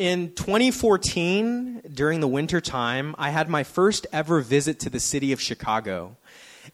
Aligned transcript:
in 0.00 0.32
2014, 0.32 1.82
during 1.92 2.20
the 2.20 2.26
winter 2.26 2.58
time, 2.58 3.14
I 3.18 3.28
had 3.28 3.50
my 3.50 3.64
first 3.64 4.06
ever 4.14 4.40
visit 4.40 4.80
to 4.80 4.88
the 4.88 4.98
city 4.98 5.30
of 5.32 5.42
Chicago. 5.42 6.16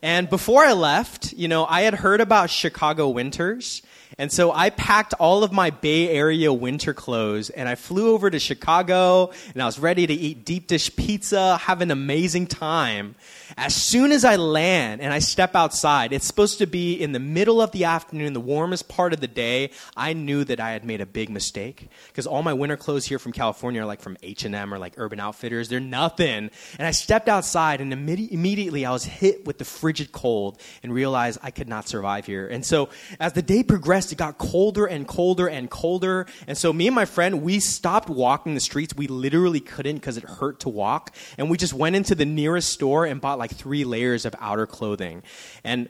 And 0.00 0.30
before 0.30 0.64
I 0.64 0.74
left, 0.74 1.32
you 1.32 1.48
know, 1.48 1.66
I 1.66 1.80
had 1.80 1.94
heard 1.94 2.20
about 2.20 2.50
Chicago 2.50 3.08
winters. 3.08 3.82
And 4.18 4.32
so 4.32 4.50
I 4.50 4.70
packed 4.70 5.12
all 5.18 5.44
of 5.44 5.52
my 5.52 5.68
Bay 5.68 6.08
Area 6.08 6.50
winter 6.50 6.94
clothes 6.94 7.50
and 7.50 7.68
I 7.68 7.74
flew 7.74 8.14
over 8.14 8.30
to 8.30 8.38
Chicago 8.38 9.30
and 9.52 9.62
I 9.62 9.66
was 9.66 9.78
ready 9.78 10.06
to 10.06 10.14
eat 10.14 10.46
deep 10.46 10.68
dish 10.68 10.94
pizza, 10.96 11.58
have 11.58 11.82
an 11.82 11.90
amazing 11.90 12.46
time. 12.46 13.14
As 13.58 13.74
soon 13.74 14.12
as 14.12 14.24
I 14.24 14.36
land 14.36 15.02
and 15.02 15.12
I 15.12 15.18
step 15.18 15.54
outside, 15.54 16.14
it's 16.14 16.26
supposed 16.26 16.58
to 16.58 16.66
be 16.66 16.94
in 16.94 17.12
the 17.12 17.18
middle 17.18 17.60
of 17.60 17.72
the 17.72 17.84
afternoon, 17.84 18.32
the 18.32 18.40
warmest 18.40 18.88
part 18.88 19.12
of 19.12 19.20
the 19.20 19.28
day. 19.28 19.70
I 19.94 20.14
knew 20.14 20.44
that 20.44 20.60
I 20.60 20.70
had 20.70 20.84
made 20.86 21.02
a 21.02 21.06
big 21.06 21.28
mistake 21.28 21.90
because 22.08 22.26
all 22.26 22.42
my 22.42 22.54
winter 22.54 22.78
clothes 22.78 23.04
here 23.04 23.18
from 23.18 23.32
California 23.32 23.82
are 23.82 23.86
like 23.86 24.00
from 24.00 24.16
H&M 24.22 24.72
or 24.72 24.78
like 24.78 24.94
Urban 24.96 25.20
Outfitters. 25.20 25.68
They're 25.68 25.78
nothing. 25.78 26.50
And 26.78 26.86
I 26.86 26.92
stepped 26.92 27.28
outside 27.28 27.82
and 27.82 27.92
imme- 27.92 28.30
immediately 28.30 28.86
I 28.86 28.92
was 28.92 29.04
hit 29.04 29.44
with 29.44 29.58
the 29.58 29.66
frigid 29.66 30.10
cold 30.10 30.58
and 30.82 30.90
realized 30.94 31.38
I 31.42 31.50
could 31.50 31.68
not 31.68 31.86
survive 31.86 32.24
here. 32.24 32.48
And 32.48 32.64
so 32.64 32.88
as 33.20 33.34
the 33.34 33.42
day 33.42 33.62
progressed, 33.62 34.05
it 34.12 34.16
got 34.18 34.38
colder 34.38 34.86
and 34.86 35.06
colder 35.06 35.48
and 35.48 35.70
colder. 35.70 36.26
And 36.46 36.56
so 36.56 36.72
me 36.72 36.86
and 36.86 36.94
my 36.94 37.04
friend, 37.04 37.42
we 37.42 37.60
stopped 37.60 38.08
walking 38.08 38.54
the 38.54 38.60
streets. 38.60 38.94
We 38.94 39.06
literally 39.06 39.60
couldn't 39.60 39.96
because 39.96 40.16
it 40.16 40.24
hurt 40.24 40.60
to 40.60 40.68
walk. 40.68 41.14
And 41.38 41.50
we 41.50 41.56
just 41.56 41.74
went 41.74 41.96
into 41.96 42.14
the 42.14 42.26
nearest 42.26 42.70
store 42.70 43.06
and 43.06 43.20
bought 43.20 43.38
like 43.38 43.54
three 43.54 43.84
layers 43.84 44.24
of 44.24 44.34
outer 44.40 44.66
clothing. 44.66 45.22
And 45.64 45.88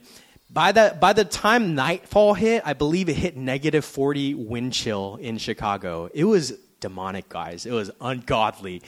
by 0.49 0.71
the, 0.71 0.97
by 0.99 1.13
the 1.13 1.25
time 1.25 1.75
nightfall 1.75 2.33
hit, 2.33 2.63
I 2.65 2.73
believe 2.73 3.09
it 3.09 3.15
hit 3.15 3.35
negative 3.35 3.83
40 3.83 4.35
wind 4.35 4.73
chill 4.73 5.17
in 5.21 5.37
Chicago. 5.37 6.09
It 6.13 6.23
was 6.23 6.53
demonic, 6.79 7.27
guys. 7.29 7.65
It 7.65 7.71
was 7.71 7.91
ungodly. 7.99 8.81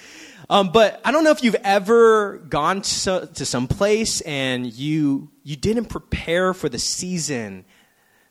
Um, 0.49 0.71
but 0.71 1.01
I 1.03 1.11
don't 1.11 1.23
know 1.23 1.31
if 1.31 1.43
you've 1.43 1.55
ever 1.63 2.37
gone 2.37 2.81
to, 2.81 3.29
to 3.33 3.45
some 3.45 3.67
place 3.67 4.21
and 4.21 4.71
you, 4.71 5.29
you 5.43 5.55
didn't 5.55 5.85
prepare 5.85 6.53
for 6.53 6.69
the 6.69 6.79
season 6.79 7.65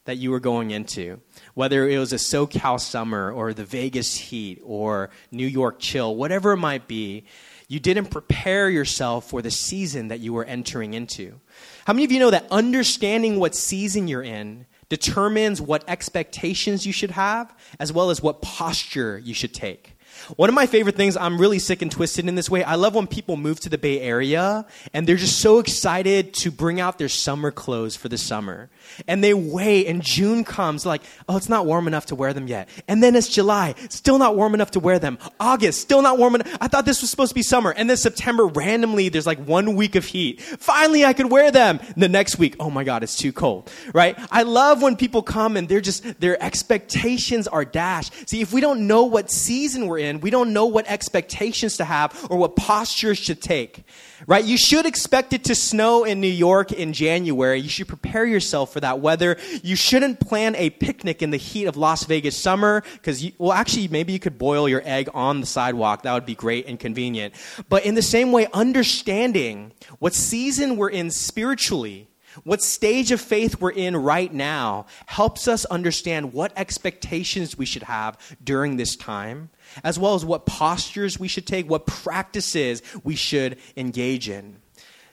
that 0.09 0.17
you 0.17 0.31
were 0.31 0.41
going 0.41 0.71
into. 0.71 1.21
Whether 1.53 1.87
it 1.87 1.99
was 1.99 2.15
a 2.15 2.17
SoCal 2.17 2.81
summer 2.81 3.31
or 3.31 3.53
the 3.53 3.67
Vegas 3.67 4.17
heat 4.17 4.59
or 4.65 5.11
New 5.31 5.47
York 5.47 5.81
chill, 5.81 6.17
whatever 6.17 6.53
it 6.53 6.57
might 6.57 6.89
be, 6.89 7.27
you 7.69 7.79
didn't 7.79 8.07
prepare 8.07 8.71
yourself 8.71 9.29
for 9.29 9.43
the 9.43 9.51
season 9.51 10.09
that 10.09 10.21
you 10.21 10.33
were 10.33 10.47
entering 10.47 10.95
into. 10.95 11.39
How 11.85 11.93
many 11.93 12.07
of 12.07 12.13
you 12.13 12.21
know 12.21 12.31
that 12.31 12.47
understanding 12.51 13.39
what 13.39 13.55
season 13.55 14.09
you're 14.09 14.23
in 14.23 14.65
determines 14.89 15.61
what 15.61 15.85
expectations 15.87 16.87
you 16.87 16.93
should 16.95 17.11
have, 17.11 17.55
as 17.79 17.93
well 17.93 18.09
as 18.09 18.23
what 18.23 18.41
posture 18.41 19.19
you 19.19 19.35
should 19.35 19.53
take? 19.53 19.98
One 20.37 20.49
of 20.49 20.55
my 20.55 20.67
favorite 20.67 20.97
things, 20.97 21.17
I'm 21.17 21.41
really 21.41 21.59
sick 21.59 21.83
and 21.83 21.91
twisted 21.91 22.29
in 22.29 22.35
this 22.35 22.51
way. 22.51 22.65
I 22.65 22.75
love 22.75 22.95
when 22.95 23.07
people 23.07 23.37
move 23.37 23.61
to 23.61 23.69
the 23.69 23.79
Bay 23.79 24.01
Area 24.01 24.67
and 24.93 25.07
they're 25.07 25.17
just 25.17 25.41
so 25.41 25.59
excited 25.59 26.35
to 26.35 26.51
bring 26.51 26.81
out 26.81 26.99
their 26.99 27.09
summer 27.09 27.51
clothes 27.51 27.97
for 27.97 28.09
the 28.09 28.19
summer. 28.19 28.71
And 29.07 29.23
they 29.23 29.35
wait 29.35 29.87
and 29.87 30.03
June 30.03 30.45
comes 30.45 30.87
like, 30.87 31.03
oh, 31.29 31.37
it's 31.37 31.49
not 31.49 31.67
warm 31.67 31.87
enough 31.87 32.07
to 32.07 32.15
wear 32.15 32.33
them 32.33 32.49
yet. 32.49 32.69
And 32.89 33.03
then 33.03 33.15
it's 33.15 33.29
July, 33.29 33.75
still 33.89 34.19
not 34.19 34.37
warm 34.37 34.55
enough 34.55 34.73
to 34.73 34.81
wear 34.81 34.99
them. 34.99 35.19
August, 35.39 35.81
still 35.81 36.03
not 36.03 36.19
warm 36.19 36.37
enough. 36.37 36.57
I 36.61 36.69
thought 36.69 36.85
this 36.85 37.01
was 37.01 37.11
supposed 37.11 37.31
to 37.31 37.35
be 37.35 37.43
summer. 37.43 37.71
And 37.71 37.89
then 37.89 37.97
September, 37.97 38.47
randomly, 38.47 39.09
there's 39.09 39.27
like 39.27 39.39
one 39.39 39.77
week 39.77 39.95
of 39.95 40.05
heat. 40.05 40.41
Finally, 40.41 41.05
I 41.05 41.13
could 41.13 41.31
wear 41.31 41.51
them. 41.51 41.81
The 41.97 42.09
next 42.09 42.39
week, 42.39 42.57
oh 42.59 42.71
my 42.71 42.85
God, 42.85 43.03
it's 43.03 43.17
too 43.17 43.33
cold, 43.33 43.71
right? 43.93 44.19
I 44.31 44.43
love 44.43 44.83
when 44.83 44.97
people 44.97 45.23
come 45.23 45.57
and 45.57 45.69
they're 45.69 45.81
just, 45.81 46.21
their 46.21 46.43
expectations 46.43 47.47
are 47.47 47.65
dashed. 47.65 48.29
See, 48.29 48.41
if 48.41 48.53
we 48.53 48.61
don't 48.61 48.87
know 48.87 49.05
what 49.05 49.31
season 49.31 49.87
we're 49.87 49.99
in, 49.99 50.08
we 50.17 50.31
don't 50.31 50.53
know 50.53 50.67
what 50.67 50.87
expectations 50.87 51.77
to 51.77 51.85
have 51.85 52.27
or 52.31 52.37
what 52.37 52.57
postures 52.57 53.27
to 53.27 53.35
take. 53.35 53.85
Right? 54.27 54.45
You 54.45 54.57
should 54.57 54.85
expect 54.85 55.33
it 55.33 55.45
to 55.45 55.55
snow 55.55 56.05
in 56.05 56.21
New 56.21 56.27
York 56.27 56.73
in 56.73 56.93
January. 56.93 57.61
You 57.61 57.69
should 57.69 57.87
prepare 57.87 58.27
yourself 58.27 58.73
for 58.73 58.81
that 58.81 59.01
weather. 59.01 59.37
You 59.63 59.77
shouldn't 59.77 60.19
plan 60.19 60.57
a 60.57 60.71
picnic 60.71 61.23
in 61.23 61.31
the 61.31 61.37
heat 61.37 61.67
of 61.67 61.77
Las 61.77 62.05
Vegas 62.05 62.37
summer 62.37 62.83
because, 62.95 63.25
well, 63.39 63.53
actually, 63.53 63.89
maybe 63.89 64.13
you 64.13 64.19
could 64.19 64.37
boil 64.39 64.69
your 64.69 64.83
egg 64.85 65.09
on 65.15 65.41
the 65.41 65.47
sidewalk. 65.47 66.03
That 66.03 66.15
would 66.15 66.27
be 66.27 66.35
great 66.35 66.67
and 66.67 66.81
convenient. 66.81 67.35
But 67.69 67.85
in 67.85 67.95
the 67.95 68.03
same 68.03 68.33
way, 68.33 68.49
understanding 68.53 69.73
what 70.01 70.15
season 70.15 70.77
we're 70.77 70.91
in 70.91 71.11
spiritually 71.11 72.08
what 72.45 72.63
stage 72.63 73.11
of 73.13 73.21
faith 73.21 73.61
we're 73.61 73.71
in 73.71 73.97
right 73.97 74.33
now 74.33 74.87
helps 75.07 75.49
us 75.49 75.65
understand 75.67 76.33
what 76.33 76.53
expectations 76.57 77.57
we 77.57 77.67
should 77.67 77.85
have 77.85 78.19
during 78.43 78.77
this 78.77 78.97
time 78.97 79.51
as 79.85 79.99
well 79.99 80.15
as 80.15 80.25
what 80.25 80.47
postures 80.47 81.19
we 81.19 81.29
should 81.29 81.47
take, 81.47 81.69
what 81.69 81.87
practices 81.87 82.83
we 83.05 83.15
should 83.15 83.59
engage 83.77 84.29
in. 84.29 84.57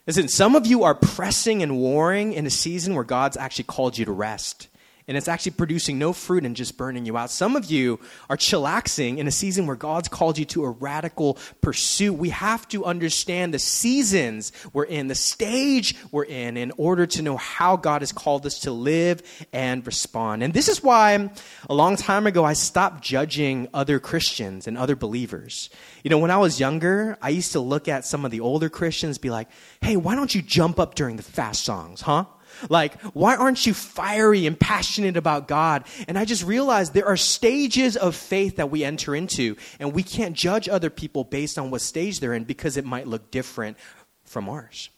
Listen, 0.08 0.28
some 0.28 0.56
of 0.56 0.66
you 0.68 0.84
are 0.84 0.96
pressing 0.96 1.64
and 1.64 1.78
warring 1.78 2.34
in 2.34 2.46
a 2.46 2.52
season 2.52 2.94
where 2.94 3.04
God's 3.04 3.38
actually 3.38 3.64
called 3.66 3.98
you 3.98 4.06
to 4.06 4.12
rest 4.12 4.68
and 5.08 5.16
it's 5.16 5.28
actually 5.28 5.52
producing 5.52 6.00
no 6.00 6.14
fruit 6.14 6.46
and 6.46 6.56
just 6.56 6.78
burning 6.78 7.06
you 7.06 7.16
out. 7.16 7.30
Some 7.30 7.56
of 7.56 7.66
you 7.66 8.00
are 8.30 8.38
chillaxing 8.38 9.18
in 9.18 9.28
a 9.28 9.32
season 9.32 9.68
where 9.68 9.76
God's 9.76 10.08
called 10.08 10.38
you 10.38 10.46
to 10.46 10.64
a 10.64 10.70
radical 10.70 11.38
pursuit. 11.62 12.14
We 12.14 12.30
have 12.30 12.68
to 12.70 12.86
understand 12.86 13.54
the 13.54 13.60
seasons 13.60 14.52
we're 14.74 14.86
in, 14.86 15.08
the 15.08 15.16
stage 15.16 15.96
we're 16.12 16.26
in, 16.26 16.58
in 16.58 16.72
order 16.78 17.06
to 17.06 17.22
know 17.22 17.38
how 17.38 17.76
God 17.78 18.02
has 18.02 18.12
called 18.12 18.46
us 18.46 18.60
to 18.60 18.72
live 18.72 19.22
and 19.54 19.86
respond. 19.86 20.42
And 20.42 20.54
this 20.54 20.68
is 20.68 20.82
why 20.82 21.30
a 21.70 21.74
long 21.74 21.96
time 21.96 22.26
ago 22.26 22.44
I 22.44 22.54
stopped 22.54 23.04
judging 23.04 23.68
other 23.74 24.00
Christians 24.00 24.68
and 24.68 24.78
other 24.78 24.96
believers. 24.96 25.70
You 26.04 26.10
know, 26.10 26.18
when 26.18 26.32
I 26.32 26.38
was 26.38 26.60
younger, 26.60 27.18
I 27.22 27.30
used 27.30 27.52
to 27.52 27.60
look 27.60 27.88
at 27.88 28.06
some 28.06 28.26
of 28.26 28.32
the 28.32 28.40
older 28.40 28.70
Christians, 28.70 29.18
be 29.18 29.30
like, 29.30 29.50
hey, 29.82 29.98
why 29.98 30.16
don't 30.16 30.34
you 30.34 30.42
jump 30.42 30.80
up 30.80 30.96
during 30.96 31.16
the 31.16 31.24
fast 31.24 31.64
songs, 31.64 32.02
huh? 32.02 32.26
Like, 32.70 33.02
why 33.14 33.36
aren't 33.36 33.66
you 33.66 33.74
fiery 33.74 34.46
and 34.46 34.60
passionate 34.60 35.18
about 35.18 35.48
God? 35.48 35.86
And 36.08 36.18
I 36.18 36.26
just 36.26 36.44
realized 36.44 36.94
there 36.94 37.08
are 37.08 37.18
stages 37.18 37.98
of 37.98 38.16
faith 38.16 38.58
that 38.58 38.72
we 38.72 38.84
enter 38.84 39.16
into, 39.16 39.56
and 39.80 39.94
we 39.94 40.04
can't 40.04 40.36
judge 40.36 40.68
other 40.70 40.90
people 40.90 41.24
based 41.24 41.58
on 41.58 41.72
what 41.72 41.82
stage 41.82 42.20
they're 42.20 42.34
in 42.34 42.44
because 42.44 42.78
it 42.78 42.86
might 42.86 43.08
look 43.08 43.32
different 43.32 43.78
from 44.24 44.50
ours. 44.50 44.90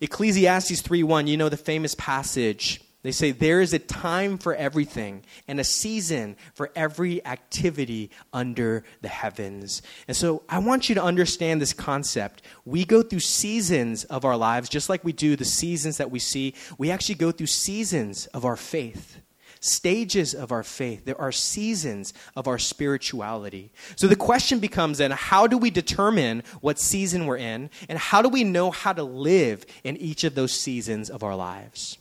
Ecclesiastes 0.00 0.80
3:1, 0.82 1.26
you 1.26 1.36
know 1.36 1.48
the 1.48 1.56
famous 1.56 1.94
passage 1.96 2.80
they 3.02 3.10
say 3.10 3.32
there 3.32 3.60
is 3.60 3.72
a 3.72 3.80
time 3.80 4.38
for 4.38 4.54
everything 4.54 5.24
and 5.48 5.58
a 5.58 5.64
season 5.64 6.36
for 6.54 6.70
every 6.76 7.24
activity 7.26 8.10
under 8.32 8.84
the 9.00 9.08
heavens. 9.08 9.82
And 10.06 10.16
so 10.16 10.44
I 10.48 10.60
want 10.60 10.88
you 10.88 10.94
to 10.94 11.02
understand 11.02 11.60
this 11.60 11.72
concept. 11.72 12.42
We 12.64 12.84
go 12.84 13.02
through 13.02 13.20
seasons 13.20 14.04
of 14.04 14.24
our 14.24 14.36
lives, 14.36 14.68
just 14.68 14.88
like 14.88 15.02
we 15.02 15.12
do 15.12 15.34
the 15.34 15.44
seasons 15.44 15.96
that 15.96 16.12
we 16.12 16.20
see. 16.20 16.54
We 16.78 16.92
actually 16.92 17.16
go 17.16 17.32
through 17.32 17.48
seasons 17.48 18.26
of 18.26 18.44
our 18.44 18.56
faith, 18.56 19.20
stages 19.58 20.32
of 20.32 20.52
our 20.52 20.62
faith. 20.62 21.04
There 21.04 21.20
are 21.20 21.32
seasons 21.32 22.14
of 22.36 22.46
our 22.46 22.58
spirituality. 22.58 23.72
So 23.96 24.06
the 24.06 24.14
question 24.14 24.60
becomes 24.60 24.98
then 24.98 25.10
how 25.10 25.48
do 25.48 25.58
we 25.58 25.70
determine 25.70 26.44
what 26.60 26.78
season 26.78 27.26
we're 27.26 27.38
in, 27.38 27.68
and 27.88 27.98
how 27.98 28.22
do 28.22 28.28
we 28.28 28.44
know 28.44 28.70
how 28.70 28.92
to 28.92 29.02
live 29.02 29.66
in 29.82 29.96
each 29.96 30.22
of 30.22 30.36
those 30.36 30.52
seasons 30.52 31.10
of 31.10 31.24
our 31.24 31.34
lives? 31.34 31.98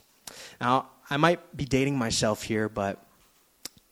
Now, 0.61 0.89
I 1.09 1.17
might 1.17 1.57
be 1.57 1.65
dating 1.65 1.97
myself 1.97 2.43
here, 2.43 2.69
but 2.69 3.03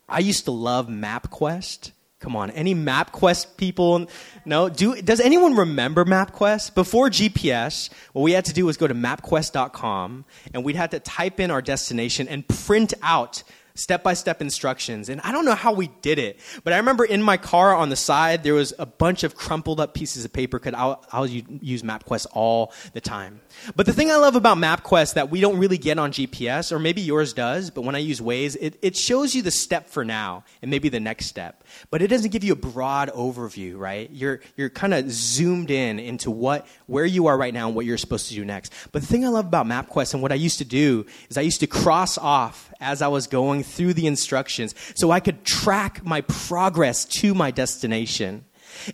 I 0.08 0.20
used 0.20 0.46
to 0.46 0.52
love 0.52 0.88
MapQuest. 0.88 1.92
Come 2.20 2.36
on, 2.36 2.52
any 2.52 2.76
MapQuest 2.76 3.58
people? 3.58 4.08
No, 4.46 4.70
do 4.70 5.02
does 5.02 5.20
anyone 5.20 5.56
remember 5.56 6.06
MapQuest? 6.06 6.76
Before 6.76 7.10
GPS, 7.10 7.90
what 8.14 8.22
we 8.22 8.34
had 8.34 8.46
to 8.46 8.54
do 8.54 8.66
was 8.66 8.78
go 8.78 8.88
to 8.88 8.94
mapquest.com 8.94 10.26
and 10.54 10.64
we'd 10.64 10.76
have 10.76 10.92
to 10.92 11.00
type 11.00 11.40
in 11.40 11.50
our 11.50 11.62
destination 11.62 12.28
and 12.28 12.48
print 12.48 12.94
out 13.02 13.42
step 13.80 14.04
by 14.04 14.14
step 14.14 14.42
instructions. 14.42 15.10
And 15.10 15.22
I 15.22 15.32
don't 15.32 15.46
know 15.46 15.56
how 15.56 15.74
we 15.74 15.88
did 16.02 16.20
it, 16.20 16.40
but 16.64 16.74
I 16.74 16.78
remember 16.78 17.06
in 17.06 17.22
my 17.22 17.38
car 17.38 17.74
on 17.74 17.90
the 17.90 17.96
side, 17.96 18.44
there 18.44 18.54
was 18.54 18.74
a 18.78 18.86
bunch 18.86 19.24
of 19.24 19.36
crumpled 19.36 19.80
up 19.80 19.94
pieces 19.94 20.26
of 20.26 20.34
paper 20.34 20.60
because 20.60 20.74
I'll, 20.74 21.04
I'll 21.12 21.28
use 21.28 21.82
MapQuest 21.82 22.28
all 22.32 22.74
the 22.94 23.02
time. 23.02 23.42
But 23.76 23.86
the 23.86 23.94
thing 23.94 24.12
I 24.12 24.18
love 24.18 24.36
about 24.36 24.58
MapQuest 24.58 25.16
that 25.16 25.30
we 25.30 25.42
don't 25.42 25.58
really 25.58 25.78
get 25.78 25.98
on 25.98 26.12
GPS, 26.12 26.72
or 26.72 26.80
maybe 26.80 27.02
yours 27.02 27.34
does, 27.34 27.70
but 27.70 27.82
when 27.82 27.96
I 27.96 28.00
use 28.00 28.20
Waze, 28.20 28.58
it, 28.60 28.78
it 28.82 28.96
shows 28.98 29.36
you 29.36 29.42
the 29.42 29.52
step 29.52 29.88
for 29.88 30.04
now 30.04 30.44
and 30.62 30.70
maybe 30.70 30.90
the 30.90 31.00
next 31.00 31.28
step. 31.28 31.64
But 31.90 32.02
it 32.02 32.08
doesn't 32.08 32.32
give 32.32 32.44
you 32.44 32.54
a 32.54 32.56
broad 32.56 33.10
overview, 33.10 33.78
right? 33.78 34.10
You're, 34.12 34.42
you're 34.56 34.70
kind 34.70 34.94
of 34.94 35.10
zoomed 35.12 35.72
in 35.72 36.00
into 36.00 36.32
what, 36.32 36.68
where 36.88 37.06
you 37.06 37.28
are 37.28 37.38
right 37.38 37.54
now 37.54 37.68
and 37.68 37.76
what 37.76 37.86
you're 37.86 37.98
supposed 37.98 38.28
to 38.30 38.36
do 38.36 38.46
next. 38.46 38.74
But 38.92 39.02
the 39.02 39.08
thing 39.08 39.26
I 39.26 39.30
love 39.30 39.46
about 39.46 39.66
MapQuest 39.66 40.14
and 40.14 40.22
what 40.22 40.32
I 40.32 40.36
used 40.36 40.58
to 40.60 40.66
do 40.66 41.06
is 41.30 41.38
I 41.38 41.42
used 41.42 41.60
to 41.62 41.68
cross 41.68 42.18
off 42.18 42.72
as 42.80 43.02
I 43.02 43.08
was 43.08 43.28
going 43.28 43.64
through 43.64 43.94
the 43.94 44.08
instructions 44.08 44.76
so 44.96 45.12
I 45.12 45.20
could 45.20 45.44
track 45.46 46.06
my 46.06 46.22
progress 46.22 47.06
to 47.06 47.34
my 47.34 47.52
destination. 47.52 48.46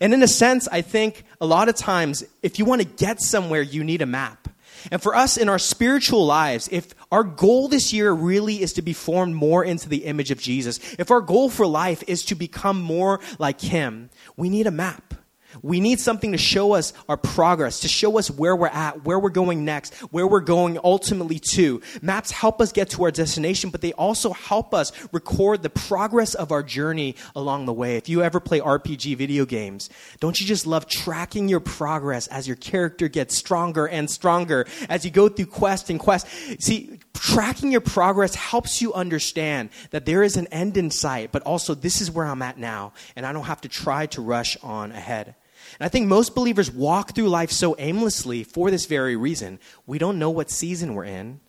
And 0.01 0.13
in 0.13 0.23
a 0.23 0.27
sense, 0.27 0.67
I 0.71 0.81
think 0.81 1.25
a 1.41 1.45
lot 1.45 1.69
of 1.69 1.75
times, 1.75 2.23
if 2.41 2.59
you 2.59 2.65
want 2.65 2.81
to 2.81 2.87
get 2.87 3.21
somewhere, 3.21 3.61
you 3.61 3.83
need 3.83 4.01
a 4.01 4.05
map. 4.05 4.47
And 4.91 5.01
for 5.01 5.15
us 5.15 5.37
in 5.37 5.49
our 5.49 5.59
spiritual 5.59 6.25
lives, 6.25 6.69
if 6.71 6.93
our 7.11 7.23
goal 7.23 7.67
this 7.67 7.91
year 7.93 8.11
really 8.11 8.61
is 8.61 8.73
to 8.73 8.81
be 8.81 8.93
formed 8.93 9.35
more 9.35 9.63
into 9.63 9.89
the 9.89 10.05
image 10.05 10.31
of 10.31 10.39
Jesus, 10.39 10.79
if 10.99 11.11
our 11.11 11.21
goal 11.21 11.49
for 11.49 11.65
life 11.65 12.03
is 12.07 12.23
to 12.25 12.35
become 12.35 12.81
more 12.81 13.19
like 13.39 13.61
Him, 13.61 14.09
we 14.37 14.49
need 14.49 14.67
a 14.67 14.71
map. 14.71 15.13
We 15.61 15.79
need 15.79 15.99
something 15.99 16.31
to 16.31 16.37
show 16.37 16.73
us 16.73 16.93
our 17.07 17.17
progress, 17.17 17.81
to 17.81 17.87
show 17.87 18.17
us 18.17 18.29
where 18.29 18.55
we're 18.55 18.67
at, 18.67 19.05
where 19.05 19.19
we're 19.19 19.29
going 19.29 19.65
next, 19.65 19.93
where 20.11 20.27
we're 20.27 20.39
going 20.39 20.77
ultimately 20.83 21.39
to. 21.51 21.81
Maps 22.01 22.31
help 22.31 22.61
us 22.61 22.71
get 22.71 22.89
to 22.91 23.03
our 23.03 23.11
destination, 23.11 23.69
but 23.69 23.81
they 23.81 23.93
also 23.93 24.33
help 24.33 24.73
us 24.73 24.91
record 25.11 25.63
the 25.63 25.69
progress 25.69 26.33
of 26.33 26.51
our 26.51 26.63
journey 26.63 27.15
along 27.35 27.65
the 27.65 27.73
way. 27.73 27.97
If 27.97 28.09
you 28.09 28.23
ever 28.23 28.39
play 28.39 28.59
RPG 28.59 29.17
video 29.17 29.45
games, 29.45 29.89
don't 30.19 30.39
you 30.39 30.45
just 30.45 30.65
love 30.67 30.87
tracking 30.87 31.47
your 31.47 31.59
progress 31.59 32.27
as 32.27 32.47
your 32.47 32.57
character 32.57 33.07
gets 33.07 33.35
stronger 33.35 33.87
and 33.87 34.09
stronger 34.09 34.65
as 34.89 35.05
you 35.05 35.11
go 35.11 35.29
through 35.29 35.47
quest 35.47 35.89
and 35.89 35.99
quest? 35.99 36.27
See, 36.59 36.99
tracking 37.13 37.71
your 37.71 37.81
progress 37.81 38.35
helps 38.35 38.81
you 38.81 38.93
understand 38.93 39.69
that 39.91 40.05
there 40.05 40.23
is 40.23 40.37
an 40.37 40.47
end 40.47 40.77
in 40.77 40.91
sight, 40.91 41.31
but 41.31 41.41
also 41.43 41.73
this 41.73 42.01
is 42.01 42.11
where 42.11 42.25
I'm 42.25 42.41
at 42.41 42.57
now, 42.57 42.93
and 43.15 43.25
I 43.25 43.33
don't 43.33 43.43
have 43.45 43.61
to 43.61 43.69
try 43.69 44.05
to 44.07 44.21
rush 44.21 44.57
on 44.63 44.91
ahead. 44.91 45.35
And 45.79 45.85
I 45.85 45.89
think 45.89 46.07
most 46.07 46.35
believers 46.35 46.71
walk 46.71 47.13
through 47.13 47.29
life 47.29 47.51
so 47.51 47.75
aimlessly 47.77 48.43
for 48.43 48.71
this 48.71 48.85
very 48.85 49.15
reason. 49.15 49.59
We 49.85 49.97
don't 49.97 50.19
know 50.19 50.29
what 50.29 50.49
season 50.49 50.93
we're 50.93 51.05
in, 51.05 51.39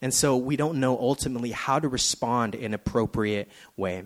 and 0.00 0.12
so 0.12 0.36
we 0.36 0.56
don't 0.56 0.80
know 0.80 0.98
ultimately 0.98 1.50
how 1.50 1.78
to 1.78 1.88
respond 1.88 2.54
in 2.54 2.66
an 2.66 2.74
appropriate 2.74 3.50
way. 3.76 4.04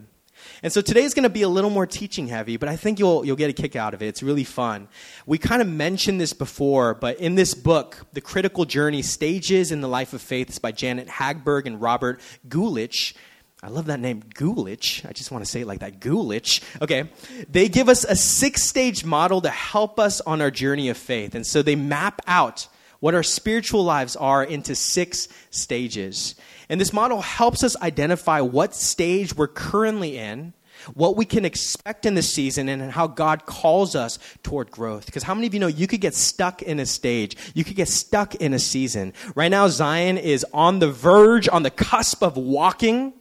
And 0.62 0.73
so 0.73 0.81
today 0.81 1.02
is 1.02 1.14
going 1.14 1.23
to 1.25 1.31
be 1.31 1.43
a 1.43 1.49
little 1.49 1.70
more 1.70 1.87
teaching 1.87 2.28
heavy, 2.28 2.56
but 2.56 2.69
I 2.69 2.76
think 2.76 2.99
you'll, 2.99 3.25
you'll 3.25 3.37
get 3.37 3.50
a 3.50 3.55
kick 3.55 3.76
out 3.76 3.94
of 3.94 4.02
it. 4.02 4.06
It's 4.06 4.23
really 4.23 4.44
fun. 4.44 4.88
We 5.25 5.38
kind 5.38 5.62
of 5.62 5.69
mentioned 5.69 6.20
this 6.20 6.32
before, 6.32 6.94
but 6.94 7.19
in 7.19 7.34
this 7.34 7.55
book, 7.55 8.06
The 8.12 8.20
Critical 8.20 8.64
Journey 8.64 9.02
Stages 9.02 9.72
in 9.72 9.81
the 9.81 9.88
Life 9.88 10.12
of 10.12 10.20
Faith, 10.20 10.49
it's 10.49 10.58
by 10.58 10.72
Janet 10.72 11.08
Hagberg 11.08 11.67
and 11.67 11.81
Robert 11.81 12.20
Guelich. 12.49 13.14
I 13.62 13.69
love 13.69 13.87
that 13.87 14.00
name, 14.00 14.23
Guelich. 14.23 15.06
I 15.08 15.12
just 15.12 15.31
want 15.31 15.44
to 15.44 15.50
say 15.50 15.62
it 15.62 15.67
like 15.67 15.81
that, 15.81 15.99
Guelich. 16.00 16.62
Okay. 16.82 17.08
They 17.49 17.69
give 17.69 17.88
us 17.88 18.05
a 18.05 18.14
six 18.14 18.62
stage 18.62 19.05
model 19.05 19.41
to 19.41 19.50
help 19.50 19.99
us 19.99 20.20
on 20.20 20.43
our 20.43 20.50
journey 20.50 20.91
of 20.91 20.97
faith. 20.97 21.35
And 21.35 21.47
so 21.47 21.62
they 21.62 21.75
map 21.75 22.20
out 22.26 22.69
what 23.00 23.14
our 23.14 23.23
spiritual 23.23 23.82
lives 23.82 24.14
are 24.14 24.44
into 24.44 24.75
six 24.75 25.29
stages. 25.50 26.35
And 26.69 26.81
this 26.81 26.93
model 26.93 27.23
helps 27.23 27.62
us 27.62 27.76
identify 27.81 28.41
what 28.41 28.75
stage 28.75 29.35
we're 29.35 29.49
currently 29.49 30.19
in, 30.19 30.53
what 30.94 31.17
we 31.17 31.25
can 31.25 31.44
expect 31.44 32.05
in 32.05 32.14
this 32.14 32.32
season, 32.32 32.69
and 32.69 32.93
how 32.93 33.06
God 33.06 33.47
calls 33.47 33.97
us 33.97 34.19
toward 34.43 34.70
growth. 34.70 35.06
Because 35.06 35.23
how 35.23 35.35
many 35.35 35.47
of 35.47 35.55
you 35.55 35.61
know 35.61 35.67
you 35.67 35.87
could 35.87 36.00
get 36.00 36.14
stuck 36.14 36.62
in 36.62 36.79
a 36.79 36.87
stage? 36.87 37.37
You 37.55 37.64
could 37.64 37.76
get 37.76 37.88
stuck 37.88 38.35
in 38.35 38.53
a 38.53 38.58
season. 38.58 39.14
Right 39.35 39.50
now, 39.50 39.69
Zion 39.69 40.19
is 40.19 40.44
on 40.53 40.79
the 40.79 40.91
verge, 40.91 41.49
on 41.49 41.62
the 41.62 41.70
cusp 41.70 42.23
of 42.23 42.37
walking. 42.37 43.14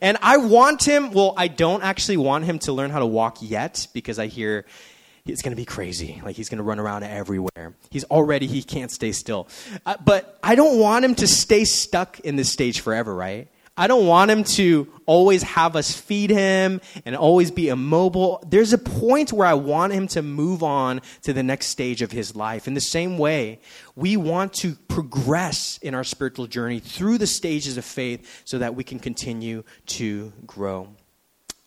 And 0.00 0.18
I 0.22 0.38
want 0.38 0.84
him, 0.84 1.12
well, 1.12 1.34
I 1.36 1.48
don't 1.48 1.82
actually 1.82 2.16
want 2.16 2.44
him 2.44 2.58
to 2.60 2.72
learn 2.72 2.90
how 2.90 2.98
to 2.98 3.06
walk 3.06 3.38
yet 3.40 3.86
because 3.92 4.18
I 4.18 4.26
hear 4.26 4.64
it's 5.24 5.42
going 5.42 5.52
to 5.52 5.56
be 5.56 5.64
crazy. 5.64 6.20
Like 6.24 6.36
he's 6.36 6.48
going 6.48 6.58
to 6.58 6.64
run 6.64 6.78
around 6.78 7.04
everywhere. 7.04 7.74
He's 7.90 8.04
already, 8.04 8.46
he 8.46 8.62
can't 8.62 8.90
stay 8.90 9.12
still. 9.12 9.48
Uh, 9.86 9.96
but 10.04 10.38
I 10.42 10.54
don't 10.54 10.78
want 10.78 11.04
him 11.04 11.14
to 11.16 11.26
stay 11.28 11.64
stuck 11.64 12.20
in 12.20 12.36
this 12.36 12.50
stage 12.50 12.80
forever, 12.80 13.14
right? 13.14 13.48
I 13.82 13.88
don't 13.88 14.06
want 14.06 14.30
him 14.30 14.44
to 14.44 14.86
always 15.06 15.42
have 15.42 15.74
us 15.74 15.90
feed 15.90 16.30
him 16.30 16.80
and 17.04 17.16
always 17.16 17.50
be 17.50 17.68
immobile. 17.68 18.40
There's 18.48 18.72
a 18.72 18.78
point 18.78 19.32
where 19.32 19.44
I 19.44 19.54
want 19.54 19.92
him 19.92 20.06
to 20.08 20.22
move 20.22 20.62
on 20.62 21.00
to 21.22 21.32
the 21.32 21.42
next 21.42 21.66
stage 21.66 22.00
of 22.00 22.12
his 22.12 22.36
life. 22.36 22.68
In 22.68 22.74
the 22.74 22.80
same 22.80 23.18
way, 23.18 23.58
we 23.96 24.16
want 24.16 24.52
to 24.52 24.76
progress 24.86 25.80
in 25.82 25.96
our 25.96 26.04
spiritual 26.04 26.46
journey 26.46 26.78
through 26.78 27.18
the 27.18 27.26
stages 27.26 27.76
of 27.76 27.84
faith 27.84 28.42
so 28.44 28.58
that 28.58 28.76
we 28.76 28.84
can 28.84 29.00
continue 29.00 29.64
to 29.86 30.32
grow. 30.46 30.86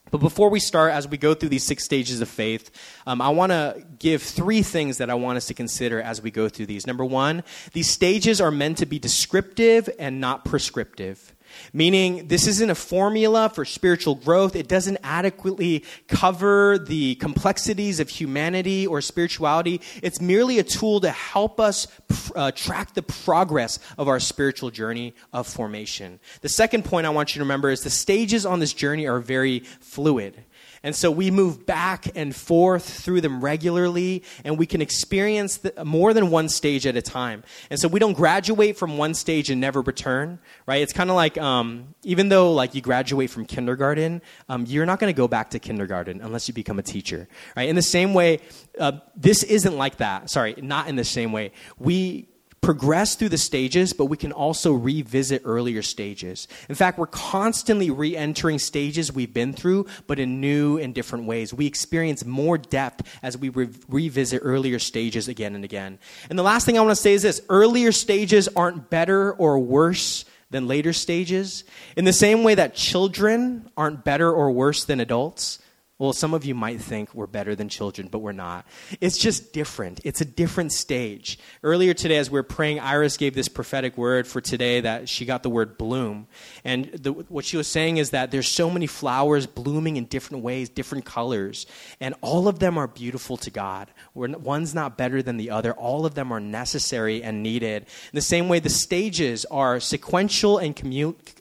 But 0.09 0.19
before 0.19 0.49
we 0.49 0.61
start, 0.61 0.93
as 0.93 1.09
we 1.09 1.17
go 1.17 1.33
through 1.33 1.49
these 1.49 1.65
six 1.65 1.83
stages 1.83 2.21
of 2.21 2.29
faith, 2.29 2.71
um, 3.05 3.21
I 3.21 3.27
want 3.27 3.51
to 3.51 3.85
give 3.99 4.21
three 4.21 4.61
things 4.61 4.99
that 4.99 5.09
I 5.09 5.15
want 5.15 5.35
us 5.35 5.47
to 5.47 5.53
consider 5.53 6.01
as 6.01 6.21
we 6.21 6.31
go 6.31 6.47
through 6.47 6.67
these. 6.67 6.87
Number 6.87 7.03
one, 7.03 7.43
these 7.73 7.89
stages 7.89 8.39
are 8.39 8.51
meant 8.51 8.77
to 8.77 8.85
be 8.85 8.99
descriptive 8.99 9.89
and 9.99 10.21
not 10.21 10.45
prescriptive. 10.45 11.35
Meaning, 11.73 12.27
this 12.27 12.47
isn't 12.47 12.69
a 12.69 12.75
formula 12.75 13.49
for 13.49 13.65
spiritual 13.65 14.15
growth. 14.15 14.55
It 14.55 14.67
doesn't 14.67 14.97
adequately 15.03 15.83
cover 16.07 16.77
the 16.77 17.15
complexities 17.15 17.99
of 17.99 18.09
humanity 18.09 18.87
or 18.87 19.01
spirituality. 19.01 19.81
It's 20.01 20.21
merely 20.21 20.59
a 20.59 20.63
tool 20.63 21.01
to 21.01 21.11
help 21.11 21.59
us 21.59 21.87
uh, 22.35 22.51
track 22.51 22.93
the 22.93 23.03
progress 23.03 23.79
of 23.97 24.07
our 24.07 24.19
spiritual 24.19 24.71
journey 24.71 25.13
of 25.33 25.47
formation. 25.47 26.19
The 26.41 26.49
second 26.49 26.85
point 26.85 27.05
I 27.05 27.09
want 27.09 27.35
you 27.35 27.39
to 27.39 27.43
remember 27.43 27.69
is 27.69 27.83
the 27.83 27.89
stages 27.89 28.45
on 28.45 28.59
this 28.59 28.73
journey 28.73 29.07
are 29.07 29.19
very 29.19 29.59
fluid. 29.59 30.43
And 30.85 30.95
so 30.95 31.09
we 31.09 31.31
move 31.31 31.65
back 31.65 32.09
and 32.13 32.33
forth 32.33 32.87
through 32.87 33.21
them 33.21 33.43
regularly, 33.43 34.21
and 34.43 34.55
we 34.55 34.67
can 34.67 34.83
experience 34.83 35.57
the, 35.57 35.83
more 35.83 36.13
than 36.13 36.29
one 36.29 36.47
stage 36.47 36.85
at 36.85 36.95
a 36.95 37.01
time. 37.01 37.43
And 37.71 37.79
so 37.79 37.87
we 37.87 37.99
don't 37.99 38.13
graduate 38.13 38.77
from 38.77 38.99
one 38.99 39.15
stage 39.15 39.49
and 39.49 39.59
never 39.59 39.81
return, 39.81 40.37
right? 40.67 40.83
It's 40.83 40.93
kind 40.93 41.09
of 41.09 41.15
like, 41.15 41.39
um, 41.39 41.95
even 42.03 42.29
though 42.29 42.53
like 42.53 42.75
you 42.75 42.81
graduate 42.81 43.31
from 43.31 43.45
kindergarten, 43.45 44.21
um, 44.47 44.65
you're 44.67 44.85
not 44.85 44.99
going 44.99 45.11
to 45.11 45.17
go 45.17 45.27
back 45.27 45.49
to 45.49 45.59
kindergarten 45.59 46.21
unless 46.21 46.47
you 46.47 46.53
become 46.53 46.77
a 46.77 46.83
teacher, 46.83 47.27
right? 47.57 47.67
In 47.67 47.75
the 47.75 47.81
same 47.81 48.13
way, 48.13 48.41
uh, 48.79 48.91
this 49.15 49.41
isn't 49.41 49.75
like 49.75 49.97
that. 49.97 50.29
Sorry, 50.29 50.53
not 50.61 50.87
in 50.87 50.97
the 50.97 51.03
same 51.03 51.31
way. 51.31 51.51
We 51.79 52.29
progress 52.65 53.13
through 53.13 53.29
the 53.29 53.37
stages, 53.37 53.93
but 53.93 54.05
we 54.05 54.17
can 54.17 54.31
also 54.31 54.73
revisit 54.73 55.43
earlier 55.45 55.83
stages. 55.83 56.47
In 56.67 56.73
fact, 56.73 56.97
we're 56.97 57.05
constantly 57.05 57.91
re 57.91 58.17
entering 58.17 58.57
stages 58.57 59.13
we've 59.13 59.31
been 59.31 59.53
through, 59.53 59.85
but 60.07 60.17
in 60.17 60.41
new 60.41 60.79
and 60.79 60.95
different 60.95 61.25
ways. 61.25 61.53
We 61.53 61.67
experience 61.67 62.25
more 62.25 62.57
depth 62.57 63.07
as 63.21 63.37
we 63.37 63.49
re- 63.49 63.69
revisit 63.87 64.41
earlier 64.43 64.79
stages 64.79 65.27
again 65.27 65.53
and 65.53 65.63
again. 65.63 65.99
And 66.27 66.39
the 66.39 66.43
last 66.43 66.65
thing 66.65 66.75
I 66.75 66.81
want 66.81 66.95
to 66.97 67.01
say 67.01 67.13
is 67.13 67.21
this 67.21 67.39
earlier 67.49 67.91
stages 67.91 68.49
aren't 68.55 68.89
better 68.89 69.31
or 69.33 69.59
worse 69.59 70.25
than 70.49 70.67
later 70.67 70.91
stages. 70.91 71.65
In 71.95 72.05
the 72.05 72.13
same 72.13 72.43
way 72.43 72.55
that 72.55 72.73
children 72.73 73.69
aren't 73.77 74.03
better 74.03 74.31
or 74.31 74.49
worse 74.49 74.85
than 74.85 74.99
adults, 74.99 75.59
well, 75.97 76.11
some 76.11 76.33
of 76.33 76.43
you 76.43 76.53
might 76.53 76.81
think 76.81 77.15
we're 77.15 77.25
better 77.25 77.55
than 77.55 77.69
children, 77.69 78.09
but 78.11 78.19
we're 78.19 78.33
not. 78.33 78.65
It's 78.99 79.17
just 79.17 79.53
different. 79.53 80.01
It's 80.03 80.19
a 80.19 80.25
different 80.25 80.73
stage. 80.73 81.39
Earlier 81.63 81.93
today, 81.93 82.17
as 82.17 82.29
we 82.29 82.37
were 82.37 82.43
praying, 82.43 82.81
Iris 82.81 83.15
gave 83.15 83.33
this 83.33 83.47
prophetic 83.47 83.97
word 83.97 84.27
for 84.27 84.41
today 84.41 84.81
that 84.81 85.07
she 85.07 85.23
got 85.23 85.41
the 85.41 85.49
word 85.49 85.77
bloom. 85.77 86.27
And 86.65 86.91
the, 86.91 87.13
what 87.13 87.45
she 87.45 87.55
was 87.55 87.69
saying 87.69 87.95
is 87.95 88.09
that 88.09 88.29
there's 88.29 88.49
so 88.49 88.69
many 88.69 88.87
flowers 88.87 89.47
blooming 89.47 89.95
in 89.95 90.03
different 90.03 90.43
ways, 90.43 90.67
different 90.67 91.05
colors, 91.05 91.65
and 92.01 92.13
all 92.19 92.49
of 92.49 92.59
them 92.59 92.77
are 92.77 92.87
beautiful 92.87 93.37
to 93.37 93.49
God. 93.49 93.89
We're, 94.13 94.37
one's 94.37 94.75
not 94.75 94.97
better 94.97 95.21
than 95.21 95.37
the 95.37 95.51
other. 95.51 95.71
All 95.71 96.05
of 96.05 96.13
them 96.13 96.29
are 96.33 96.41
necessary 96.41 97.23
and 97.23 97.41
needed. 97.41 97.83
In 97.83 98.15
the 98.15 98.21
same 98.21 98.49
way, 98.49 98.59
the 98.59 98.69
stages 98.69 99.45
are 99.45 99.79
sequential 99.79 100.57
and 100.57 100.75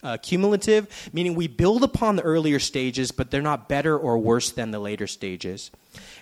uh, 0.04 0.16
cumulative, 0.18 1.10
meaning 1.12 1.34
we 1.34 1.48
build 1.48 1.82
upon 1.82 2.14
the 2.14 2.22
earlier 2.22 2.60
stages, 2.60 3.10
but 3.10 3.32
they're 3.32 3.42
not 3.42 3.68
better 3.68 3.98
or 3.98 4.16
worse 4.16 4.43
worse 4.44 4.52
than 4.52 4.70
the 4.70 4.78
later 4.78 5.06
stages. 5.06 5.70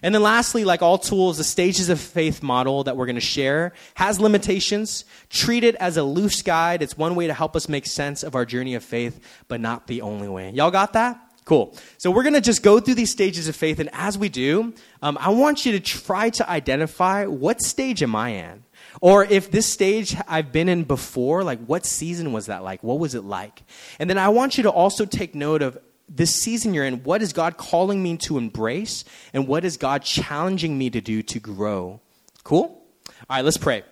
And 0.02 0.14
then 0.14 0.22
lastly, 0.22 0.64
like 0.64 0.82
all 0.82 0.98
tools, 0.98 1.38
the 1.38 1.44
stages 1.44 1.88
of 1.88 2.00
faith 2.00 2.42
model 2.42 2.84
that 2.84 2.96
we're 2.96 3.06
going 3.06 3.16
to 3.16 3.20
share 3.20 3.72
has 3.94 4.20
limitations. 4.20 5.04
Treat 5.30 5.64
it 5.64 5.74
as 5.76 5.96
a 5.96 6.02
loose 6.02 6.42
guide. 6.42 6.82
It's 6.82 6.96
one 6.96 7.14
way 7.14 7.26
to 7.26 7.34
help 7.34 7.56
us 7.56 7.68
make 7.68 7.86
sense 7.86 8.22
of 8.22 8.34
our 8.34 8.44
journey 8.44 8.74
of 8.74 8.84
faith, 8.84 9.18
but 9.48 9.60
not 9.60 9.86
the 9.86 10.02
only 10.02 10.28
way. 10.28 10.50
Y'all 10.50 10.70
got 10.70 10.92
that? 10.92 11.20
Cool. 11.44 11.74
So 11.98 12.10
we're 12.10 12.22
going 12.22 12.34
to 12.34 12.40
just 12.40 12.62
go 12.62 12.78
through 12.78 12.94
these 12.94 13.10
stages 13.10 13.48
of 13.48 13.56
faith, 13.56 13.80
and 13.80 13.90
as 13.92 14.16
we 14.16 14.28
do, 14.28 14.72
um, 15.02 15.18
I 15.20 15.30
want 15.30 15.66
you 15.66 15.72
to 15.72 15.80
try 15.80 16.30
to 16.30 16.48
identify 16.48 17.26
what 17.26 17.60
stage 17.60 18.02
am 18.02 18.14
I 18.14 18.28
in? 18.28 18.62
Or 19.00 19.24
if 19.24 19.50
this 19.50 19.66
stage 19.66 20.14
I've 20.28 20.52
been 20.52 20.68
in 20.68 20.84
before, 20.84 21.42
like 21.42 21.58
what 21.66 21.84
season 21.84 22.32
was 22.32 22.46
that 22.46 22.62
like? 22.62 22.84
What 22.84 23.00
was 23.00 23.16
it 23.16 23.24
like? 23.24 23.64
And 23.98 24.08
then 24.08 24.18
I 24.18 24.28
want 24.28 24.56
you 24.56 24.64
to 24.64 24.70
also 24.70 25.04
take 25.04 25.34
note 25.34 25.62
of 25.62 25.78
this 26.14 26.34
season 26.34 26.74
you're 26.74 26.84
in, 26.84 27.02
what 27.04 27.22
is 27.22 27.32
God 27.32 27.56
calling 27.56 28.02
me 28.02 28.18
to 28.18 28.36
embrace? 28.36 29.04
And 29.32 29.48
what 29.48 29.64
is 29.64 29.76
God 29.76 30.02
challenging 30.02 30.76
me 30.76 30.90
to 30.90 31.00
do 31.00 31.22
to 31.22 31.40
grow? 31.40 32.00
Cool? 32.44 32.82
All 33.30 33.36
right, 33.36 33.44
let's 33.44 33.56
pray. 33.56 33.82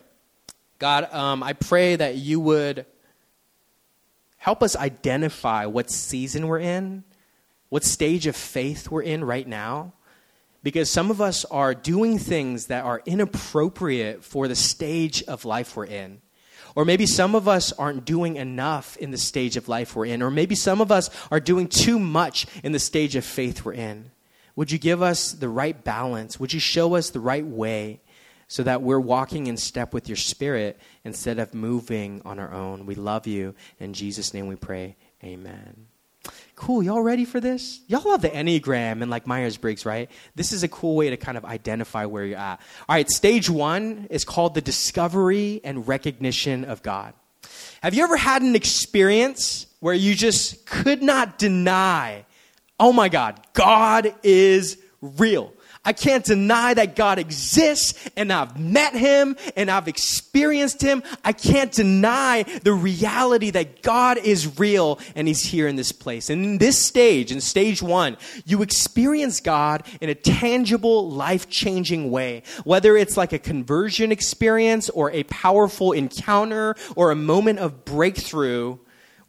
God, 0.78 1.12
um, 1.12 1.42
I 1.42 1.54
pray 1.54 1.96
that 1.96 2.16
you 2.16 2.40
would 2.40 2.84
help 4.36 4.62
us 4.62 4.76
identify 4.76 5.66
what 5.66 5.90
season 5.90 6.46
we're 6.46 6.60
in, 6.60 7.04
what 7.70 7.84
stage 7.84 8.26
of 8.26 8.36
faith 8.36 8.90
we're 8.90 9.02
in 9.02 9.24
right 9.24 9.46
now. 9.46 9.94
Because 10.62 10.90
some 10.90 11.10
of 11.10 11.22
us 11.22 11.46
are 11.46 11.74
doing 11.74 12.18
things 12.18 12.66
that 12.66 12.84
are 12.84 13.02
inappropriate 13.06 14.22
for 14.22 14.46
the 14.46 14.54
stage 14.54 15.22
of 15.22 15.46
life 15.46 15.74
we're 15.74 15.86
in. 15.86 16.20
Or 16.74 16.84
maybe 16.84 17.06
some 17.06 17.34
of 17.34 17.48
us 17.48 17.72
aren't 17.72 18.04
doing 18.04 18.36
enough 18.36 18.96
in 18.96 19.10
the 19.10 19.18
stage 19.18 19.56
of 19.56 19.68
life 19.68 19.94
we're 19.94 20.06
in. 20.06 20.22
Or 20.22 20.30
maybe 20.30 20.54
some 20.54 20.80
of 20.80 20.92
us 20.92 21.10
are 21.30 21.40
doing 21.40 21.68
too 21.68 21.98
much 21.98 22.46
in 22.62 22.72
the 22.72 22.78
stage 22.78 23.16
of 23.16 23.24
faith 23.24 23.64
we're 23.64 23.74
in. 23.74 24.10
Would 24.56 24.70
you 24.70 24.78
give 24.78 25.02
us 25.02 25.32
the 25.32 25.48
right 25.48 25.82
balance? 25.82 26.38
Would 26.38 26.52
you 26.52 26.60
show 26.60 26.94
us 26.94 27.10
the 27.10 27.20
right 27.20 27.46
way 27.46 28.00
so 28.50 28.64
that 28.64 28.82
we're 28.82 28.98
walking 28.98 29.46
in 29.46 29.56
step 29.56 29.94
with 29.94 30.08
your 30.08 30.16
spirit 30.16 30.76
instead 31.04 31.38
of 31.38 31.54
moving 31.54 32.20
on 32.24 32.40
our 32.40 32.52
own. 32.52 32.84
We 32.84 32.96
love 32.96 33.28
you. 33.28 33.54
In 33.78 33.92
Jesus' 33.92 34.34
name 34.34 34.48
we 34.48 34.56
pray. 34.56 34.96
Amen. 35.22 35.89
Cool. 36.60 36.82
Y'all 36.82 37.00
ready 37.00 37.24
for 37.24 37.40
this? 37.40 37.80
Y'all 37.86 38.06
love 38.06 38.20
the 38.20 38.28
Enneagram 38.28 39.00
and 39.00 39.10
like 39.10 39.26
Myers 39.26 39.56
Briggs, 39.56 39.86
right? 39.86 40.10
This 40.34 40.52
is 40.52 40.62
a 40.62 40.68
cool 40.68 40.94
way 40.94 41.08
to 41.08 41.16
kind 41.16 41.38
of 41.38 41.46
identify 41.46 42.04
where 42.04 42.22
you're 42.26 42.36
at. 42.36 42.60
All 42.86 42.96
right, 42.96 43.08
stage 43.08 43.48
one 43.48 44.06
is 44.10 44.26
called 44.26 44.54
the 44.54 44.60
discovery 44.60 45.62
and 45.64 45.88
recognition 45.88 46.66
of 46.66 46.82
God. 46.82 47.14
Have 47.82 47.94
you 47.94 48.04
ever 48.04 48.18
had 48.18 48.42
an 48.42 48.54
experience 48.54 49.68
where 49.80 49.94
you 49.94 50.14
just 50.14 50.66
could 50.66 51.02
not 51.02 51.38
deny, 51.38 52.26
oh 52.78 52.92
my 52.92 53.08
God, 53.08 53.40
God 53.54 54.14
is 54.22 54.76
real? 55.00 55.54
I 55.82 55.94
can't 55.94 56.24
deny 56.24 56.74
that 56.74 56.94
God 56.94 57.18
exists 57.18 57.94
and 58.14 58.30
I've 58.30 58.60
met 58.60 58.94
him 58.94 59.36
and 59.56 59.70
I've 59.70 59.88
experienced 59.88 60.82
him. 60.82 61.02
I 61.24 61.32
can't 61.32 61.72
deny 61.72 62.42
the 62.42 62.74
reality 62.74 63.50
that 63.52 63.80
God 63.80 64.18
is 64.18 64.58
real 64.58 64.98
and 65.14 65.26
he's 65.26 65.42
here 65.42 65.66
in 65.66 65.76
this 65.76 65.90
place. 65.90 66.28
And 66.28 66.44
in 66.44 66.58
this 66.58 66.78
stage, 66.78 67.32
in 67.32 67.40
stage 67.40 67.80
one, 67.80 68.18
you 68.44 68.60
experience 68.60 69.40
God 69.40 69.86
in 70.02 70.10
a 70.10 70.14
tangible, 70.14 71.08
life 71.08 71.48
changing 71.48 72.10
way. 72.10 72.42
Whether 72.64 72.98
it's 72.98 73.16
like 73.16 73.32
a 73.32 73.38
conversion 73.38 74.12
experience 74.12 74.90
or 74.90 75.10
a 75.12 75.22
powerful 75.24 75.92
encounter 75.92 76.76
or 76.94 77.10
a 77.10 77.16
moment 77.16 77.58
of 77.58 77.86
breakthrough 77.86 78.76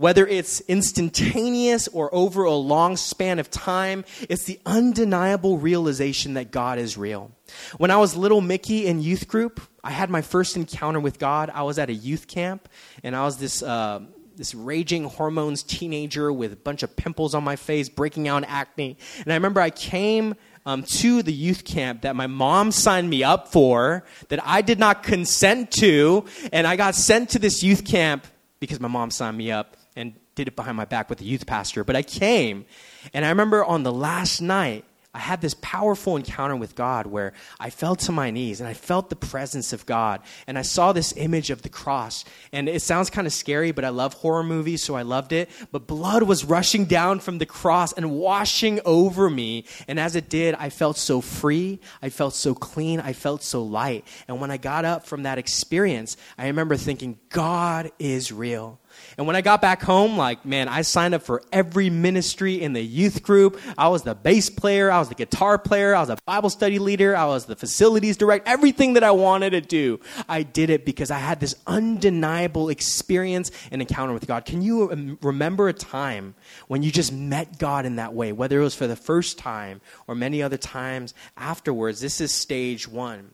whether 0.01 0.25
it's 0.25 0.61
instantaneous 0.61 1.87
or 1.89 2.13
over 2.13 2.43
a 2.43 2.53
long 2.55 2.97
span 2.97 3.37
of 3.37 3.51
time, 3.51 4.03
it's 4.27 4.45
the 4.45 4.59
undeniable 4.65 5.59
realization 5.59 6.33
that 6.33 6.49
God 6.49 6.79
is 6.79 6.97
real. 6.97 7.29
When 7.77 7.91
I 7.91 7.97
was 7.97 8.15
little 8.15 8.41
Mickey 8.41 8.87
in 8.87 8.99
youth 8.99 9.27
group, 9.27 9.61
I 9.83 9.91
had 9.91 10.09
my 10.09 10.23
first 10.23 10.55
encounter 10.55 10.99
with 10.99 11.19
God. 11.19 11.51
I 11.53 11.61
was 11.61 11.77
at 11.77 11.91
a 11.91 11.93
youth 11.93 12.27
camp, 12.27 12.67
and 13.03 13.15
I 13.15 13.23
was 13.25 13.37
this. 13.37 13.61
Uh, 13.61 14.01
this 14.37 14.55
raging 14.55 15.03
hormones 15.03 15.61
teenager 15.61 16.33
with 16.33 16.53
a 16.53 16.55
bunch 16.55 16.81
of 16.81 16.95
pimples 16.95 17.35
on 17.35 17.43
my 17.43 17.55
face, 17.55 17.89
breaking 17.89 18.27
out 18.27 18.43
acne. 18.47 18.97
And 19.19 19.31
I 19.31 19.35
remember 19.35 19.59
I 19.61 19.69
came 19.69 20.33
um, 20.65 20.81
to 20.83 21.21
the 21.21 21.33
youth 21.33 21.63
camp 21.63 22.03
that 22.03 22.15
my 22.15 22.25
mom 22.25 22.71
signed 22.71 23.07
me 23.07 23.23
up 23.23 23.49
for, 23.49 24.03
that 24.29 24.39
I 24.43 24.61
did 24.61 24.79
not 24.79 25.03
consent 25.03 25.69
to, 25.73 26.25
and 26.51 26.65
I 26.65 26.75
got 26.75 26.95
sent 26.95 27.31
to 27.31 27.39
this 27.39 27.61
youth 27.61 27.85
camp 27.85 28.25
because 28.59 28.79
my 28.79 28.87
mom 28.87 29.11
signed 29.11 29.37
me 29.37 29.51
up 29.51 29.75
and 29.95 30.13
did 30.35 30.47
it 30.47 30.55
behind 30.55 30.77
my 30.77 30.85
back 30.85 31.09
with 31.09 31.19
the 31.19 31.25
youth 31.25 31.45
pastor. 31.45 31.83
But 31.83 31.95
I 31.95 32.03
came, 32.03 32.65
and 33.13 33.25
I 33.25 33.29
remember 33.29 33.63
on 33.63 33.83
the 33.83 33.91
last 33.91 34.41
night, 34.41 34.85
I 35.13 35.19
had 35.19 35.41
this 35.41 35.55
powerful 35.61 36.15
encounter 36.15 36.55
with 36.55 36.73
God 36.73 37.05
where 37.05 37.33
I 37.59 37.69
fell 37.69 37.97
to 37.97 38.13
my 38.13 38.31
knees 38.31 38.61
and 38.61 38.69
I 38.69 38.73
felt 38.73 39.09
the 39.09 39.17
presence 39.17 39.73
of 39.73 39.85
God. 39.85 40.21
And 40.47 40.57
I 40.57 40.61
saw 40.61 40.93
this 40.93 41.13
image 41.17 41.49
of 41.49 41.63
the 41.63 41.69
cross. 41.69 42.23
And 42.53 42.69
it 42.69 42.81
sounds 42.81 43.09
kind 43.09 43.27
of 43.27 43.33
scary, 43.33 43.73
but 43.73 43.83
I 43.83 43.89
love 43.89 44.13
horror 44.13 44.43
movies, 44.43 44.81
so 44.81 44.95
I 44.95 45.01
loved 45.01 45.33
it. 45.33 45.49
But 45.73 45.85
blood 45.85 46.23
was 46.23 46.45
rushing 46.45 46.85
down 46.85 47.19
from 47.19 47.39
the 47.39 47.45
cross 47.45 47.91
and 47.91 48.11
washing 48.11 48.79
over 48.85 49.29
me. 49.29 49.65
And 49.85 49.99
as 49.99 50.15
it 50.15 50.29
did, 50.29 50.55
I 50.55 50.69
felt 50.69 50.97
so 50.97 51.19
free. 51.19 51.81
I 52.01 52.07
felt 52.07 52.33
so 52.33 52.55
clean. 52.55 53.01
I 53.01 53.11
felt 53.11 53.43
so 53.43 53.63
light. 53.63 54.07
And 54.29 54.39
when 54.39 54.49
I 54.49 54.55
got 54.55 54.85
up 54.85 55.05
from 55.05 55.23
that 55.23 55.37
experience, 55.37 56.15
I 56.37 56.47
remember 56.47 56.77
thinking, 56.77 57.19
God 57.27 57.91
is 57.99 58.31
real. 58.31 58.79
And 59.17 59.27
when 59.27 59.35
I 59.35 59.41
got 59.41 59.61
back 59.61 59.81
home, 59.81 60.17
like, 60.17 60.45
man, 60.45 60.67
I 60.67 60.81
signed 60.81 61.13
up 61.13 61.21
for 61.21 61.43
every 61.51 61.89
ministry 61.89 62.61
in 62.61 62.73
the 62.73 62.81
youth 62.81 63.23
group. 63.23 63.59
I 63.77 63.87
was 63.89 64.03
the 64.03 64.15
bass 64.15 64.49
player, 64.49 64.91
I 64.91 64.99
was 64.99 65.09
the 65.09 65.15
guitar 65.15 65.57
player, 65.57 65.95
I 65.95 65.99
was 65.99 66.09
a 66.09 66.17
Bible 66.25 66.49
study 66.49 66.79
leader, 66.79 67.15
I 67.15 67.25
was 67.25 67.45
the 67.45 67.55
facilities 67.55 68.17
director, 68.17 68.49
everything 68.49 68.93
that 68.93 69.03
I 69.03 69.11
wanted 69.11 69.51
to 69.51 69.61
do. 69.61 69.99
I 70.27 70.43
did 70.43 70.69
it 70.69 70.85
because 70.85 71.11
I 71.11 71.19
had 71.19 71.39
this 71.39 71.55
undeniable 71.67 72.69
experience 72.69 73.51
and 73.71 73.81
encounter 73.81 74.13
with 74.13 74.27
God. 74.27 74.45
Can 74.45 74.61
you 74.61 74.91
um, 74.91 75.17
remember 75.21 75.67
a 75.67 75.73
time 75.73 76.35
when 76.67 76.83
you 76.83 76.91
just 76.91 77.11
met 77.11 77.57
God 77.57 77.85
in 77.85 77.97
that 77.97 78.13
way, 78.13 78.31
whether 78.31 78.59
it 78.59 78.63
was 78.63 78.75
for 78.75 78.87
the 78.87 78.95
first 78.95 79.37
time 79.37 79.81
or 80.07 80.15
many 80.15 80.41
other 80.41 80.57
times 80.57 81.13
afterwards? 81.37 81.99
This 82.01 82.21
is 82.21 82.31
stage 82.31 82.87
one. 82.87 83.31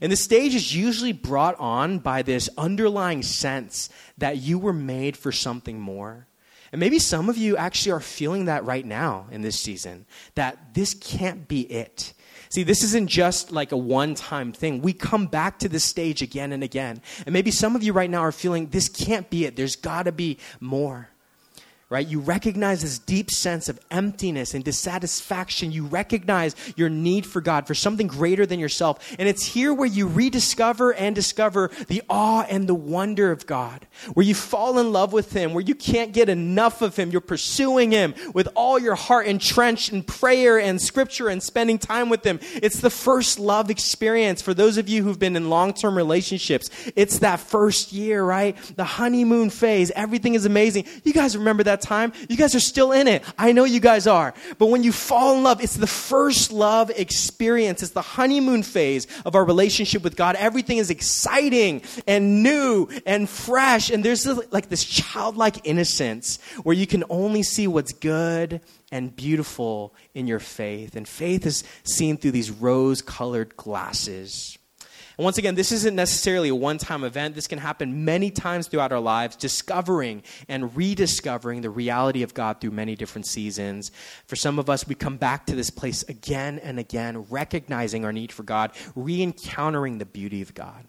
And 0.00 0.10
the 0.10 0.16
stage 0.16 0.54
is 0.54 0.74
usually 0.74 1.12
brought 1.12 1.58
on 1.58 1.98
by 1.98 2.22
this 2.22 2.48
underlying 2.56 3.22
sense 3.22 3.90
that 4.18 4.38
you 4.38 4.58
were 4.58 4.72
made 4.72 5.16
for 5.16 5.32
something 5.32 5.80
more. 5.80 6.26
And 6.72 6.78
maybe 6.78 6.98
some 6.98 7.28
of 7.28 7.36
you 7.36 7.56
actually 7.56 7.92
are 7.92 8.00
feeling 8.00 8.44
that 8.44 8.64
right 8.64 8.84
now 8.84 9.26
in 9.30 9.42
this 9.42 9.58
season, 9.58 10.06
that 10.34 10.74
this 10.74 10.94
can't 10.94 11.48
be 11.48 11.62
it. 11.62 12.12
See, 12.48 12.62
this 12.62 12.82
isn't 12.82 13.08
just 13.08 13.52
like 13.52 13.72
a 13.72 13.76
one 13.76 14.14
time 14.14 14.52
thing. 14.52 14.82
We 14.82 14.92
come 14.92 15.26
back 15.26 15.60
to 15.60 15.68
this 15.68 15.84
stage 15.84 16.22
again 16.22 16.52
and 16.52 16.62
again. 16.62 17.00
And 17.26 17.32
maybe 17.32 17.50
some 17.50 17.76
of 17.76 17.82
you 17.82 17.92
right 17.92 18.10
now 18.10 18.20
are 18.20 18.32
feeling 18.32 18.66
this 18.66 18.88
can't 18.88 19.30
be 19.30 19.44
it. 19.44 19.56
There's 19.56 19.76
got 19.76 20.04
to 20.04 20.12
be 20.12 20.38
more 20.60 21.08
right? 21.90 22.06
You 22.06 22.20
recognize 22.20 22.82
this 22.82 23.00
deep 23.00 23.32
sense 23.32 23.68
of 23.68 23.80
emptiness 23.90 24.54
and 24.54 24.64
dissatisfaction. 24.64 25.72
You 25.72 25.86
recognize 25.86 26.54
your 26.76 26.88
need 26.88 27.26
for 27.26 27.40
God, 27.40 27.66
for 27.66 27.74
something 27.74 28.06
greater 28.06 28.46
than 28.46 28.60
yourself. 28.60 29.14
And 29.18 29.28
it's 29.28 29.44
here 29.44 29.74
where 29.74 29.88
you 29.88 30.06
rediscover 30.06 30.94
and 30.94 31.16
discover 31.16 31.72
the 31.88 32.02
awe 32.08 32.46
and 32.48 32.68
the 32.68 32.76
wonder 32.76 33.32
of 33.32 33.44
God, 33.44 33.88
where 34.14 34.24
you 34.24 34.36
fall 34.36 34.78
in 34.78 34.92
love 34.92 35.12
with 35.12 35.32
Him, 35.32 35.52
where 35.52 35.64
you 35.64 35.74
can't 35.74 36.12
get 36.12 36.28
enough 36.28 36.80
of 36.80 36.94
Him. 36.94 37.10
You're 37.10 37.20
pursuing 37.20 37.90
Him 37.90 38.14
with 38.34 38.48
all 38.54 38.78
your 38.78 38.94
heart, 38.94 39.26
entrenched 39.26 39.92
in 39.92 40.04
prayer 40.04 40.60
and 40.60 40.80
scripture 40.80 41.28
and 41.28 41.42
spending 41.42 41.76
time 41.76 42.08
with 42.08 42.22
Him. 42.24 42.38
It's 42.54 42.80
the 42.80 42.90
first 42.90 43.40
love 43.40 43.68
experience 43.68 44.40
for 44.42 44.54
those 44.54 44.78
of 44.78 44.88
you 44.88 45.02
who've 45.02 45.18
been 45.18 45.34
in 45.34 45.50
long 45.50 45.74
term 45.74 45.96
relationships. 45.96 46.70
It's 46.94 47.18
that 47.18 47.40
first 47.40 47.92
year, 47.92 48.22
right? 48.22 48.56
The 48.76 48.84
honeymoon 48.84 49.50
phase. 49.50 49.90
Everything 49.90 50.34
is 50.34 50.46
amazing. 50.46 50.86
You 51.02 51.12
guys 51.12 51.36
remember 51.36 51.64
that 51.64 51.79
time, 51.80 52.12
you 52.28 52.36
guys 52.36 52.54
are 52.54 52.60
still 52.60 52.92
in 52.92 53.08
it. 53.08 53.24
I 53.38 53.52
know 53.52 53.64
you 53.64 53.80
guys 53.80 54.06
are. 54.06 54.34
But 54.58 54.66
when 54.66 54.82
you 54.82 54.92
fall 54.92 55.36
in 55.36 55.42
love, 55.42 55.62
it's 55.62 55.76
the 55.76 55.86
first 55.86 56.52
love 56.52 56.90
experience. 56.90 57.82
It's 57.82 57.92
the 57.92 58.02
honeymoon 58.02 58.62
phase 58.62 59.06
of 59.24 59.34
our 59.34 59.44
relationship 59.44 60.02
with 60.02 60.16
God. 60.16 60.36
Everything 60.36 60.78
is 60.78 60.90
exciting 60.90 61.82
and 62.06 62.42
new 62.42 62.88
and 63.06 63.28
fresh. 63.28 63.90
And 63.90 64.04
there's 64.04 64.26
like 64.52 64.68
this 64.68 64.84
childlike 64.84 65.66
innocence 65.66 66.38
where 66.62 66.76
you 66.76 66.86
can 66.86 67.04
only 67.10 67.42
see 67.42 67.66
what's 67.66 67.92
good 67.92 68.60
and 68.92 69.14
beautiful 69.14 69.94
in 70.14 70.26
your 70.26 70.40
faith. 70.40 70.96
And 70.96 71.06
faith 71.06 71.46
is 71.46 71.64
seen 71.84 72.16
through 72.16 72.32
these 72.32 72.50
rose 72.50 73.02
colored 73.02 73.56
glasses. 73.56 74.58
And 75.18 75.24
once 75.24 75.38
again, 75.38 75.54
this 75.54 75.72
isn't 75.72 75.94
necessarily 75.94 76.48
a 76.48 76.54
one 76.54 76.78
time 76.78 77.04
event. 77.04 77.34
This 77.34 77.46
can 77.46 77.58
happen 77.58 78.04
many 78.04 78.30
times 78.30 78.68
throughout 78.68 78.92
our 78.92 79.00
lives, 79.00 79.36
discovering 79.36 80.22
and 80.48 80.74
rediscovering 80.76 81.60
the 81.60 81.70
reality 81.70 82.22
of 82.22 82.34
God 82.34 82.60
through 82.60 82.70
many 82.70 82.96
different 82.96 83.26
seasons. 83.26 83.90
For 84.26 84.36
some 84.36 84.58
of 84.58 84.70
us, 84.70 84.86
we 84.86 84.94
come 84.94 85.16
back 85.16 85.46
to 85.46 85.54
this 85.54 85.70
place 85.70 86.02
again 86.04 86.58
and 86.58 86.78
again, 86.78 87.26
recognizing 87.30 88.04
our 88.04 88.12
need 88.12 88.32
for 88.32 88.42
God, 88.42 88.72
re 88.94 89.22
encountering 89.22 89.98
the 89.98 90.06
beauty 90.06 90.42
of 90.42 90.54
God. 90.54 90.84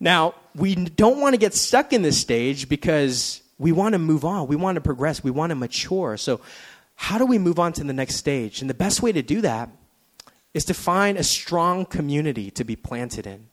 Now, 0.00 0.34
we 0.54 0.74
don't 0.74 1.20
want 1.20 1.34
to 1.34 1.38
get 1.38 1.54
stuck 1.54 1.92
in 1.92 2.02
this 2.02 2.20
stage 2.20 2.68
because 2.68 3.42
we 3.58 3.72
want 3.72 3.92
to 3.94 3.98
move 3.98 4.24
on, 4.24 4.48
we 4.48 4.56
want 4.56 4.76
to 4.76 4.80
progress, 4.80 5.22
we 5.22 5.30
want 5.30 5.50
to 5.50 5.54
mature. 5.54 6.16
So, 6.16 6.40
how 6.96 7.18
do 7.18 7.26
we 7.26 7.38
move 7.38 7.58
on 7.58 7.72
to 7.74 7.84
the 7.84 7.92
next 7.92 8.16
stage? 8.16 8.60
And 8.60 8.70
the 8.70 8.74
best 8.74 9.02
way 9.02 9.12
to 9.12 9.22
do 9.22 9.40
that 9.40 9.68
is 10.54 10.64
to 10.64 10.74
find 10.74 11.18
a 11.18 11.24
strong 11.24 11.84
community 11.84 12.50
to 12.52 12.64
be 12.64 12.76
planted 12.76 13.26
in, 13.26 13.48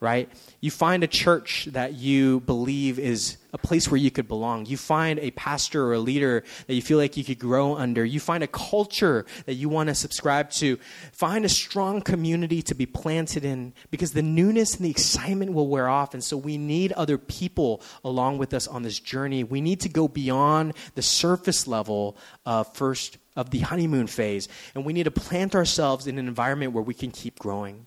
right? 0.00 0.30
You 0.60 0.70
find 0.70 1.04
a 1.04 1.06
church 1.06 1.66
that 1.72 1.94
you 1.94 2.40
believe 2.40 2.98
is 2.98 3.36
a 3.52 3.58
place 3.58 3.90
where 3.90 3.98
you 3.98 4.10
could 4.10 4.28
belong. 4.28 4.66
You 4.66 4.76
find 4.76 5.18
a 5.18 5.30
pastor 5.32 5.84
or 5.84 5.94
a 5.94 5.98
leader 5.98 6.44
that 6.66 6.74
you 6.74 6.82
feel 6.82 6.98
like 6.98 7.16
you 7.16 7.24
could 7.24 7.38
grow 7.38 7.76
under. 7.76 8.04
You 8.04 8.20
find 8.20 8.44
a 8.44 8.46
culture 8.46 9.26
that 9.46 9.54
you 9.54 9.68
want 9.68 9.88
to 9.88 9.94
subscribe 9.94 10.50
to. 10.52 10.78
Find 11.12 11.44
a 11.44 11.48
strong 11.48 12.00
community 12.00 12.62
to 12.62 12.74
be 12.74 12.86
planted 12.86 13.44
in 13.44 13.72
because 13.90 14.12
the 14.12 14.22
newness 14.22 14.76
and 14.76 14.84
the 14.84 14.90
excitement 14.90 15.52
will 15.52 15.68
wear 15.68 15.88
off. 15.88 16.14
And 16.14 16.22
so 16.22 16.36
we 16.36 16.58
need 16.58 16.92
other 16.92 17.18
people 17.18 17.82
along 18.04 18.38
with 18.38 18.54
us 18.54 18.66
on 18.66 18.82
this 18.82 19.00
journey. 19.00 19.44
We 19.44 19.60
need 19.60 19.80
to 19.80 19.88
go 19.88 20.08
beyond 20.08 20.74
the 20.94 21.02
surface 21.02 21.66
level 21.66 22.16
of 22.44 22.74
first 22.74 23.18
of 23.38 23.50
the 23.50 23.60
honeymoon 23.60 24.08
phase. 24.08 24.48
And 24.74 24.84
we 24.84 24.92
need 24.92 25.04
to 25.04 25.12
plant 25.12 25.54
ourselves 25.54 26.08
in 26.08 26.18
an 26.18 26.26
environment 26.26 26.72
where 26.72 26.82
we 26.82 26.92
can 26.92 27.12
keep 27.12 27.38
growing. 27.38 27.86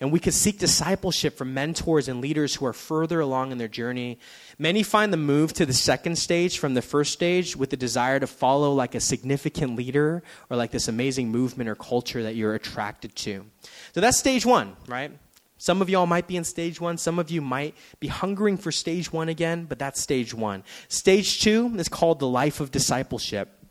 And 0.00 0.12
we 0.12 0.20
can 0.20 0.32
seek 0.32 0.58
discipleship 0.58 1.36
from 1.36 1.54
mentors 1.54 2.08
and 2.08 2.20
leaders 2.20 2.56
who 2.56 2.66
are 2.66 2.72
further 2.72 3.20
along 3.20 3.52
in 3.52 3.58
their 3.58 3.68
journey. 3.68 4.18
Many 4.58 4.82
find 4.82 5.12
the 5.12 5.16
move 5.16 5.54
to 5.54 5.64
the 5.64 5.72
second 5.72 6.16
stage 6.16 6.58
from 6.58 6.74
the 6.74 6.82
first 6.82 7.12
stage 7.12 7.56
with 7.56 7.70
the 7.70 7.76
desire 7.76 8.20
to 8.20 8.26
follow 8.26 8.74
like 8.74 8.94
a 8.94 9.00
significant 9.00 9.76
leader 9.76 10.22
or 10.50 10.56
like 10.56 10.72
this 10.72 10.88
amazing 10.88 11.30
movement 11.30 11.70
or 11.70 11.74
culture 11.74 12.22
that 12.24 12.34
you're 12.34 12.54
attracted 12.54 13.14
to. 13.16 13.46
So 13.94 14.00
that's 14.00 14.18
stage 14.18 14.44
one, 14.44 14.76
right? 14.88 15.12
Some 15.56 15.80
of 15.80 15.88
y'all 15.88 16.06
might 16.06 16.26
be 16.26 16.36
in 16.36 16.44
stage 16.44 16.80
one. 16.80 16.98
Some 16.98 17.20
of 17.20 17.30
you 17.30 17.40
might 17.40 17.76
be 18.00 18.08
hungering 18.08 18.58
for 18.58 18.72
stage 18.72 19.12
one 19.12 19.28
again, 19.28 19.64
but 19.64 19.78
that's 19.78 20.02
stage 20.02 20.34
one. 20.34 20.64
Stage 20.88 21.40
two 21.40 21.72
is 21.76 21.88
called 21.88 22.18
the 22.18 22.26
life 22.26 22.60
of 22.60 22.72
discipleship. 22.72 23.61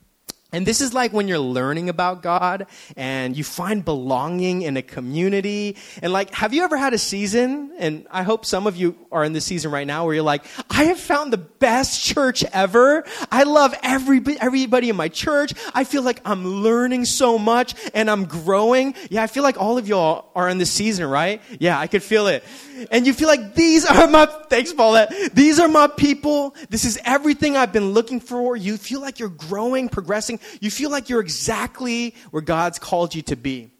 And 0.53 0.65
this 0.65 0.81
is 0.81 0.93
like 0.93 1.13
when 1.13 1.29
you're 1.29 1.39
learning 1.39 1.87
about 1.87 2.21
God 2.21 2.67
and 2.97 3.37
you 3.37 3.43
find 3.43 3.85
belonging 3.85 4.63
in 4.63 4.75
a 4.75 4.81
community. 4.81 5.77
And 6.01 6.11
like, 6.11 6.33
have 6.33 6.53
you 6.53 6.63
ever 6.63 6.75
had 6.75 6.93
a 6.93 6.97
season? 6.97 7.71
And 7.77 8.05
I 8.11 8.23
hope 8.23 8.45
some 8.45 8.67
of 8.67 8.75
you 8.75 8.97
are 9.13 9.23
in 9.23 9.31
this 9.31 9.45
season 9.45 9.71
right 9.71 9.87
now 9.87 10.03
where 10.03 10.13
you're 10.13 10.23
like, 10.23 10.43
I 10.69 10.85
have 10.85 10.99
found 10.99 11.31
the 11.31 11.37
best 11.37 12.03
church 12.03 12.43
ever. 12.51 13.05
I 13.31 13.43
love 13.43 13.73
every, 13.81 14.21
everybody 14.41 14.89
in 14.89 14.97
my 14.97 15.07
church. 15.07 15.53
I 15.73 15.85
feel 15.85 16.01
like 16.01 16.19
I'm 16.25 16.45
learning 16.45 17.05
so 17.05 17.39
much 17.39 17.73
and 17.93 18.11
I'm 18.11 18.25
growing. 18.25 18.93
Yeah, 19.09 19.23
I 19.23 19.27
feel 19.27 19.43
like 19.43 19.57
all 19.57 19.77
of 19.77 19.87
y'all 19.87 20.31
are 20.35 20.49
in 20.49 20.57
this 20.57 20.71
season, 20.71 21.05
right? 21.05 21.41
Yeah, 21.59 21.79
I 21.79 21.87
could 21.87 22.03
feel 22.03 22.27
it. 22.27 22.43
And 22.91 23.07
you 23.07 23.13
feel 23.13 23.29
like 23.29 23.55
these 23.55 23.85
are 23.85 24.07
my, 24.07 24.25
thanks 24.49 24.73
Paulette, 24.73 25.13
these 25.33 25.59
are 25.59 25.69
my 25.69 25.87
people. 25.87 26.55
This 26.69 26.83
is 26.83 26.99
everything 27.05 27.55
I've 27.55 27.71
been 27.71 27.91
looking 27.91 28.19
for. 28.19 28.57
You 28.57 28.75
feel 28.75 28.99
like 28.99 29.19
you're 29.19 29.29
growing, 29.29 29.87
progressing 29.87 30.40
you 30.59 30.71
feel 30.71 30.89
like 30.89 31.09
you're 31.09 31.21
exactly 31.21 32.15
where 32.31 32.41
God's 32.41 32.79
called 32.79 33.15
you 33.15 33.21
to 33.23 33.35
be. 33.35 33.71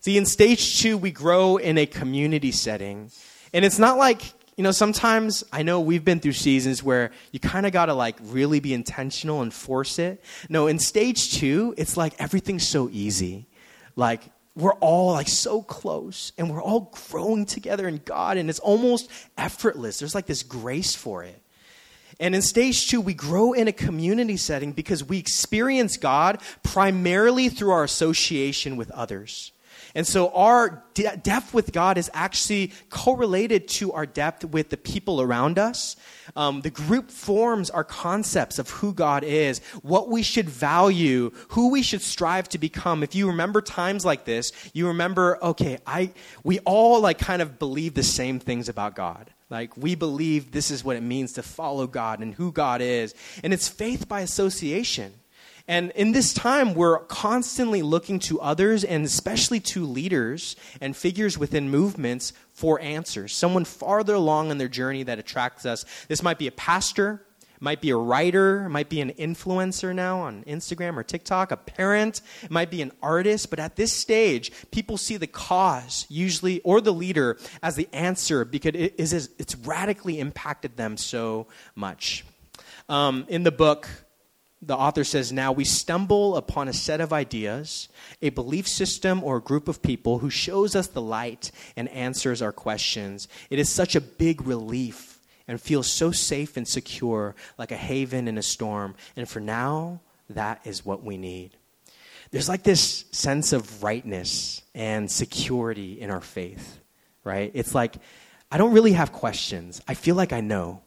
See, 0.00 0.16
in 0.18 0.26
stage 0.26 0.80
two, 0.80 0.98
we 0.98 1.10
grow 1.10 1.56
in 1.56 1.78
a 1.78 1.86
community 1.86 2.52
setting. 2.52 3.10
And 3.52 3.64
it's 3.64 3.78
not 3.78 3.96
like, 3.96 4.22
you 4.56 4.62
know, 4.62 4.70
sometimes 4.70 5.42
I 5.52 5.62
know 5.62 5.80
we've 5.80 6.04
been 6.04 6.20
through 6.20 6.32
seasons 6.32 6.82
where 6.82 7.10
you 7.32 7.40
kind 7.40 7.66
of 7.66 7.72
got 7.72 7.86
to 7.86 7.94
like 7.94 8.16
really 8.22 8.60
be 8.60 8.74
intentional 8.74 9.40
and 9.42 9.52
force 9.52 9.98
it. 9.98 10.22
No, 10.48 10.66
in 10.66 10.78
stage 10.78 11.32
two, 11.32 11.74
it's 11.78 11.96
like 11.96 12.14
everything's 12.18 12.68
so 12.68 12.88
easy. 12.92 13.46
Like, 13.96 14.22
we're 14.56 14.74
all 14.74 15.12
like 15.12 15.28
so 15.28 15.62
close 15.62 16.32
and 16.38 16.50
we're 16.50 16.62
all 16.62 16.92
growing 17.10 17.44
together 17.44 17.88
in 17.88 18.00
God 18.04 18.36
and 18.36 18.48
it's 18.48 18.60
almost 18.60 19.10
effortless. 19.36 19.98
There's 19.98 20.14
like 20.14 20.26
this 20.26 20.42
grace 20.42 20.94
for 20.94 21.24
it. 21.24 21.40
And 22.20 22.34
in 22.34 22.42
stage 22.42 22.88
two, 22.88 23.00
we 23.00 23.14
grow 23.14 23.52
in 23.52 23.68
a 23.68 23.72
community 23.72 24.36
setting 24.36 24.72
because 24.72 25.02
we 25.02 25.18
experience 25.18 25.96
God 25.96 26.40
primarily 26.62 27.48
through 27.48 27.72
our 27.72 27.84
association 27.84 28.76
with 28.76 28.90
others. 28.92 29.52
And 29.96 30.06
so 30.06 30.30
our 30.30 30.82
de- 30.94 31.16
depth 31.16 31.54
with 31.54 31.72
God 31.72 31.98
is 31.98 32.10
actually 32.14 32.72
correlated 32.90 33.68
to 33.68 33.92
our 33.92 34.06
depth 34.06 34.44
with 34.44 34.70
the 34.70 34.76
people 34.76 35.20
around 35.20 35.58
us. 35.58 35.96
Um, 36.34 36.62
the 36.62 36.70
group 36.70 37.10
forms 37.10 37.70
our 37.70 37.84
concepts 37.84 38.58
of 38.58 38.70
who 38.70 38.92
God 38.92 39.22
is, 39.22 39.60
what 39.82 40.08
we 40.08 40.22
should 40.22 40.48
value, 40.48 41.30
who 41.50 41.70
we 41.70 41.82
should 41.82 42.02
strive 42.02 42.48
to 42.50 42.58
become. 42.58 43.02
If 43.02 43.14
you 43.14 43.28
remember 43.28 43.60
times 43.60 44.04
like 44.04 44.24
this, 44.24 44.52
you 44.72 44.88
remember, 44.88 45.38
okay, 45.42 45.78
I, 45.86 46.12
we 46.42 46.58
all 46.60 47.00
like 47.00 47.18
kind 47.18 47.42
of 47.42 47.58
believe 47.58 47.94
the 47.94 48.02
same 48.02 48.40
things 48.40 48.68
about 48.68 48.96
God. 48.96 49.30
Like, 49.50 49.76
we 49.76 49.94
believe 49.94 50.52
this 50.52 50.70
is 50.70 50.84
what 50.84 50.96
it 50.96 51.02
means 51.02 51.34
to 51.34 51.42
follow 51.42 51.86
God 51.86 52.20
and 52.20 52.34
who 52.34 52.50
God 52.50 52.80
is. 52.80 53.14
And 53.42 53.52
it's 53.52 53.68
faith 53.68 54.08
by 54.08 54.20
association. 54.20 55.12
And 55.66 55.92
in 55.92 56.12
this 56.12 56.34
time, 56.34 56.74
we're 56.74 56.98
constantly 57.00 57.80
looking 57.80 58.18
to 58.20 58.40
others 58.40 58.84
and 58.84 59.04
especially 59.04 59.60
to 59.60 59.86
leaders 59.86 60.56
and 60.80 60.94
figures 60.94 61.38
within 61.38 61.70
movements 61.70 62.34
for 62.52 62.78
answers. 62.80 63.34
Someone 63.34 63.64
farther 63.64 64.14
along 64.14 64.50
in 64.50 64.58
their 64.58 64.68
journey 64.68 65.02
that 65.04 65.18
attracts 65.18 65.64
us. 65.64 65.86
This 66.08 66.22
might 66.22 66.38
be 66.38 66.46
a 66.46 66.52
pastor, 66.52 67.24
might 67.60 67.80
be 67.80 67.90
a 67.90 67.96
writer, 67.96 68.68
might 68.68 68.88
be 68.88 69.00
an 69.00 69.10
influencer 69.12 69.94
now 69.94 70.20
on 70.20 70.44
Instagram 70.44 70.96
or 70.96 71.02
TikTok, 71.02 71.50
a 71.50 71.56
parent, 71.56 72.20
might 72.50 72.70
be 72.70 72.82
an 72.82 72.92
artist, 73.02 73.50
but 73.50 73.58
at 73.58 73.76
this 73.76 73.92
stage, 73.92 74.52
people 74.70 74.96
see 74.96 75.16
the 75.16 75.26
cause 75.26 76.06
usually 76.08 76.60
or 76.60 76.80
the 76.80 76.92
leader 76.92 77.38
as 77.62 77.76
the 77.76 77.88
answer 77.92 78.44
because 78.44 78.74
it 78.74 78.94
is 78.98 79.30
it's 79.38 79.54
radically 79.56 80.20
impacted 80.20 80.76
them 80.76 80.96
so 80.96 81.46
much. 81.74 82.24
Um, 82.88 83.24
in 83.28 83.44
the 83.44 83.52
book, 83.52 83.88
the 84.66 84.76
author 84.76 85.04
says, 85.04 85.32
Now 85.32 85.52
we 85.52 85.64
stumble 85.64 86.36
upon 86.36 86.68
a 86.68 86.72
set 86.72 87.00
of 87.00 87.12
ideas, 87.12 87.88
a 88.22 88.30
belief 88.30 88.66
system, 88.66 89.22
or 89.22 89.36
a 89.36 89.42
group 89.42 89.68
of 89.68 89.82
people 89.82 90.18
who 90.18 90.30
shows 90.30 90.74
us 90.74 90.86
the 90.86 91.02
light 91.02 91.50
and 91.76 91.88
answers 91.90 92.42
our 92.42 92.52
questions. 92.52 93.28
It 93.50 93.58
is 93.58 93.68
such 93.68 93.94
a 93.94 94.00
big 94.00 94.46
relief 94.46 95.13
and 95.46 95.60
feel 95.60 95.82
so 95.82 96.10
safe 96.10 96.56
and 96.56 96.66
secure, 96.66 97.34
like 97.58 97.72
a 97.72 97.76
haven 97.76 98.28
in 98.28 98.38
a 98.38 98.42
storm. 98.42 98.94
And 99.16 99.28
for 99.28 99.40
now, 99.40 100.00
that 100.30 100.60
is 100.64 100.84
what 100.84 101.02
we 101.02 101.16
need. 101.16 101.56
There's 102.30 102.48
like 102.48 102.62
this 102.62 103.04
sense 103.12 103.52
of 103.52 103.82
rightness 103.82 104.62
and 104.74 105.10
security 105.10 106.00
in 106.00 106.10
our 106.10 106.20
faith, 106.20 106.80
right? 107.22 107.50
It's 107.54 107.74
like, 107.74 107.96
I 108.50 108.58
don't 108.58 108.72
really 108.72 108.92
have 108.92 109.12
questions. 109.12 109.80
I 109.86 109.94
feel 109.94 110.14
like 110.14 110.32
I 110.32 110.40
know. 110.40 110.82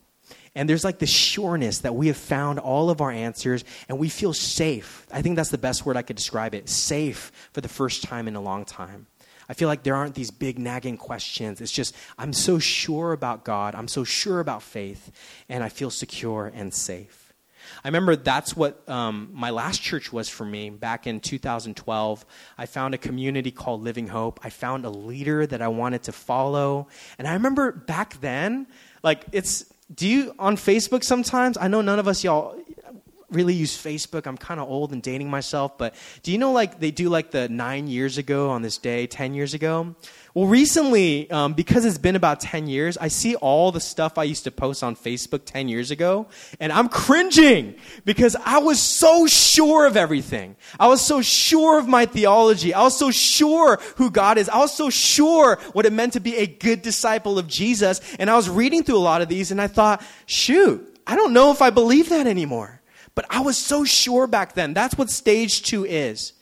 And 0.56 0.68
there's 0.68 0.84
like 0.84 0.98
this 0.98 1.12
sureness 1.12 1.80
that 1.80 1.94
we 1.94 2.08
have 2.08 2.18
found 2.18 2.58
all 2.58 2.90
of 2.90 3.00
our 3.00 3.12
answers 3.12 3.64
and 3.88 4.00
we 4.00 4.10
feel 4.10 4.34
safe. 4.34 5.06
I 5.12 5.22
think 5.22 5.36
that's 5.36 5.52
the 5.52 5.58
best 5.58 5.86
word 5.86 5.96
I 5.96 6.02
could 6.02 6.16
describe 6.16 6.56
it 6.56 6.68
safe 6.68 7.32
for 7.54 7.62
the 7.62 7.70
first 7.70 8.04
time 8.04 8.28
in 8.28 8.36
a 8.36 8.42
long 8.42 8.66
time. 8.66 9.06
I 9.50 9.54
feel 9.54 9.68
like 9.68 9.84
there 9.84 9.96
aren't 9.96 10.16
these 10.16 10.32
big 10.32 10.60
nagging 10.60 10.98
questions. 10.98 11.62
It's 11.62 11.72
just, 11.72 11.96
I'm 12.18 12.34
so 12.34 12.60
sure 12.60 13.14
about 13.14 13.44
God, 13.44 13.76
I'm 13.76 13.88
so 13.88 14.04
sure 14.04 14.40
about 14.40 14.64
faith, 14.64 15.12
and 15.48 15.64
I 15.64 15.70
feel 15.70 15.90
secure 15.90 16.52
and 16.54 16.74
safe. 16.74 17.28
I 17.84 17.88
remember 17.88 18.16
that's 18.16 18.56
what 18.56 18.88
um, 18.90 19.30
my 19.34 19.50
last 19.50 19.82
church 19.82 20.12
was 20.12 20.30
for 20.30 20.46
me 20.46 20.70
back 20.70 21.08
in 21.08 21.20
2012. 21.20 22.26
I 22.58 22.66
found 22.66 22.94
a 22.94 22.98
community 22.98 23.52
called 23.52 23.84
Living 23.84 24.08
Hope. 24.08 24.40
I 24.44 24.50
found 24.50 24.86
a 24.86 24.90
leader 24.90 25.46
that 25.46 25.62
I 25.62 25.68
wanted 25.68 26.04
to 26.04 26.12
follow. 26.12 26.88
And 27.18 27.28
I 27.28 27.34
remember 27.34 27.72
back 27.72 28.20
then, 28.22 28.68
like, 29.04 29.26
it's, 29.32 29.66
do 29.94 30.08
you 30.08 30.34
on 30.40 30.58
Facebook 30.58 31.04
sometimes? 31.04 31.58
I 31.58 31.68
know 31.68 31.82
none 31.82 32.00
of 32.00 32.08
us 32.08 32.24
y'all 32.24 32.58
really 33.30 33.54
use 33.54 33.76
Facebook. 33.76 34.26
I'm 34.26 34.38
kind 34.38 34.60
of 34.60 34.70
old 34.70 34.94
and 34.94 35.02
dating 35.02 35.30
myself, 35.30 35.78
but 35.78 35.94
do 36.24 36.32
you 36.32 36.38
know 36.38 36.54
like 36.54 36.80
they 36.80 36.92
do 36.92 37.10
like 37.10 37.32
the 37.32 37.50
nine 37.50 37.88
years 37.88 38.18
ago 38.18 38.50
on 38.50 38.62
this 38.62 38.78
day, 38.78 39.06
10 39.06 39.34
years 39.34 39.54
ago? 39.54 39.96
Well, 40.34 40.48
recently, 40.48 41.30
um, 41.32 41.54
because 41.54 41.84
it's 41.84 41.98
been 41.98 42.16
about 42.16 42.40
10 42.40 42.68
years, 42.68 42.96
I 42.98 43.08
see 43.08 43.36
all 43.36 43.72
the 43.72 43.80
stuff 43.80 44.18
I 44.18 44.24
used 44.24 44.44
to 44.44 44.52
post 44.52 44.84
on 44.84 44.96
Facebook 44.96 45.42
10 45.46 45.68
years 45.68 45.92
ago, 45.92 46.28
and 46.60 46.72
I'm 46.72 46.88
cringing 46.88 47.76
because 48.06 48.36
I 48.46 48.60
was 48.60 48.82
so 48.82 49.28
sure 49.28 49.88
of 49.88 49.98
everything. 49.98 50.56
I 50.80 50.88
was 50.88 51.02
so 51.02 51.22
sure 51.22 51.80
of 51.80 51.88
my 51.88 52.06
theology. 52.06 52.74
I 52.74 52.84
was 52.84 52.98
so 52.98 53.12
sure 53.12 53.78
who 53.96 54.10
God 54.10 54.38
is. 54.38 54.48
I 54.48 54.60
was 54.60 54.74
so 54.74 54.90
sure 54.90 55.58
what 55.74 55.86
it 55.86 55.92
meant 55.92 56.14
to 56.14 56.20
be 56.20 56.38
a 56.38 56.48
good 56.48 56.82
disciple 56.82 57.40
of 57.40 57.48
Jesus. 57.48 58.00
And 58.20 58.30
I 58.30 58.36
was 58.36 58.48
reading 58.50 58.84
through 58.84 58.98
a 58.98 59.00
lot 59.00 59.22
of 59.22 59.28
these, 59.28 59.52
and 59.52 59.60
I 59.60 59.68
thought, 59.68 60.02
shoot, 60.28 61.02
I 61.06 61.16
don't 61.16 61.34
know 61.34 61.52
if 61.52 61.62
I 61.62 61.72
believe 61.72 62.10
that 62.10 62.28
anymore. 62.28 62.77
But 63.18 63.26
I 63.32 63.40
was 63.40 63.58
so 63.58 63.84
sure 63.84 64.28
back 64.28 64.54
then. 64.54 64.76
That's 64.76 64.96
what 64.96 65.10
stage 65.10 65.64
two 65.64 65.86
is. 65.86 66.34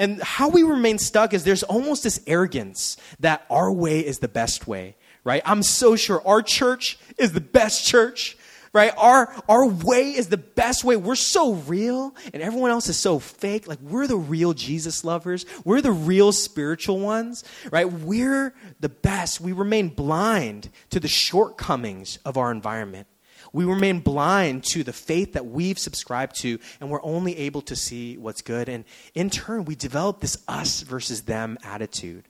And 0.00 0.20
how 0.20 0.48
we 0.48 0.64
remain 0.64 0.98
stuck 0.98 1.32
is 1.32 1.44
there's 1.44 1.62
almost 1.62 2.02
this 2.02 2.20
arrogance 2.26 2.96
that 3.20 3.46
our 3.48 3.70
way 3.70 4.00
is 4.00 4.18
the 4.18 4.26
best 4.26 4.66
way, 4.66 4.96
right? 5.22 5.42
I'm 5.44 5.62
so 5.62 5.94
sure 5.94 6.26
our 6.26 6.42
church 6.42 6.98
is 7.18 7.34
the 7.34 7.40
best 7.40 7.86
church, 7.86 8.36
right? 8.72 8.92
Our, 8.98 9.32
our 9.48 9.64
way 9.64 10.10
is 10.10 10.26
the 10.26 10.36
best 10.36 10.82
way. 10.82 10.96
We're 10.96 11.14
so 11.14 11.52
real 11.52 12.16
and 12.32 12.42
everyone 12.42 12.72
else 12.72 12.88
is 12.88 12.98
so 12.98 13.20
fake. 13.20 13.68
Like 13.68 13.78
we're 13.80 14.08
the 14.08 14.16
real 14.16 14.54
Jesus 14.54 15.04
lovers. 15.04 15.46
We're 15.64 15.82
the 15.82 15.92
real 15.92 16.32
spiritual 16.32 16.98
ones, 16.98 17.44
right? 17.70 17.84
We're 17.84 18.52
the 18.80 18.88
best. 18.88 19.40
We 19.40 19.52
remain 19.52 19.90
blind 19.90 20.70
to 20.90 20.98
the 20.98 21.06
shortcomings 21.06 22.18
of 22.24 22.36
our 22.36 22.50
environment. 22.50 23.06
We 23.54 23.64
remain 23.64 24.00
blind 24.00 24.64
to 24.72 24.82
the 24.82 24.92
faith 24.92 25.34
that 25.34 25.46
we've 25.46 25.78
subscribed 25.78 26.34
to, 26.40 26.58
and 26.80 26.90
we're 26.90 27.02
only 27.04 27.38
able 27.38 27.62
to 27.62 27.76
see 27.76 28.18
what's 28.18 28.42
good. 28.42 28.68
And 28.68 28.84
in 29.14 29.30
turn, 29.30 29.64
we 29.64 29.76
develop 29.76 30.20
this 30.20 30.36
us 30.48 30.80
versus 30.82 31.22
them 31.22 31.56
attitude 31.62 32.24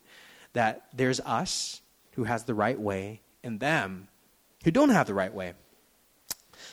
that 0.52 0.82
there's 0.92 1.20
us 1.20 1.80
who 2.12 2.24
has 2.24 2.44
the 2.44 2.54
right 2.54 2.78
way 2.78 3.22
and 3.42 3.58
them 3.58 4.08
who 4.64 4.70
don't 4.70 4.90
have 4.90 5.06
the 5.06 5.14
right 5.14 5.32
way. 5.32 5.54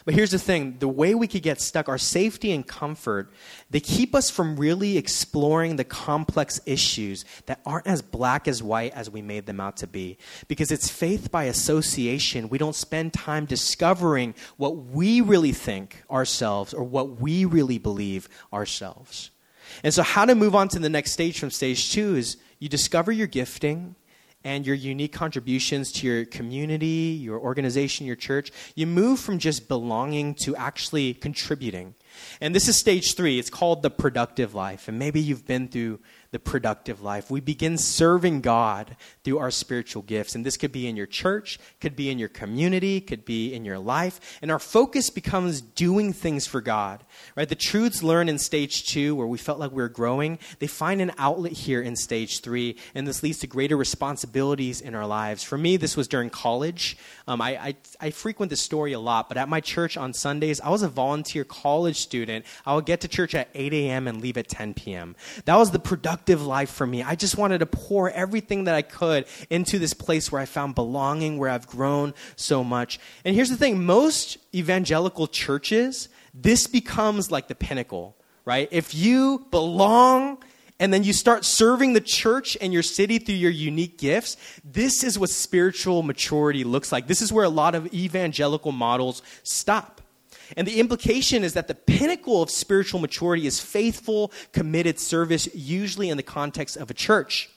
But 0.05 0.15
here's 0.15 0.31
the 0.31 0.39
thing 0.39 0.77
the 0.79 0.87
way 0.87 1.13
we 1.13 1.27
could 1.27 1.43
get 1.43 1.61
stuck, 1.61 1.87
our 1.87 1.97
safety 1.97 2.51
and 2.51 2.65
comfort, 2.65 3.31
they 3.69 3.79
keep 3.79 4.15
us 4.15 4.29
from 4.29 4.57
really 4.57 4.97
exploring 4.97 5.75
the 5.75 5.83
complex 5.83 6.59
issues 6.65 7.25
that 7.45 7.61
aren't 7.65 7.87
as 7.87 8.01
black 8.01 8.47
as 8.47 8.63
white 8.63 8.93
as 8.93 9.09
we 9.09 9.21
made 9.21 9.45
them 9.45 9.59
out 9.59 9.77
to 9.77 9.87
be. 9.87 10.17
Because 10.47 10.71
it's 10.71 10.89
faith 10.89 11.31
by 11.31 11.43
association. 11.45 12.49
We 12.49 12.57
don't 12.57 12.75
spend 12.75 13.13
time 13.13 13.45
discovering 13.45 14.33
what 14.57 14.75
we 14.75 15.21
really 15.21 15.51
think 15.51 16.03
ourselves 16.09 16.73
or 16.73 16.83
what 16.83 17.21
we 17.21 17.45
really 17.45 17.77
believe 17.77 18.27
ourselves. 18.51 19.31
And 19.83 19.93
so, 19.93 20.03
how 20.03 20.25
to 20.25 20.35
move 20.35 20.55
on 20.55 20.67
to 20.69 20.79
the 20.79 20.89
next 20.89 21.11
stage 21.11 21.39
from 21.39 21.51
stage 21.51 21.91
two 21.91 22.15
is 22.15 22.37
you 22.59 22.69
discover 22.69 23.11
your 23.11 23.27
gifting 23.27 23.95
and 24.43 24.65
your 24.65 24.75
unique 24.75 25.13
contributions 25.13 25.91
to 25.91 26.07
your 26.07 26.25
community, 26.25 27.19
your 27.21 27.39
organization, 27.39 28.05
your 28.05 28.15
church, 28.15 28.51
you 28.75 28.87
move 28.87 29.19
from 29.19 29.39
just 29.39 29.67
belonging 29.67 30.35
to 30.43 30.55
actually 30.55 31.13
contributing. 31.13 31.93
And 32.39 32.55
this 32.55 32.67
is 32.67 32.77
stage 32.77 33.15
three. 33.15 33.39
It's 33.39 33.49
called 33.49 33.81
the 33.81 33.89
productive 33.89 34.53
life. 34.53 34.87
And 34.87 34.99
maybe 34.99 35.21
you've 35.21 35.45
been 35.45 35.67
through 35.67 35.99
the 36.31 36.39
productive 36.39 37.01
life. 37.01 37.29
We 37.29 37.41
begin 37.41 37.77
serving 37.77 38.39
God 38.39 38.95
through 39.23 39.39
our 39.39 39.51
spiritual 39.51 40.01
gifts. 40.01 40.33
And 40.33 40.45
this 40.45 40.55
could 40.55 40.71
be 40.71 40.87
in 40.87 40.95
your 40.95 41.05
church, 41.05 41.59
could 41.81 41.93
be 41.93 42.09
in 42.09 42.19
your 42.19 42.29
community, 42.29 43.01
could 43.01 43.25
be 43.25 43.53
in 43.53 43.65
your 43.65 43.79
life. 43.79 44.39
And 44.41 44.49
our 44.49 44.59
focus 44.59 45.09
becomes 45.09 45.59
doing 45.59 46.13
things 46.13 46.47
for 46.47 46.61
God. 46.61 47.03
Right? 47.35 47.49
The 47.49 47.55
truths 47.55 48.01
learned 48.01 48.29
in 48.29 48.39
stage 48.39 48.87
two, 48.87 49.13
where 49.13 49.27
we 49.27 49.37
felt 49.37 49.59
like 49.59 49.71
we 49.71 49.81
were 49.81 49.89
growing, 49.89 50.39
they 50.59 50.67
find 50.67 51.01
an 51.01 51.11
outlet 51.17 51.51
here 51.51 51.81
in 51.81 51.97
stage 51.97 52.39
three. 52.39 52.77
And 52.95 53.05
this 53.05 53.23
leads 53.23 53.39
to 53.39 53.47
greater 53.47 53.75
responsibilities 53.75 54.79
in 54.79 54.95
our 54.95 55.05
lives. 55.05 55.43
For 55.43 55.57
me, 55.57 55.75
this 55.75 55.97
was 55.97 56.07
during 56.07 56.29
college. 56.29 56.97
Um, 57.27 57.41
I, 57.41 57.57
I, 57.57 57.75
I 57.99 58.09
frequent 58.11 58.51
this 58.51 58.61
story 58.61 58.93
a 58.93 58.99
lot, 58.99 59.27
but 59.27 59.37
at 59.37 59.49
my 59.49 59.59
church 59.59 59.97
on 59.97 60.13
Sundays, 60.13 60.61
I 60.61 60.69
was 60.69 60.81
a 60.81 60.87
volunteer 60.87 61.43
college 61.43 61.97
student. 61.97 62.45
I 62.65 62.73
would 62.73 62.85
get 62.85 63.01
to 63.01 63.09
church 63.09 63.35
at 63.35 63.49
8 63.53 63.73
a.m. 63.73 64.07
and 64.07 64.21
leave 64.21 64.37
at 64.37 64.47
10 64.47 64.75
p.m. 64.75 65.17
That 65.43 65.57
was 65.57 65.71
the 65.71 65.79
productive 65.79 66.20
life 66.29 66.69
for 66.69 66.87
me. 66.87 67.03
I 67.03 67.15
just 67.15 67.37
wanted 67.37 67.59
to 67.59 67.65
pour 67.65 68.09
everything 68.09 68.65
that 68.65 68.75
I 68.75 68.81
could 68.81 69.25
into 69.49 69.79
this 69.79 69.93
place 69.93 70.31
where 70.31 70.41
I 70.41 70.45
found 70.45 70.75
belonging, 70.75 71.37
where 71.37 71.49
I've 71.49 71.67
grown 71.67 72.13
so 72.35 72.63
much. 72.63 72.99
And 73.25 73.35
here's 73.35 73.49
the 73.49 73.57
thing 73.57 73.83
most 73.83 74.37
evangelical 74.53 75.27
churches, 75.27 76.09
this 76.33 76.67
becomes 76.67 77.31
like 77.31 77.47
the 77.47 77.55
pinnacle, 77.55 78.15
right? 78.45 78.67
If 78.71 78.95
you 78.95 79.45
belong, 79.51 80.37
and 80.81 80.91
then 80.91 81.03
you 81.03 81.13
start 81.13 81.45
serving 81.45 81.93
the 81.93 82.01
church 82.01 82.57
and 82.59 82.73
your 82.73 82.81
city 82.81 83.19
through 83.19 83.35
your 83.35 83.51
unique 83.51 83.99
gifts, 83.99 84.35
this 84.63 85.03
is 85.03 85.19
what 85.19 85.29
spiritual 85.29 86.01
maturity 86.01 86.63
looks 86.63 86.91
like. 86.91 87.05
This 87.05 87.21
is 87.21 87.31
where 87.31 87.45
a 87.45 87.49
lot 87.49 87.75
of 87.75 87.93
evangelical 87.93 88.71
models 88.71 89.21
stop. 89.43 90.00
And 90.57 90.67
the 90.67 90.79
implication 90.79 91.43
is 91.43 91.53
that 91.53 91.67
the 91.67 91.75
pinnacle 91.75 92.41
of 92.41 92.49
spiritual 92.49 92.99
maturity 92.99 93.47
is 93.47 93.59
faithful, 93.59 94.31
committed 94.51 94.99
service, 94.99 95.53
usually 95.53 96.09
in 96.09 96.17
the 96.17 96.23
context 96.23 96.77
of 96.77 96.89
a 96.89 96.93
church. 96.93 97.49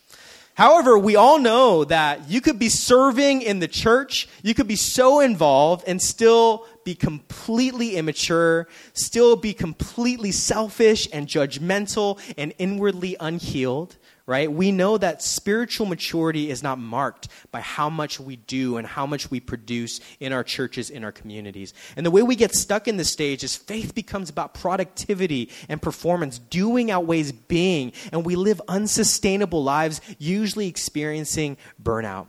However, 0.55 0.97
we 0.97 1.17
all 1.17 1.41
know 1.41 1.83
that 1.85 2.31
you 2.31 2.41
could 2.41 2.61
be 2.61 2.69
serving 2.69 3.43
in 3.43 3.59
the 3.59 3.67
church, 3.67 4.29
you 4.43 4.55
could 4.55 4.69
be 4.69 4.77
so 4.77 5.19
involved 5.19 5.85
and 5.89 6.01
still 6.01 6.67
be 6.85 6.95
completely 6.95 7.97
immature, 7.97 8.69
still 8.93 9.35
be 9.35 9.53
completely 9.53 10.31
selfish 10.31 11.09
and 11.13 11.27
judgmental 11.27 12.21
and 12.39 12.55
inwardly 12.59 13.17
unhealed 13.19 13.97
right? 14.27 14.51
We 14.51 14.73
know 14.73 14.97
that 14.97 15.23
spiritual 15.23 15.87
maturity 15.87 16.51
is 16.51 16.63
not 16.63 16.79
marked 16.79 17.29
by 17.51 17.61
how 17.61 17.91
much 17.91 18.19
we 18.19 18.37
do 18.37 18.79
and 18.79 18.87
how 18.87 19.07
much 19.07 19.31
we 19.31 19.39
produce 19.39 20.01
in 20.19 20.33
our 20.33 20.43
churches, 20.43 20.89
in 20.89 21.05
our 21.05 21.13
communities. 21.13 21.75
And 21.97 22.07
the 22.07 22.11
way 22.11 22.23
we 22.23 22.35
get 22.35 22.55
stuck 22.55 22.89
in 22.89 22.97
this 22.97 23.11
stage 23.11 23.45
is 23.45 23.55
faith 23.55 23.95
becomes 23.95 24.31
about 24.31 24.55
productivity 24.55 25.51
and 25.69 25.81
performance. 25.81 26.39
Doing 26.39 26.91
outweighs 26.91 27.33
being, 27.33 27.93
and 28.13 28.25
we 28.25 28.35
live 28.35 28.63
unsustainable 28.67 29.63
lives, 29.63 30.01
usually 30.19 30.69
experiencing 30.69 31.59
burnout. 31.83 32.29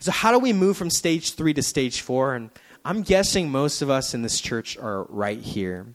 So, 0.00 0.10
how 0.10 0.32
do 0.32 0.40
we 0.40 0.52
move 0.52 0.76
from 0.76 0.90
stage 0.90 1.34
three 1.34 1.54
to 1.54 1.62
stage 1.62 2.00
four? 2.00 2.34
And 2.34 2.50
I'm 2.84 3.02
guessing 3.02 3.50
most 3.50 3.82
of 3.82 3.90
us 3.90 4.14
in 4.14 4.22
this 4.22 4.40
church 4.40 4.76
are 4.78 5.04
right 5.04 5.40
here 5.40 5.86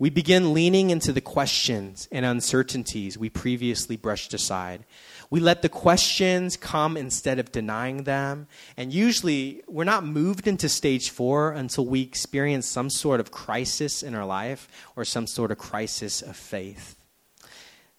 we 0.00 0.08
begin 0.08 0.54
leaning 0.54 0.88
into 0.88 1.12
the 1.12 1.20
questions 1.20 2.08
and 2.10 2.24
uncertainties 2.24 3.18
we 3.18 3.28
previously 3.28 3.98
brushed 3.98 4.32
aside. 4.32 4.86
We 5.28 5.40
let 5.40 5.60
the 5.60 5.68
questions 5.68 6.56
come 6.56 6.96
instead 6.96 7.38
of 7.38 7.52
denying 7.52 8.04
them. 8.04 8.48
And 8.78 8.94
usually, 8.94 9.62
we're 9.68 9.84
not 9.84 10.06
moved 10.06 10.48
into 10.48 10.70
stage 10.70 11.10
four 11.10 11.52
until 11.52 11.84
we 11.84 12.00
experience 12.00 12.66
some 12.66 12.88
sort 12.88 13.20
of 13.20 13.30
crisis 13.30 14.02
in 14.02 14.14
our 14.14 14.24
life 14.24 14.68
or 14.96 15.04
some 15.04 15.26
sort 15.26 15.50
of 15.50 15.58
crisis 15.58 16.22
of 16.22 16.34
faith. 16.34 16.96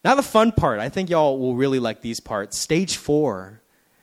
Now, 0.03 0.15
the 0.15 0.23
fun 0.23 0.53
part, 0.53 0.79
I 0.79 0.89
think 0.89 1.11
y'all 1.11 1.37
will 1.37 1.55
really 1.55 1.79
like 1.79 2.01
these 2.01 2.19
parts. 2.19 2.57
Stage 2.57 2.97
four. 2.97 3.61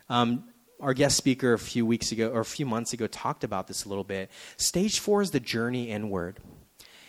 Um, 0.09 0.45
our 0.81 0.95
guest 0.95 1.17
speaker 1.17 1.53
a 1.53 1.59
few 1.59 1.85
weeks 1.85 2.13
ago 2.13 2.31
or 2.31 2.39
a 2.39 2.45
few 2.45 2.65
months 2.65 2.93
ago 2.93 3.09
talked 3.09 3.43
about 3.43 3.67
this 3.67 3.85
a 3.85 3.89
little 3.89 4.05
bit. 4.05 4.31
Stage 4.57 5.01
four 5.01 5.21
is 5.21 5.33
the 5.33 5.41
journey 5.41 5.91
inward. 5.91 6.39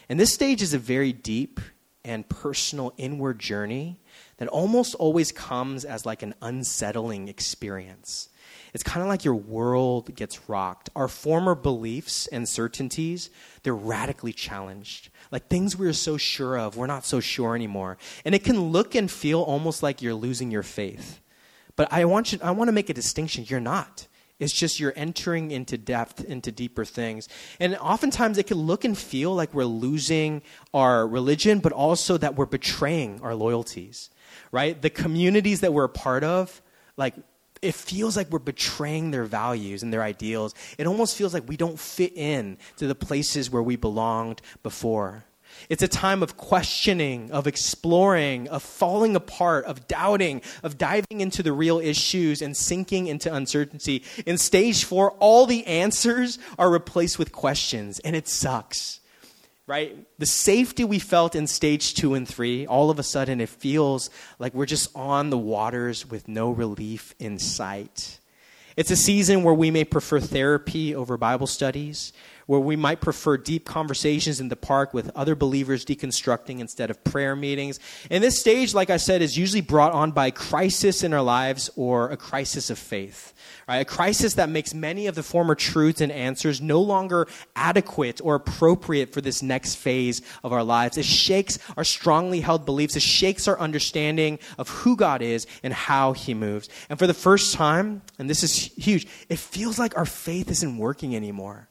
And 0.10 0.20
this 0.20 0.34
stage 0.34 0.62
is 0.62 0.74
a 0.74 0.80
very 0.80 1.14
deep 1.14 1.60
and 2.04 2.28
personal 2.28 2.94
inward 2.98 3.40
journey 3.40 4.00
that 4.38 4.48
almost 4.48 4.96
always 4.96 5.32
comes 5.32 5.86
as 5.86 6.06
like 6.06 6.24
an 6.24 6.34
unsettling 6.42 7.28
experience. 7.28 8.30
It's 8.74 8.84
kind 8.84 9.02
of 9.02 9.08
like 9.08 9.24
your 9.24 9.36
world 9.36 10.16
gets 10.16 10.50
rocked. 10.50 10.90
Our 10.96 11.08
former 11.08 11.56
beliefs 11.56 12.28
and 12.28 12.48
certainties, 12.48 13.30
they're 13.64 13.76
radically 13.76 14.34
challenged. 14.34 15.10
Like 15.32 15.48
things 15.48 15.78
we 15.78 15.86
were 15.86 15.94
so 15.94 16.18
sure 16.18 16.58
of, 16.58 16.78
we're 16.78 16.88
not 16.88 17.06
so 17.06 17.20
sure 17.20 17.56
anymore. 17.56 17.98
And 18.26 18.34
it 18.34 18.44
can 18.44 18.72
look 18.72 18.96
and 18.96 19.10
feel 19.10 19.42
almost 19.42 19.84
like 19.84 20.02
you're 20.02 20.14
losing 20.14 20.52
your 20.52 20.64
faith. 20.64 21.20
But 21.76 21.92
I 21.92 22.06
want 22.06 22.34
you 22.34 22.40
I 22.44 22.52
want 22.52 22.68
to 22.68 22.74
make 22.74 22.90
a 22.90 22.94
distinction. 22.94 23.46
You're 23.48 23.60
not. 23.60 24.08
It's 24.40 24.54
just 24.54 24.80
you're 24.80 24.94
entering 24.96 25.52
into 25.52 25.78
depth, 25.78 26.24
into 26.24 26.52
deeper 26.52 26.86
things. 26.86 27.28
And 27.60 27.76
oftentimes 27.76 28.38
it 28.38 28.48
can 28.48 28.58
look 28.58 28.86
and 28.86 28.98
feel 28.98 29.36
like 29.36 29.54
we're 29.54 29.66
losing 29.66 30.42
our 30.74 31.06
religion, 31.06 31.60
but 31.60 31.74
also 31.74 32.18
that 32.18 32.36
we're 32.36 32.46
betraying 32.46 33.20
our 33.22 33.36
loyalties, 33.36 34.10
right? 34.52 34.82
The 34.82 34.90
communities 34.90 35.60
that 35.60 35.74
we're 35.74 35.84
a 35.84 35.90
part 35.90 36.24
of, 36.24 36.62
like, 36.96 37.16
it 37.62 37.76
feels 37.76 38.16
like 38.16 38.30
we're 38.30 38.40
betraying 38.40 39.12
their 39.12 39.26
values 39.26 39.84
and 39.84 39.92
their 39.92 40.04
ideals. 40.04 40.56
It 40.78 40.88
almost 40.88 41.18
feels 41.18 41.34
like 41.34 41.48
we 41.48 41.58
don't 41.58 41.78
fit 41.78 42.14
in 42.16 42.58
to 42.78 42.88
the 42.88 42.96
places 42.96 43.52
where 43.52 43.62
we 43.62 43.76
belonged 43.76 44.42
before. 44.64 45.26
It's 45.70 45.84
a 45.84 45.88
time 45.88 46.24
of 46.24 46.38
questioning, 46.38 47.32
of 47.32 47.46
exploring, 47.46 48.48
of 48.48 48.64
falling 48.64 49.16
apart, 49.16 49.66
of 49.66 49.88
doubting, 49.88 50.42
of 50.64 50.78
diving 50.78 51.22
into 51.22 51.44
the 51.44 51.54
real 51.54 51.80
issues 51.80 52.42
and 52.42 52.56
sinking 52.56 53.08
into 53.08 53.34
uncertainty. 53.34 54.04
In 54.26 54.38
stage 54.38 54.84
four, 54.84 55.12
all 55.20 55.46
the 55.46 55.66
answers 55.68 56.40
are 56.58 56.70
replaced 56.70 57.20
with 57.20 57.32
questions, 57.32 58.00
and 58.00 58.16
it 58.16 58.28
sucks. 58.28 59.00
Right? 59.68 59.96
The 60.18 60.26
safety 60.26 60.84
we 60.84 60.98
felt 60.98 61.36
in 61.36 61.46
stage 61.46 61.94
two 61.94 62.16
and 62.16 62.28
three, 62.28 62.66
all 62.66 62.90
of 62.90 62.98
a 62.98 63.04
sudden 63.04 63.40
it 63.40 63.50
feels 63.50 64.10
like 64.40 64.56
we're 64.56 64.66
just 64.66 64.90
on 64.96 65.30
the 65.30 65.38
waters 65.38 66.10
with 66.10 66.28
no 66.28 66.50
relief 66.50 67.14
in 67.20 67.38
sight. 67.38 68.20
It's 68.76 68.90
a 68.90 68.96
season 68.96 69.44
where 69.44 69.54
we 69.54 69.70
may 69.70 69.84
prefer 69.84 70.20
therapy 70.20 70.96
over 70.96 71.18
Bible 71.18 71.46
studies, 71.46 72.14
where 72.50 72.60
we 72.60 72.76
might 72.76 73.00
prefer 73.00 73.38
deep 73.38 73.64
conversations 73.64 74.40
in 74.40 74.48
the 74.50 74.56
park 74.56 74.92
with 74.92 75.12
other 75.16 75.36
believers 75.36 75.86
deconstructing 75.86 76.60
instead 76.60 76.90
of 76.90 77.04
prayer 77.04 77.36
meetings. 77.36 77.80
And 78.10 78.24
this 78.24 78.40
stage, 78.40 78.74
like 78.74 78.90
I 78.90 78.98
said, 78.98 79.22
is 79.22 79.38
usually 79.38 79.62
brought 79.62 79.92
on 79.92 80.14
by 80.14 80.32
crisis 80.32 81.04
in 81.04 81.14
our 81.14 81.22
lives 81.22 81.70
or 81.76 82.10
a 82.10 82.18
crisis 82.18 82.72
of 82.72 82.80
faith. 82.80 83.36
Right? 83.68 83.78
A 83.78 83.86
crisis 83.86 84.34
that 84.34 84.50
makes 84.50 84.74
many 84.74 85.06
of 85.06 85.14
the 85.14 85.22
former 85.22 85.54
truths 85.54 86.02
and 86.02 86.12
answers 86.12 86.60
no 86.60 86.82
longer 86.82 87.28
adequate 87.56 88.20
or 88.24 88.34
appropriate 88.34 89.14
for 89.14 89.22
this 89.22 89.44
next 89.44 89.76
phase 89.76 90.24
of 90.44 90.52
our 90.52 90.64
lives. 90.64 90.98
It 90.98 91.06
shakes 91.06 91.60
our 91.78 91.84
strongly 91.84 92.42
held 92.42 92.66
beliefs. 92.66 92.96
It 92.96 93.04
shakes 93.04 93.48
our 93.48 93.60
understanding 93.60 94.40
of 94.58 94.70
who 94.70 94.96
God 94.96 95.22
is 95.22 95.46
and 95.62 95.72
how 95.72 96.14
He 96.14 96.34
moves. 96.34 96.68
And 96.90 96.98
for 96.98 97.06
the 97.06 97.14
first 97.14 97.54
time, 97.54 98.02
and 98.18 98.28
this 98.28 98.42
is 98.42 98.56
huge, 98.56 99.06
it 99.30 99.38
feels 99.38 99.78
like 99.78 99.96
our 99.96 100.08
faith 100.08 100.50
isn't 100.50 100.78
working 100.80 101.16
anymore 101.16 101.70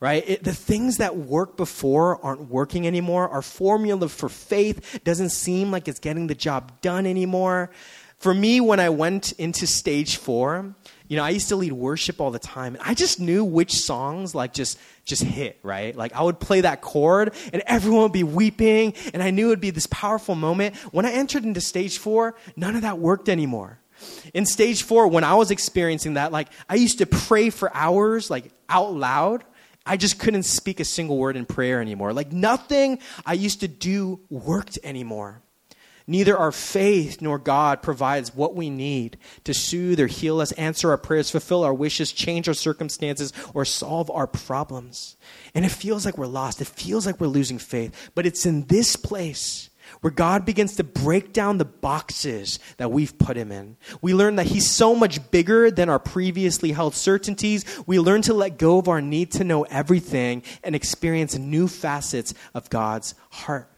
right? 0.00 0.24
It, 0.26 0.44
the 0.44 0.54
things 0.54 0.96
that 0.96 1.16
worked 1.16 1.56
before 1.56 2.24
aren't 2.24 2.48
working 2.50 2.86
anymore. 2.86 3.28
Our 3.28 3.42
formula 3.42 4.08
for 4.08 4.28
faith 4.28 5.00
doesn't 5.04 5.30
seem 5.30 5.70
like 5.70 5.86
it's 5.86 6.00
getting 6.00 6.26
the 6.26 6.34
job 6.34 6.80
done 6.80 7.06
anymore. 7.06 7.70
For 8.18 8.34
me, 8.34 8.60
when 8.60 8.80
I 8.80 8.90
went 8.90 9.32
into 9.32 9.66
stage 9.66 10.16
four, 10.16 10.74
you 11.08 11.16
know, 11.16 11.24
I 11.24 11.30
used 11.30 11.48
to 11.48 11.56
lead 11.56 11.72
worship 11.72 12.20
all 12.20 12.30
the 12.30 12.38
time, 12.38 12.74
and 12.74 12.84
I 12.84 12.92
just 12.94 13.18
knew 13.18 13.44
which 13.44 13.72
songs 13.72 14.34
like 14.34 14.52
just 14.52 14.78
just 15.04 15.22
hit, 15.22 15.58
right? 15.62 15.96
Like 15.96 16.14
I 16.14 16.22
would 16.22 16.38
play 16.38 16.60
that 16.60 16.82
chord, 16.82 17.34
and 17.52 17.62
everyone 17.66 18.02
would 18.02 18.12
be 18.12 18.22
weeping, 18.22 18.94
and 19.14 19.22
I 19.22 19.30
knew 19.30 19.46
it 19.46 19.50
would 19.50 19.60
be 19.60 19.70
this 19.70 19.86
powerful 19.86 20.34
moment. 20.34 20.76
When 20.92 21.06
I 21.06 21.12
entered 21.12 21.44
into 21.44 21.60
stage 21.60 21.98
four, 21.98 22.36
none 22.56 22.76
of 22.76 22.82
that 22.82 22.98
worked 22.98 23.28
anymore. 23.28 23.80
In 24.34 24.46
stage 24.46 24.82
four, 24.82 25.08
when 25.08 25.24
I 25.24 25.34
was 25.34 25.50
experiencing 25.50 26.14
that, 26.14 26.30
like 26.30 26.48
I 26.68 26.74
used 26.76 26.98
to 26.98 27.06
pray 27.06 27.50
for 27.50 27.74
hours, 27.74 28.30
like 28.30 28.52
out 28.68 28.92
loud, 28.92 29.44
I 29.86 29.96
just 29.96 30.18
couldn't 30.18 30.44
speak 30.44 30.80
a 30.80 30.84
single 30.84 31.16
word 31.16 31.36
in 31.36 31.46
prayer 31.46 31.80
anymore. 31.80 32.12
Like 32.12 32.32
nothing 32.32 32.98
I 33.24 33.32
used 33.32 33.60
to 33.60 33.68
do 33.68 34.20
worked 34.28 34.78
anymore. 34.84 35.42
Neither 36.06 36.36
our 36.36 36.50
faith 36.50 37.22
nor 37.22 37.38
God 37.38 37.82
provides 37.82 38.34
what 38.34 38.56
we 38.56 38.68
need 38.68 39.16
to 39.44 39.54
soothe 39.54 40.00
or 40.00 40.08
heal 40.08 40.40
us, 40.40 40.50
answer 40.52 40.90
our 40.90 40.98
prayers, 40.98 41.30
fulfill 41.30 41.62
our 41.62 41.72
wishes, 41.72 42.10
change 42.10 42.48
our 42.48 42.54
circumstances, 42.54 43.32
or 43.54 43.64
solve 43.64 44.10
our 44.10 44.26
problems. 44.26 45.16
And 45.54 45.64
it 45.64 45.70
feels 45.70 46.04
like 46.04 46.18
we're 46.18 46.26
lost. 46.26 46.60
It 46.60 46.66
feels 46.66 47.06
like 47.06 47.20
we're 47.20 47.28
losing 47.28 47.58
faith. 47.58 48.10
But 48.16 48.26
it's 48.26 48.44
in 48.44 48.66
this 48.66 48.96
place 48.96 49.69
where 50.00 50.10
God 50.10 50.44
begins 50.44 50.76
to 50.76 50.84
break 50.84 51.32
down 51.32 51.58
the 51.58 51.64
boxes 51.64 52.58
that 52.76 52.90
we've 52.90 53.16
put 53.18 53.36
him 53.36 53.52
in. 53.52 53.76
We 54.00 54.14
learn 54.14 54.36
that 54.36 54.46
he's 54.46 54.70
so 54.70 54.94
much 54.94 55.30
bigger 55.30 55.70
than 55.70 55.88
our 55.88 55.98
previously 55.98 56.72
held 56.72 56.94
certainties. 56.94 57.64
We 57.86 57.98
learn 57.98 58.22
to 58.22 58.34
let 58.34 58.58
go 58.58 58.78
of 58.78 58.88
our 58.88 59.00
need 59.00 59.32
to 59.32 59.44
know 59.44 59.64
everything 59.64 60.42
and 60.62 60.74
experience 60.74 61.36
new 61.36 61.68
facets 61.68 62.34
of 62.54 62.70
God's 62.70 63.14
heart. 63.30 63.70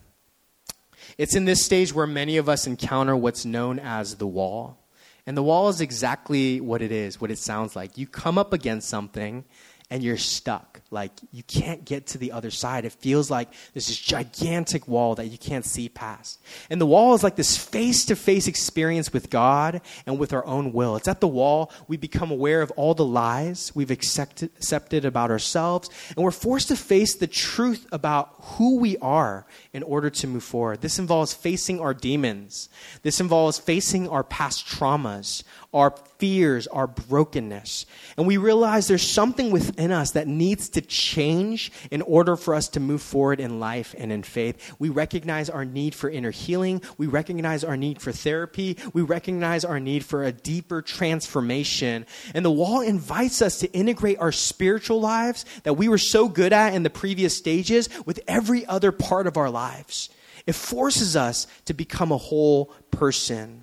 It's 1.19 1.35
in 1.35 1.45
this 1.45 1.65
stage 1.65 1.93
where 1.93 2.07
many 2.07 2.37
of 2.37 2.49
us 2.49 2.67
encounter 2.67 3.17
what's 3.17 3.45
known 3.45 3.79
as 3.79 4.17
the 4.17 4.27
wall. 4.27 4.79
And 5.27 5.37
the 5.37 5.43
wall 5.43 5.69
is 5.69 5.81
exactly 5.81 6.61
what 6.61 6.83
it 6.83 6.91
is, 6.91 7.21
what 7.21 7.31
it 7.31 7.39
sounds 7.39 7.77
like. 7.77 7.97
You 7.97 8.07
come 8.07 8.39
up 8.39 8.53
against 8.53 8.89
something 8.89 9.45
and 9.93 10.03
you're 10.03 10.17
stuck. 10.17 10.81
Like 10.91 11.13
you 11.33 11.43
can't 11.43 11.85
get 11.85 12.07
to 12.09 12.19
the 12.19 12.33
other 12.33 12.51
side. 12.51 12.87
It 12.87 12.93
feels 12.95 13.31
like 13.31 13.51
there's 13.75 13.89
this 13.89 13.99
gigantic 13.99 14.89
wall 14.89 15.15
that 15.17 15.27
you 15.27 15.37
can't 15.37 15.67
see 15.67 15.91
past. 15.91 16.41
And 16.71 16.81
the 16.81 16.87
wall 16.87 17.15
is 17.15 17.23
like 17.23 17.37
this 17.37 17.59
face 17.59 18.07
to 18.07 18.17
face 18.17 18.49
experience 18.49 19.13
with 19.13 19.29
God 19.29 19.83
and 20.07 20.19
with 20.19 20.33
our 20.33 20.47
own 20.47 20.73
will. 20.73 20.97
It's 20.97 21.09
at 21.09 21.21
the 21.21 21.29
wall 21.29 21.71
we 21.89 21.99
become 21.99 22.31
aware 22.31 22.63
of 22.63 22.71
all 22.71 22.95
the 22.95 23.05
lies 23.05 23.71
we've 23.75 23.91
accepted, 23.91 24.49
accepted 24.57 25.05
about 25.05 25.31
ourselves, 25.31 25.91
and 26.17 26.25
we're 26.25 26.31
forced 26.31 26.69
to 26.69 26.77
face 26.77 27.15
the 27.15 27.27
truth 27.27 27.87
about 27.93 28.35
who 28.39 28.79
we 28.79 28.97
are 28.99 29.47
in 29.75 29.83
order 29.83 30.09
to 30.09 30.27
move 30.27 30.43
forward. 30.43 30.81
This 30.81 30.99
involves 30.99 31.35
facing 31.35 31.81
our 31.81 31.93
demons, 31.93 32.71
this 33.03 33.21
involves 33.21 33.59
facing 33.59 34.09
our 34.09 34.25
past 34.25 34.67
traumas, 34.67 35.43
our 35.73 35.95
fears, 36.19 36.67
our 36.67 36.87
brokenness. 36.87 37.87
And 38.17 38.27
we 38.27 38.37
realize 38.37 38.89
there's 38.89 39.09
something 39.09 39.51
within 39.51 39.91
us 39.91 40.11
that 40.13 40.29
needs 40.29 40.69
to 40.71 40.81
change 40.81 41.73
in 41.91 42.03
order 42.03 42.37
for 42.37 42.55
us 42.55 42.69
to 42.69 42.81
move 42.81 43.01
forward 43.01 43.41
in 43.41 43.59
life 43.59 43.95
and 43.97 44.13
in 44.13 44.23
faith. 44.23 44.75
We 44.79 44.91
recognize 44.91 45.49
our 45.49 45.65
need 45.65 45.95
for 45.95 46.11
inner 46.11 46.31
healing. 46.31 46.83
We 46.99 47.07
recognize 47.07 47.65
our 47.65 47.77
need 47.77 48.03
for 48.03 48.13
therapy. 48.13 48.77
We 48.93 49.03
recognize 49.03 49.65
our 49.65 49.81
need 49.81 50.05
for 50.05 50.25
a 50.25 50.33
deeper 50.33 50.83
transformation. 50.83 52.07
And 52.35 52.45
the 52.45 52.51
wall 52.51 52.83
invites 52.83 53.41
us 53.41 53.59
to 53.61 53.73
integrate 53.73 54.19
our 54.19 54.33
spiritual 54.33 55.01
lives 55.01 55.45
that 55.63 55.75
we 55.75 55.89
were 55.89 55.99
so 55.99 56.29
good 56.29 56.53
at 56.53 56.75
in 56.75 56.83
the 56.83 56.91
previous 56.91 57.37
stages 57.37 57.89
with 58.05 58.21
every 58.29 58.67
other 58.67 58.93
part 58.93 59.27
of 59.27 59.37
our 59.37 59.51
lives. 59.51 60.11
It 60.47 60.55
forces 60.55 61.17
us 61.17 61.47
to 61.67 61.75
become 61.75 62.13
a 62.13 62.17
whole 62.17 62.67
person. 62.91 63.62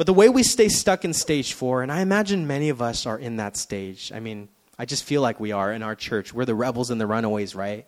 But 0.00 0.06
the 0.06 0.14
way 0.14 0.30
we 0.30 0.42
stay 0.44 0.70
stuck 0.70 1.04
in 1.04 1.12
stage 1.12 1.52
four, 1.52 1.82
and 1.82 1.92
I 1.92 2.00
imagine 2.00 2.46
many 2.46 2.70
of 2.70 2.80
us 2.80 3.04
are 3.04 3.18
in 3.18 3.36
that 3.36 3.54
stage. 3.54 4.10
I 4.14 4.18
mean, 4.18 4.48
I 4.78 4.86
just 4.86 5.04
feel 5.04 5.20
like 5.20 5.38
we 5.38 5.52
are 5.52 5.70
in 5.74 5.82
our 5.82 5.94
church. 5.94 6.32
We're 6.32 6.46
the 6.46 6.54
rebels 6.54 6.90
and 6.90 6.98
the 6.98 7.06
runaways, 7.06 7.54
right? 7.54 7.86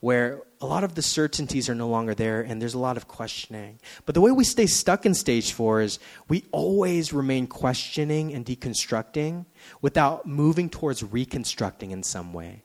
Where 0.00 0.42
a 0.60 0.66
lot 0.66 0.84
of 0.84 0.94
the 0.94 1.00
certainties 1.00 1.70
are 1.70 1.74
no 1.74 1.88
longer 1.88 2.14
there 2.14 2.42
and 2.42 2.60
there's 2.60 2.74
a 2.74 2.78
lot 2.78 2.98
of 2.98 3.08
questioning. 3.08 3.80
But 4.04 4.14
the 4.14 4.20
way 4.20 4.30
we 4.30 4.44
stay 4.44 4.66
stuck 4.66 5.06
in 5.06 5.14
stage 5.14 5.52
four 5.52 5.80
is 5.80 5.98
we 6.28 6.44
always 6.52 7.14
remain 7.14 7.46
questioning 7.46 8.34
and 8.34 8.44
deconstructing 8.44 9.46
without 9.80 10.26
moving 10.26 10.68
towards 10.68 11.02
reconstructing 11.02 11.92
in 11.92 12.02
some 12.02 12.34
way. 12.34 12.64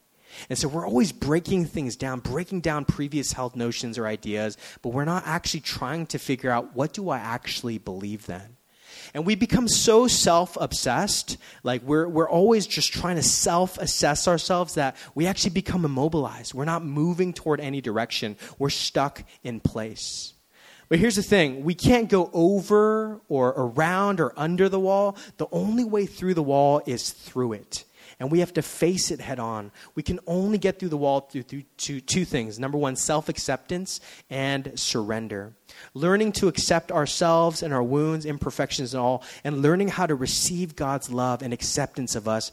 And 0.50 0.60
so 0.60 0.68
we're 0.68 0.86
always 0.86 1.14
breaking 1.14 1.68
things 1.68 1.96
down, 1.96 2.20
breaking 2.20 2.60
down 2.60 2.84
previous 2.84 3.32
held 3.32 3.56
notions 3.56 3.98
or 3.98 4.08
ideas, 4.08 4.58
but 4.82 4.90
we're 4.90 5.06
not 5.06 5.24
actually 5.26 5.62
trying 5.62 6.06
to 6.08 6.20
figure 6.20 6.52
out 6.52 6.76
what 6.76 6.92
do 6.92 7.10
I 7.10 7.20
actually 7.20 7.78
believe 7.78 8.26
then? 8.26 8.58
And 9.14 9.26
we 9.26 9.36
become 9.36 9.68
so 9.68 10.08
self 10.08 10.58
obsessed, 10.60 11.38
like 11.64 11.82
we're, 11.84 12.08
we're 12.08 12.30
always 12.30 12.68
just 12.68 12.94
trying 12.94 13.16
to 13.16 13.24
self 13.24 13.78
assess 13.78 14.28
ourselves 14.28 14.76
that 14.76 14.96
we 15.16 15.28
actually 15.28 15.52
become 15.52 15.86
immobilized. 15.86 16.54
We're 16.54 16.66
not 16.66 16.84
moving 16.84 17.34
toward 17.34 17.60
any 17.60 17.82
direction, 17.82 18.38
we're 18.58 18.70
stuck 18.70 19.24
in 19.44 19.60
place. 19.60 20.34
But 20.90 20.98
here's 20.98 21.16
the 21.16 21.24
thing 21.24 21.64
we 21.64 21.76
can't 21.76 22.10
go 22.10 22.30
over 22.34 23.22
or 23.30 23.50
around 23.50 24.20
or 24.20 24.34
under 24.38 24.70
the 24.70 24.80
wall. 24.80 25.18
The 25.38 25.48
only 25.52 25.84
way 25.84 26.06
through 26.06 26.34
the 26.34 26.44
wall 26.44 26.82
is 26.86 27.12
through 27.12 27.54
it 27.54 27.86
and 28.20 28.32
we 28.32 28.40
have 28.40 28.54
to 28.54 28.62
face 28.62 29.12
it 29.12 29.22
head 29.22 29.40
on. 29.40 29.72
We 29.96 30.04
can 30.04 30.20
only 30.28 30.58
get 30.58 30.78
through 30.78 30.90
the 30.90 30.98
wall 30.98 31.22
through, 31.22 31.44
through 31.44 31.64
two, 31.78 32.02
two 32.02 32.26
things. 32.26 32.60
Number 32.60 32.78
one, 32.78 32.96
self 32.96 33.30
acceptance 33.30 34.02
and 34.30 34.78
surrender. 34.78 35.54
Learning 35.94 36.32
to 36.34 36.48
accept 36.48 36.92
ourselves 36.92 37.64
and 37.64 37.74
our 37.74 37.84
wounds, 37.84 38.26
imperfections, 38.26 38.94
and 38.94 39.02
all, 39.02 39.24
and 39.44 39.62
learning 39.62 39.88
how 39.88 40.06
to 40.06 40.16
receive 40.16 40.76
God's 40.76 41.10
love 41.10 41.42
and 41.42 41.54
acceptance 41.54 42.16
of 42.16 42.28
us 42.28 42.52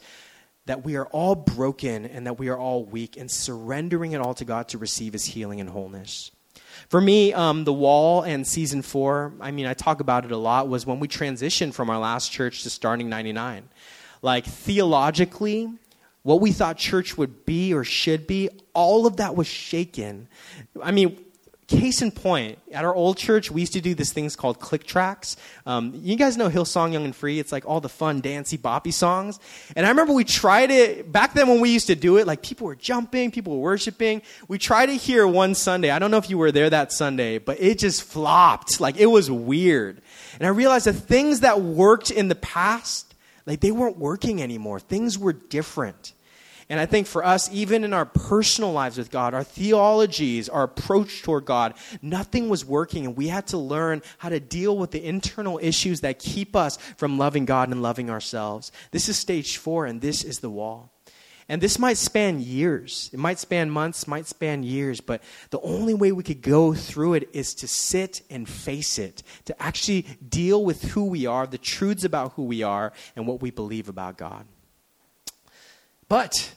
that 0.67 0.83
we 0.83 0.95
are 0.95 1.07
all 1.07 1.33
broken 1.33 2.05
and 2.05 2.27
that 2.27 2.37
we 2.37 2.49
are 2.49 2.57
all 2.57 2.83
weak, 2.83 3.17
and 3.17 3.31
surrendering 3.31 4.11
it 4.11 4.21
all 4.21 4.33
to 4.35 4.45
God 4.45 4.67
to 4.69 4.77
receive 4.77 5.13
His 5.13 5.25
healing 5.25 5.59
and 5.59 5.69
wholeness. 5.69 6.31
For 6.89 7.01
me, 7.01 7.33
um, 7.33 7.63
the 7.63 7.73
wall 7.73 8.21
and 8.21 8.45
season 8.45 8.81
four, 8.81 9.33
I 9.41 9.51
mean, 9.51 9.65
I 9.65 9.73
talk 9.73 9.99
about 9.99 10.25
it 10.25 10.31
a 10.31 10.37
lot, 10.37 10.67
was 10.67 10.85
when 10.85 10.99
we 10.99 11.07
transitioned 11.07 11.73
from 11.73 11.89
our 11.89 11.99
last 11.99 12.31
church 12.31 12.63
to 12.63 12.69
starting 12.69 13.09
99 13.09 13.67
like 14.21 14.45
theologically, 14.45 15.69
what 16.23 16.41
we 16.41 16.51
thought 16.51 16.77
church 16.77 17.17
would 17.17 17.45
be 17.45 17.73
or 17.73 17.83
should 17.83 18.27
be, 18.27 18.49
all 18.73 19.07
of 19.07 19.17
that 19.17 19.35
was 19.35 19.47
shaken. 19.47 20.27
I 20.81 20.91
mean, 20.91 21.17
case 21.67 22.01
in 22.01 22.11
point, 22.11 22.57
at 22.71 22.85
our 22.85 22.95
old 22.95 23.17
church, 23.17 23.51
we 23.51 23.61
used 23.61 23.73
to 23.73 23.81
do 23.81 23.93
these 23.93 24.13
things 24.13 24.35
called 24.35 24.59
click 24.59 24.85
tracks. 24.85 25.35
Um, 25.65 25.91
you 25.95 26.15
guys 26.15 26.37
know 26.37 26.49
Hillsong 26.49 26.93
Young 26.93 27.03
and 27.03 27.15
Free? 27.15 27.39
It's 27.39 27.51
like 27.51 27.65
all 27.65 27.81
the 27.81 27.89
fun, 27.89 28.21
dancey, 28.21 28.57
boppy 28.57 28.93
songs. 28.93 29.39
And 29.75 29.85
I 29.85 29.89
remember 29.89 30.13
we 30.13 30.23
tried 30.23 30.71
it 30.71 31.11
back 31.11 31.33
then 31.33 31.47
when 31.47 31.59
we 31.59 31.69
used 31.69 31.87
to 31.87 31.95
do 31.95 32.17
it, 32.17 32.25
like 32.25 32.41
people 32.41 32.67
were 32.67 32.75
jumping, 32.75 33.31
people 33.31 33.53
were 33.53 33.61
worshiping. 33.61 34.21
We 34.47 34.57
tried 34.57 34.89
it 34.89 34.97
here 34.97 35.27
one 35.27 35.55
Sunday. 35.55 35.91
I 35.91 35.99
don't 35.99 36.11
know 36.11 36.17
if 36.17 36.29
you 36.29 36.37
were 36.37 36.51
there 36.51 36.69
that 36.69 36.93
Sunday, 36.93 37.37
but 37.37 37.59
it 37.59 37.79
just 37.79 38.03
flopped. 38.03 38.79
Like 38.79 38.97
it 38.97 39.07
was 39.07 39.29
weird. 39.29 40.01
And 40.39 40.47
I 40.47 40.49
realized 40.49 40.87
the 40.87 40.93
things 40.93 41.41
that 41.41 41.61
worked 41.61 42.11
in 42.11 42.29
the 42.29 42.35
past 42.35 43.06
like 43.47 43.61
they 43.61 43.71
weren't 43.71 43.97
working 43.97 44.43
anymore. 44.43 44.79
Things 44.79 45.17
were 45.17 45.33
different. 45.33 46.13
And 46.69 46.81
I 46.81 46.85
think 46.85 47.07
for 47.07 47.23
us, 47.23 47.49
even 47.53 47.85
in 47.85 47.93
our 47.93 48.05
personal 48.05 48.73
lives 48.73 48.97
with 48.97 49.09
God, 49.09 49.33
our 49.33 49.43
theologies, 49.43 50.49
our 50.49 50.63
approach 50.63 51.23
toward 51.23 51.45
God, 51.45 51.75
nothing 52.01 52.49
was 52.49 52.65
working. 52.65 53.05
And 53.05 53.15
we 53.15 53.29
had 53.29 53.47
to 53.47 53.57
learn 53.57 54.01
how 54.17 54.27
to 54.27 54.41
deal 54.41 54.77
with 54.77 54.91
the 54.91 55.03
internal 55.03 55.59
issues 55.63 56.01
that 56.01 56.19
keep 56.19 56.57
us 56.57 56.77
from 56.97 57.17
loving 57.17 57.45
God 57.45 57.69
and 57.69 57.81
loving 57.81 58.09
ourselves. 58.09 58.73
This 58.91 59.07
is 59.07 59.17
stage 59.17 59.55
four, 59.55 59.85
and 59.85 60.01
this 60.01 60.25
is 60.25 60.39
the 60.39 60.49
wall. 60.49 60.91
And 61.49 61.61
this 61.61 61.79
might 61.79 61.95
span 61.97 62.41
years. 62.41 63.09
It 63.13 63.19
might 63.19 63.39
span 63.39 63.69
months, 63.69 64.05
might 64.05 64.27
span 64.27 64.63
years, 64.63 64.99
but 64.99 65.23
the 65.49 65.61
only 65.61 65.93
way 65.93 66.11
we 66.11 66.23
could 66.23 66.41
go 66.41 66.73
through 66.73 67.13
it 67.13 67.29
is 67.31 67.53
to 67.55 67.67
sit 67.67 68.21
and 68.29 68.49
face 68.49 68.99
it, 68.99 69.23
to 69.45 69.61
actually 69.61 70.05
deal 70.27 70.65
with 70.65 70.83
who 70.83 71.05
we 71.05 71.25
are, 71.25 71.47
the 71.47 71.57
truths 71.57 72.03
about 72.03 72.33
who 72.33 72.43
we 72.43 72.63
are, 72.63 72.91
and 73.15 73.25
what 73.25 73.41
we 73.41 73.49
believe 73.49 73.87
about 73.87 74.17
God. 74.17 74.45
But 76.09 76.53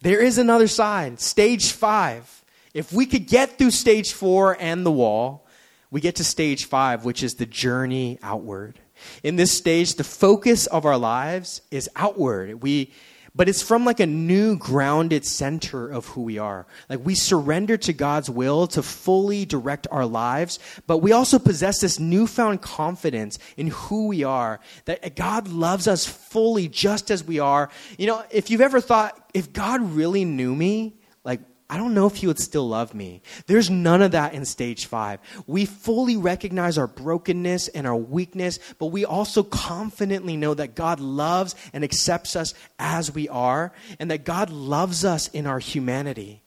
there 0.00 0.20
is 0.20 0.38
another 0.38 0.68
side, 0.68 1.20
stage 1.20 1.70
five. 1.70 2.44
If 2.74 2.92
we 2.92 3.06
could 3.06 3.28
get 3.28 3.58
through 3.58 3.72
stage 3.72 4.12
four 4.12 4.56
and 4.58 4.84
the 4.84 4.90
wall, 4.90 5.46
we 5.90 6.00
get 6.00 6.16
to 6.16 6.24
stage 6.24 6.66
five, 6.66 7.04
which 7.04 7.22
is 7.22 7.34
the 7.34 7.46
journey 7.46 8.18
outward. 8.22 8.78
In 9.22 9.36
this 9.36 9.56
stage, 9.56 9.94
the 9.94 10.04
focus 10.04 10.66
of 10.66 10.84
our 10.84 10.98
lives 10.98 11.62
is 11.70 11.88
outward. 11.96 12.62
We 12.62 12.92
but 13.34 13.48
it's 13.48 13.62
from 13.62 13.84
like 13.84 14.00
a 14.00 14.06
new 14.06 14.56
grounded 14.56 15.24
center 15.24 15.88
of 15.88 16.06
who 16.06 16.22
we 16.22 16.38
are. 16.38 16.66
Like 16.88 17.04
we 17.04 17.14
surrender 17.14 17.76
to 17.78 17.92
God's 17.92 18.28
will 18.30 18.66
to 18.68 18.82
fully 18.82 19.44
direct 19.44 19.86
our 19.90 20.06
lives, 20.06 20.58
but 20.86 20.98
we 20.98 21.12
also 21.12 21.38
possess 21.38 21.80
this 21.80 21.98
newfound 21.98 22.62
confidence 22.62 23.38
in 23.56 23.68
who 23.68 24.08
we 24.08 24.24
are, 24.24 24.60
that 24.86 25.16
God 25.16 25.48
loves 25.48 25.86
us 25.86 26.06
fully 26.06 26.68
just 26.68 27.10
as 27.10 27.24
we 27.24 27.38
are. 27.38 27.70
You 27.98 28.06
know, 28.06 28.24
if 28.30 28.50
you've 28.50 28.60
ever 28.60 28.80
thought, 28.80 29.30
if 29.34 29.52
God 29.52 29.82
really 29.82 30.24
knew 30.24 30.54
me, 30.54 30.94
like 31.24 31.40
I 31.70 31.76
don't 31.76 31.94
know 31.94 32.08
if 32.08 32.16
he 32.16 32.26
would 32.26 32.40
still 32.40 32.68
love 32.68 32.94
me. 32.94 33.22
There's 33.46 33.70
none 33.70 34.02
of 34.02 34.10
that 34.10 34.34
in 34.34 34.44
stage 34.44 34.86
five. 34.86 35.20
We 35.46 35.66
fully 35.66 36.16
recognize 36.16 36.76
our 36.76 36.88
brokenness 36.88 37.68
and 37.68 37.86
our 37.86 37.96
weakness, 37.96 38.58
but 38.80 38.86
we 38.86 39.04
also 39.04 39.44
confidently 39.44 40.36
know 40.36 40.52
that 40.52 40.74
God 40.74 40.98
loves 40.98 41.54
and 41.72 41.84
accepts 41.84 42.34
us 42.34 42.54
as 42.80 43.14
we 43.14 43.28
are, 43.28 43.72
and 44.00 44.10
that 44.10 44.24
God 44.24 44.50
loves 44.50 45.04
us 45.04 45.28
in 45.28 45.46
our 45.46 45.60
humanity. 45.60 46.42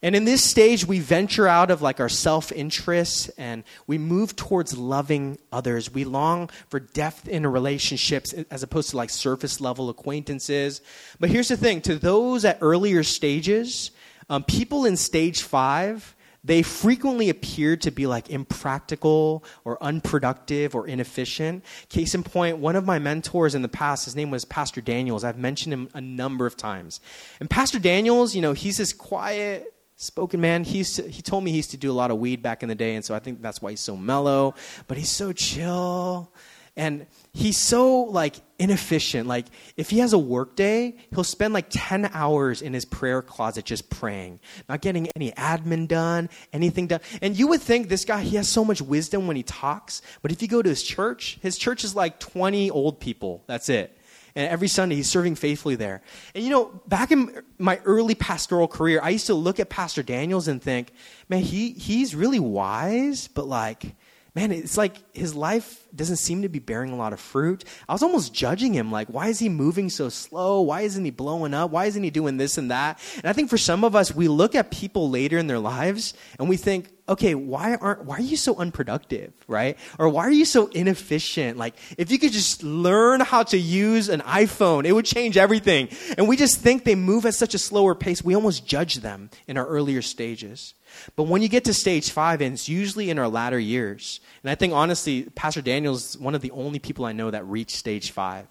And 0.00 0.14
in 0.14 0.24
this 0.24 0.44
stage, 0.44 0.86
we 0.86 1.00
venture 1.00 1.48
out 1.48 1.72
of 1.72 1.82
like 1.82 1.98
our 1.98 2.08
self 2.08 2.52
interests 2.52 3.28
and 3.38 3.64
we 3.86 3.98
move 3.98 4.34
towards 4.34 4.76
loving 4.76 5.38
others. 5.52 5.92
We 5.92 6.04
long 6.04 6.50
for 6.68 6.80
depth 6.80 7.28
in 7.28 7.46
relationships 7.46 8.32
as 8.32 8.62
opposed 8.64 8.90
to 8.90 8.96
like 8.96 9.10
surface 9.10 9.60
level 9.60 9.88
acquaintances. 9.90 10.82
But 11.20 11.30
here's 11.30 11.48
the 11.48 11.56
thing 11.56 11.80
to 11.82 11.96
those 11.96 12.44
at 12.44 12.58
earlier 12.60 13.04
stages, 13.04 13.92
um, 14.28 14.44
people 14.44 14.84
in 14.84 14.96
stage 14.96 15.42
five, 15.42 16.14
they 16.44 16.62
frequently 16.62 17.28
appear 17.28 17.76
to 17.76 17.90
be 17.90 18.06
like 18.06 18.28
impractical 18.30 19.44
or 19.64 19.82
unproductive 19.82 20.74
or 20.74 20.88
inefficient. 20.88 21.64
Case 21.88 22.14
in 22.14 22.24
point, 22.24 22.58
one 22.58 22.74
of 22.74 22.84
my 22.84 22.98
mentors 22.98 23.54
in 23.54 23.62
the 23.62 23.68
past, 23.68 24.06
his 24.06 24.16
name 24.16 24.30
was 24.30 24.44
Pastor 24.44 24.80
Daniels. 24.80 25.22
I've 25.22 25.38
mentioned 25.38 25.72
him 25.72 25.88
a 25.94 26.00
number 26.00 26.44
of 26.44 26.56
times. 26.56 27.00
And 27.38 27.48
Pastor 27.48 27.78
Daniels, 27.78 28.34
you 28.34 28.42
know, 28.42 28.54
he's 28.54 28.78
this 28.78 28.92
quiet, 28.92 29.72
spoken 29.94 30.40
man. 30.40 30.64
He's, 30.64 30.96
he 30.96 31.22
told 31.22 31.44
me 31.44 31.52
he 31.52 31.58
used 31.58 31.70
to 31.70 31.76
do 31.76 31.92
a 31.92 31.94
lot 31.94 32.10
of 32.10 32.18
weed 32.18 32.42
back 32.42 32.64
in 32.64 32.68
the 32.68 32.74
day, 32.74 32.96
and 32.96 33.04
so 33.04 33.14
I 33.14 33.20
think 33.20 33.40
that's 33.40 33.62
why 33.62 33.70
he's 33.70 33.80
so 33.80 33.96
mellow. 33.96 34.56
But 34.88 34.98
he's 34.98 35.10
so 35.10 35.32
chill 35.32 36.32
And 36.76 37.06
he's 37.32 37.58
so 37.58 38.02
like 38.02 38.36
inefficient. 38.58 39.26
Like 39.26 39.46
if 39.76 39.90
he 39.90 39.98
has 39.98 40.12
a 40.12 40.18
work 40.18 40.54
day, 40.56 40.96
he'll 41.10 41.24
spend 41.24 41.54
like 41.54 41.66
10 41.70 42.10
hours 42.12 42.62
in 42.62 42.72
his 42.74 42.84
prayer 42.84 43.22
closet 43.22 43.64
just 43.64 43.90
praying, 43.90 44.40
not 44.68 44.80
getting 44.80 45.08
any 45.16 45.32
admin 45.32 45.88
done, 45.88 46.28
anything 46.52 46.86
done. 46.86 47.00
And 47.20 47.36
you 47.36 47.48
would 47.48 47.62
think 47.62 47.88
this 47.88 48.04
guy, 48.04 48.22
he 48.22 48.36
has 48.36 48.48
so 48.48 48.64
much 48.64 48.82
wisdom 48.82 49.26
when 49.26 49.36
he 49.36 49.42
talks, 49.42 50.02
but 50.20 50.30
if 50.30 50.42
you 50.42 50.48
go 50.48 50.62
to 50.62 50.68
his 50.68 50.82
church, 50.82 51.38
his 51.42 51.56
church 51.56 51.84
is 51.84 51.94
like 51.96 52.20
20 52.20 52.70
old 52.70 53.00
people. 53.00 53.42
That's 53.46 53.68
it. 53.68 53.98
And 54.34 54.48
every 54.48 54.68
Sunday, 54.68 54.94
he's 54.96 55.10
serving 55.10 55.34
faithfully 55.34 55.74
there. 55.74 56.00
And 56.34 56.42
you 56.42 56.48
know, 56.48 56.80
back 56.86 57.10
in 57.10 57.42
my 57.58 57.80
early 57.84 58.14
pastoral 58.14 58.66
career, 58.66 58.98
I 59.02 59.10
used 59.10 59.26
to 59.26 59.34
look 59.34 59.60
at 59.60 59.68
Pastor 59.68 60.02
Daniels 60.02 60.48
and 60.48 60.62
think, 60.62 60.90
man, 61.28 61.42
he, 61.42 61.72
he's 61.72 62.14
really 62.14 62.40
wise, 62.40 63.28
but 63.28 63.46
like, 63.46 63.94
man, 64.34 64.50
it's 64.50 64.78
like 64.78 64.96
his 65.14 65.34
life 65.34 65.86
doesn't 65.94 66.16
seem 66.16 66.42
to 66.42 66.48
be 66.48 66.58
bearing 66.58 66.90
a 66.90 66.96
lot 66.96 67.12
of 67.12 67.20
fruit. 67.20 67.64
I 67.86 67.92
was 67.92 68.02
almost 68.02 68.32
judging 68.32 68.72
him, 68.72 68.90
like, 68.90 69.08
why 69.08 69.28
is 69.28 69.38
he 69.38 69.50
moving 69.50 69.90
so 69.90 70.08
slow? 70.08 70.62
Why 70.62 70.82
isn't 70.82 71.04
he 71.04 71.10
blowing 71.10 71.52
up? 71.52 71.70
Why 71.70 71.84
isn't 71.86 72.02
he 72.02 72.10
doing 72.10 72.38
this 72.38 72.56
and 72.56 72.70
that? 72.70 72.98
And 73.16 73.26
I 73.26 73.34
think 73.34 73.50
for 73.50 73.58
some 73.58 73.84
of 73.84 73.94
us, 73.94 74.14
we 74.14 74.28
look 74.28 74.54
at 74.54 74.70
people 74.70 75.10
later 75.10 75.36
in 75.36 75.48
their 75.48 75.58
lives 75.58 76.14
and 76.38 76.48
we 76.48 76.56
think, 76.56 76.88
okay, 77.08 77.34
why 77.34 77.74
aren't 77.74 78.04
why 78.04 78.16
are 78.16 78.22
you 78.22 78.36
so 78.36 78.56
unproductive, 78.56 79.34
right? 79.46 79.76
Or 79.98 80.08
why 80.08 80.22
are 80.22 80.30
you 80.30 80.46
so 80.46 80.68
inefficient? 80.68 81.58
Like, 81.58 81.74
if 81.98 82.10
you 82.10 82.18
could 82.18 82.32
just 82.32 82.62
learn 82.62 83.20
how 83.20 83.42
to 83.44 83.58
use 83.58 84.08
an 84.08 84.20
iPhone, 84.20 84.86
it 84.86 84.92
would 84.92 85.04
change 85.04 85.36
everything. 85.36 85.88
And 86.16 86.26
we 86.26 86.36
just 86.38 86.58
think 86.58 86.84
they 86.84 86.94
move 86.94 87.26
at 87.26 87.34
such 87.34 87.54
a 87.54 87.58
slower 87.58 87.94
pace, 87.94 88.24
we 88.24 88.34
almost 88.34 88.66
judge 88.66 88.96
them 88.96 89.28
in 89.46 89.58
our 89.58 89.66
earlier 89.66 90.00
stages. 90.00 90.74
But 91.16 91.24
when 91.24 91.42
you 91.42 91.48
get 91.48 91.64
to 91.64 91.74
stage 91.74 92.10
five, 92.10 92.40
and 92.40 92.54
it's 92.54 92.68
usually 92.68 93.10
in 93.10 93.18
our 93.18 93.28
latter 93.28 93.58
years, 93.58 94.20
and 94.42 94.50
I 94.50 94.54
think 94.54 94.72
honestly, 94.72 95.24
Pastor 95.34 95.62
Daniel's 95.62 96.16
one 96.18 96.34
of 96.34 96.40
the 96.40 96.50
only 96.52 96.78
people 96.78 97.04
I 97.04 97.12
know 97.12 97.30
that 97.30 97.46
reached 97.46 97.76
stage 97.76 98.10
five. 98.10 98.46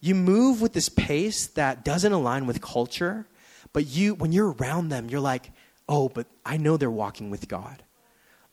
You 0.00 0.14
move 0.14 0.60
with 0.60 0.72
this 0.72 0.88
pace 0.88 1.46
that 1.48 1.84
doesn't 1.84 2.12
align 2.12 2.46
with 2.46 2.60
culture, 2.60 3.26
but 3.72 3.86
you, 3.86 4.14
when 4.14 4.32
you're 4.32 4.52
around 4.52 4.88
them, 4.88 5.08
you're 5.08 5.20
like, 5.20 5.50
oh, 5.88 6.08
but 6.08 6.26
I 6.44 6.56
know 6.56 6.76
they're 6.76 6.90
walking 6.90 7.30
with 7.30 7.48
God. 7.48 7.83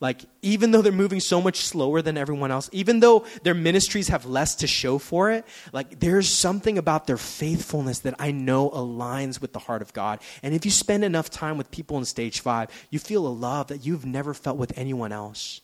Like, 0.02 0.24
even 0.42 0.72
though 0.72 0.82
they're 0.82 0.90
moving 0.90 1.20
so 1.20 1.40
much 1.40 1.58
slower 1.58 2.02
than 2.02 2.18
everyone 2.18 2.50
else, 2.50 2.68
even 2.72 2.98
though 2.98 3.24
their 3.44 3.54
ministries 3.54 4.08
have 4.08 4.26
less 4.26 4.56
to 4.56 4.66
show 4.66 4.98
for 4.98 5.30
it, 5.30 5.46
like, 5.72 6.00
there's 6.00 6.28
something 6.28 6.76
about 6.76 7.06
their 7.06 7.16
faithfulness 7.16 8.00
that 8.00 8.16
I 8.18 8.32
know 8.32 8.68
aligns 8.70 9.40
with 9.40 9.52
the 9.52 9.60
heart 9.60 9.80
of 9.80 9.92
God. 9.92 10.18
And 10.42 10.54
if 10.54 10.64
you 10.64 10.72
spend 10.72 11.04
enough 11.04 11.30
time 11.30 11.56
with 11.56 11.70
people 11.70 11.98
in 11.98 12.04
stage 12.04 12.40
five, 12.40 12.68
you 12.90 12.98
feel 12.98 13.24
a 13.24 13.30
love 13.30 13.68
that 13.68 13.86
you've 13.86 14.04
never 14.04 14.34
felt 14.34 14.56
with 14.56 14.76
anyone 14.76 15.12
else. 15.12 15.60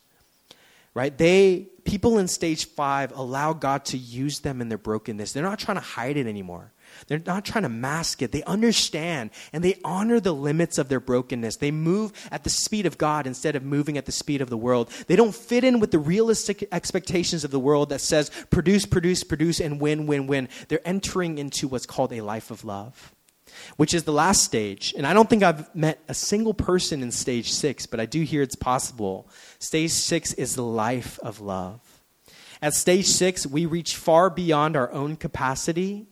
Right? 0.95 1.19
They, 1.19 1.67
people 1.83 2.19
in 2.19 2.29
stage 2.29 2.67
five 2.67 3.11
allow 3.17 3.53
God 3.53 3.87
to 3.87 3.99
use 3.99 4.39
them 4.39 4.61
in 4.61 4.69
their 4.69 4.79
brokenness. 4.79 5.33
They're 5.33 5.43
not 5.43 5.59
trying 5.59 5.79
to 5.79 5.83
hide 5.83 6.17
it 6.17 6.29
anymore. 6.29 6.71
They're 7.07 7.23
not 7.25 7.45
trying 7.45 7.63
to 7.63 7.69
mask 7.69 8.23
it. 8.23 8.33
They 8.33 8.43
understand 8.45 9.31
and 9.53 9.65
they 9.65 9.79
honor 9.85 10.21
the 10.21 10.35
limits 10.35 10.79
of 10.79 10.89
their 10.89 11.01
brokenness. 11.01 11.57
They 11.57 11.71
move 11.71 12.13
at 12.31 12.45
the 12.45 12.51
speed 12.51 12.87
of 12.87 12.99
God 12.99 13.27
instead 13.27 13.57
of 13.57 13.63
moving 13.63 13.97
at 13.97 14.07
the 14.07 14.13
speed 14.13 14.41
of 14.41 14.51
the 14.51 14.57
world. 14.57 14.91
They 15.07 15.17
don't 15.17 15.35
fit 15.35 15.65
in 15.65 15.81
with 15.81 15.91
the 15.91 15.99
realistic 15.99 16.67
expectations 16.73 17.45
of 17.45 17.51
the 17.51 17.61
world 17.61 17.89
that 17.91 18.01
says 18.01 18.31
produce, 18.51 18.87
produce, 18.87 19.25
produce, 19.25 19.61
and 19.61 19.81
win, 19.81 20.07
win, 20.07 20.27
win. 20.27 20.49
They're 20.69 20.87
entering 20.87 21.39
into 21.39 21.69
what's 21.69 21.87
called 21.87 22.13
a 22.13 22.21
life 22.21 22.51
of 22.51 22.65
love, 22.65 23.15
which 23.77 23.95
is 23.95 24.05
the 24.05 24.13
last 24.13 24.45
stage. 24.45 24.95
And 24.97 25.07
I 25.07 25.15
don't 25.15 25.31
think 25.31 25.43
I've 25.43 25.75
met 25.75 26.01
a 26.09 26.15
single 26.15 26.55
person 26.55 27.03
in 27.03 27.11
stage 27.11 27.53
six, 27.53 27.87
but 27.87 28.01
I 28.01 28.07
do 28.07 28.23
hear 28.23 28.43
it's 28.43 28.57
possible. 28.57 29.29
Stage 29.59 29.93
six 29.93 30.33
is 30.35 30.55
the 30.55 30.65
life 30.65 31.19
of 31.21 31.41
love. 31.41 31.81
At 32.61 32.75
stage 32.75 33.07
six, 33.07 33.47
we 33.47 33.67
reach 33.67 33.97
far 33.97 34.31
beyond 34.31 34.77
our 34.77 34.91
own 34.91 35.17
capacity 35.17 36.07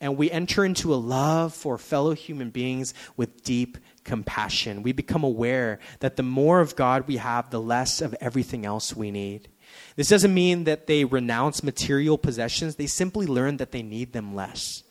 and 0.00 0.16
we 0.16 0.30
enter 0.30 0.64
into 0.64 0.94
a 0.94 0.96
love 0.96 1.52
for 1.54 1.76
fellow 1.76 2.14
human 2.14 2.50
beings 2.50 2.94
with 3.16 3.44
deep 3.44 3.76
compassion. 4.04 4.82
We 4.82 4.92
become 4.92 5.22
aware 5.22 5.78
that 6.00 6.16
the 6.16 6.22
more 6.22 6.60
of 6.60 6.74
God 6.74 7.06
we 7.06 7.18
have, 7.18 7.50
the 7.50 7.60
less 7.60 8.00
of 8.00 8.14
everything 8.20 8.64
else 8.64 8.96
we 8.96 9.10
need. 9.10 9.48
This 9.96 10.08
doesn't 10.08 10.32
mean 10.32 10.64
that 10.64 10.86
they 10.86 11.04
renounce 11.04 11.62
material 11.62 12.18
possessions, 12.18 12.76
they 12.76 12.86
simply 12.86 13.26
learn 13.26 13.58
that 13.58 13.72
they 13.72 13.82
need 13.82 14.12
them 14.12 14.34
less. 14.34 14.82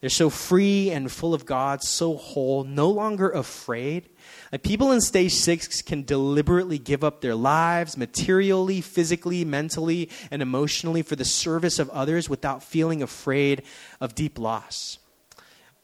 They're 0.00 0.10
so 0.10 0.30
free 0.30 0.90
and 0.90 1.10
full 1.10 1.34
of 1.34 1.46
God, 1.46 1.82
so 1.82 2.16
whole, 2.16 2.64
no 2.64 2.90
longer 2.90 3.30
afraid. 3.30 4.08
Like 4.52 4.62
people 4.62 4.92
in 4.92 5.00
stage 5.00 5.34
six 5.34 5.82
can 5.82 6.04
deliberately 6.04 6.78
give 6.78 7.02
up 7.02 7.20
their 7.20 7.34
lives 7.34 7.96
materially, 7.96 8.80
physically, 8.80 9.44
mentally, 9.44 10.08
and 10.30 10.40
emotionally 10.40 11.02
for 11.02 11.16
the 11.16 11.24
service 11.24 11.78
of 11.78 11.90
others 11.90 12.28
without 12.28 12.62
feeling 12.62 13.02
afraid 13.02 13.62
of 14.00 14.14
deep 14.14 14.38
loss. 14.38 14.98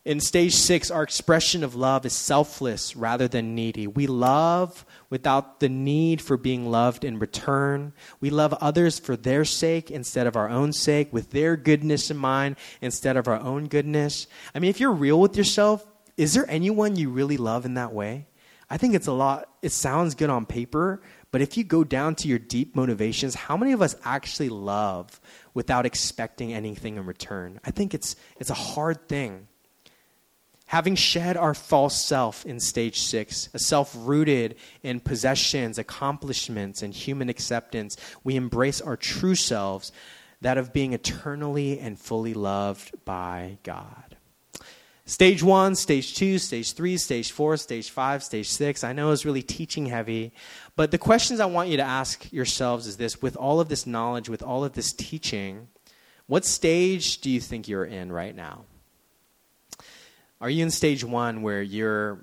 In 0.04 0.18
stage 0.18 0.54
six, 0.54 0.90
our 0.90 1.04
expression 1.04 1.62
of 1.62 1.76
love 1.76 2.04
is 2.04 2.12
selfless 2.12 2.96
rather 2.96 3.28
than 3.28 3.54
needy. 3.54 3.86
We 3.86 4.08
love 4.08 4.84
without 5.10 5.60
the 5.60 5.68
need 5.68 6.20
for 6.20 6.36
being 6.36 6.68
loved 6.68 7.04
in 7.04 7.20
return. 7.20 7.92
We 8.20 8.28
love 8.30 8.52
others 8.54 8.98
for 8.98 9.16
their 9.16 9.44
sake 9.44 9.92
instead 9.92 10.26
of 10.26 10.34
our 10.34 10.48
own 10.48 10.72
sake, 10.72 11.12
with 11.12 11.30
their 11.30 11.56
goodness 11.56 12.10
in 12.10 12.16
mind 12.16 12.56
instead 12.80 13.16
of 13.16 13.28
our 13.28 13.38
own 13.38 13.68
goodness. 13.68 14.26
I 14.52 14.58
mean, 14.58 14.70
if 14.70 14.80
you're 14.80 14.90
real 14.90 15.20
with 15.20 15.36
yourself, 15.36 15.86
is 16.16 16.34
there 16.34 16.50
anyone 16.50 16.96
you 16.96 17.08
really 17.08 17.36
love 17.36 17.64
in 17.64 17.74
that 17.74 17.92
way? 17.92 18.26
I 18.72 18.78
think 18.78 18.94
it's 18.94 19.06
a 19.06 19.12
lot, 19.12 19.50
it 19.60 19.70
sounds 19.70 20.14
good 20.14 20.30
on 20.30 20.46
paper, 20.46 21.02
but 21.30 21.42
if 21.42 21.58
you 21.58 21.62
go 21.62 21.84
down 21.84 22.14
to 22.14 22.26
your 22.26 22.38
deep 22.38 22.74
motivations, 22.74 23.34
how 23.34 23.54
many 23.54 23.72
of 23.72 23.82
us 23.82 23.94
actually 24.02 24.48
love 24.48 25.20
without 25.52 25.84
expecting 25.84 26.54
anything 26.54 26.96
in 26.96 27.04
return? 27.04 27.60
I 27.66 27.70
think 27.70 27.92
it's, 27.92 28.16
it's 28.40 28.48
a 28.48 28.54
hard 28.54 29.10
thing. 29.10 29.46
Having 30.64 30.94
shed 30.94 31.36
our 31.36 31.52
false 31.52 32.02
self 32.02 32.46
in 32.46 32.60
stage 32.60 32.98
six, 32.98 33.50
a 33.52 33.58
self 33.58 33.94
rooted 33.94 34.56
in 34.82 35.00
possessions, 35.00 35.76
accomplishments, 35.76 36.80
and 36.80 36.94
human 36.94 37.28
acceptance, 37.28 37.98
we 38.24 38.36
embrace 38.36 38.80
our 38.80 38.96
true 38.96 39.34
selves, 39.34 39.92
that 40.40 40.56
of 40.56 40.72
being 40.72 40.94
eternally 40.94 41.78
and 41.78 41.98
fully 41.98 42.32
loved 42.32 43.04
by 43.04 43.58
God. 43.64 44.11
Stage 45.04 45.42
one, 45.42 45.74
stage 45.74 46.14
two, 46.14 46.38
stage 46.38 46.74
three, 46.74 46.96
stage 46.96 47.32
four, 47.32 47.56
stage 47.56 47.90
five, 47.90 48.22
stage 48.22 48.48
six. 48.48 48.84
I 48.84 48.92
know 48.92 49.10
it's 49.10 49.24
really 49.24 49.42
teaching 49.42 49.86
heavy, 49.86 50.32
but 50.76 50.92
the 50.92 50.98
questions 50.98 51.40
I 51.40 51.46
want 51.46 51.70
you 51.70 51.76
to 51.78 51.82
ask 51.82 52.32
yourselves 52.32 52.86
is 52.86 52.96
this 52.98 53.20
with 53.20 53.36
all 53.36 53.58
of 53.58 53.68
this 53.68 53.84
knowledge, 53.84 54.28
with 54.28 54.42
all 54.44 54.64
of 54.64 54.74
this 54.74 54.92
teaching, 54.92 55.66
what 56.28 56.44
stage 56.44 57.20
do 57.20 57.30
you 57.30 57.40
think 57.40 57.66
you're 57.66 57.84
in 57.84 58.12
right 58.12 58.34
now? 58.34 58.64
Are 60.40 60.48
you 60.48 60.62
in 60.62 60.70
stage 60.70 61.02
one 61.02 61.42
where 61.42 61.62
you're, 61.62 62.20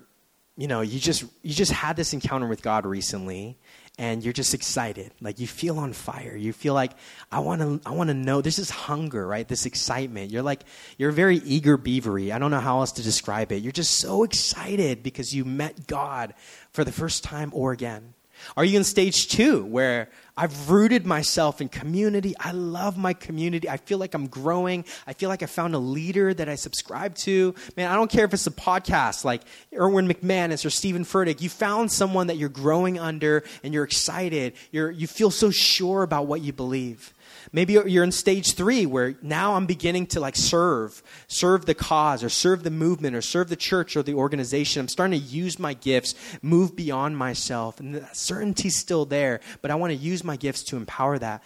you 0.57 0.67
know, 0.67 0.79
you 0.79 0.99
just 0.99 1.25
you 1.41 1.53
just 1.53 1.73
had 1.73 1.97
this 1.97 2.13
encounter 2.13 2.47
with 2.47 2.61
God 2.61 2.85
recently, 2.85 3.57
and 3.99 4.23
you're 4.23 4.33
just 4.33 4.53
excited, 4.53 5.11
like 5.19 5.41
you 5.41 5.45
feel 5.45 5.77
on 5.77 5.91
fire. 5.91 6.33
You 6.33 6.53
feel 6.53 6.73
like 6.73 6.93
I 7.33 7.39
want 7.39 7.61
to 7.61 7.81
I 7.85 7.91
want 7.91 8.07
to 8.07 8.13
know. 8.13 8.41
This 8.41 8.57
is 8.57 8.69
hunger, 8.69 9.27
right? 9.27 9.45
This 9.45 9.65
excitement. 9.65 10.31
You're 10.31 10.41
like 10.41 10.61
you're 10.97 11.11
very 11.11 11.35
eager 11.37 11.75
beavery. 11.75 12.31
I 12.31 12.39
don't 12.39 12.49
know 12.49 12.61
how 12.61 12.79
else 12.79 12.93
to 12.93 13.03
describe 13.03 13.51
it. 13.51 13.61
You're 13.61 13.73
just 13.73 13.99
so 13.99 14.23
excited 14.23 15.03
because 15.03 15.35
you 15.35 15.43
met 15.43 15.85
God 15.85 16.33
for 16.71 16.85
the 16.85 16.93
first 16.93 17.25
time 17.25 17.51
or 17.53 17.73
again. 17.73 18.13
Are 18.55 18.63
you 18.63 18.77
in 18.77 18.85
stage 18.85 19.27
two 19.27 19.65
where 19.65 20.09
I've 20.39 20.69
rooted 20.69 21.05
myself 21.05 21.59
in 21.59 21.67
community. 21.67 22.33
I 22.39 22.51
love 22.51 22.97
my 22.97 23.11
community. 23.13 23.67
I 23.67 23.75
feel 23.75 23.97
like 23.97 24.13
I'm 24.13 24.27
growing. 24.27 24.85
I 25.05 25.11
feel 25.11 25.27
like 25.27 25.43
I 25.43 25.47
found 25.47 25.75
a 25.75 25.79
leader 25.79 26.33
that 26.33 26.47
I 26.47 26.55
subscribe 26.55 27.15
to. 27.15 27.53
Man, 27.75 27.91
I 27.91 27.95
don't 27.95 28.09
care 28.09 28.23
if 28.23 28.33
it's 28.33 28.47
a 28.47 28.51
podcast 28.51 29.25
like 29.25 29.41
Erwin 29.75 30.07
McManus 30.07 30.65
or 30.65 30.69
Steven 30.69 31.03
Furtick. 31.03 31.41
You 31.41 31.49
found 31.49 31.91
someone 31.91 32.27
that 32.27 32.37
you're 32.37 32.47
growing 32.47 32.97
under 32.97 33.43
and 33.65 33.73
you're 33.73 33.83
excited. 33.83 34.53
You're, 34.71 34.89
you 34.89 35.07
feel 35.07 35.29
so 35.29 35.51
sure 35.51 36.03
about 36.03 36.27
what 36.27 36.39
you 36.39 36.53
believe. 36.53 37.13
Maybe 37.51 37.73
you're 37.73 38.03
in 38.03 38.11
stage 38.11 38.53
three 38.53 38.85
where 38.85 39.15
now 39.21 39.55
I'm 39.55 39.65
beginning 39.65 40.07
to 40.07 40.19
like 40.19 40.35
serve, 40.35 41.01
serve 41.27 41.65
the 41.65 41.75
cause 41.75 42.23
or 42.23 42.29
serve 42.29 42.63
the 42.63 42.71
movement 42.71 43.15
or 43.15 43.21
serve 43.21 43.49
the 43.49 43.55
church 43.55 43.95
or 43.95 44.03
the 44.03 44.13
organization. 44.13 44.81
I'm 44.81 44.87
starting 44.87 45.19
to 45.19 45.25
use 45.25 45.59
my 45.59 45.73
gifts, 45.73 46.15
move 46.41 46.75
beyond 46.75 47.17
myself. 47.17 47.79
And 47.79 47.95
the 47.95 48.07
certainty's 48.13 48.77
still 48.77 49.05
there, 49.05 49.39
but 49.61 49.71
I 49.71 49.75
want 49.75 49.91
to 49.91 49.97
use 49.97 50.23
my 50.23 50.35
gifts 50.35 50.63
to 50.63 50.77
empower 50.77 51.19
that. 51.19 51.43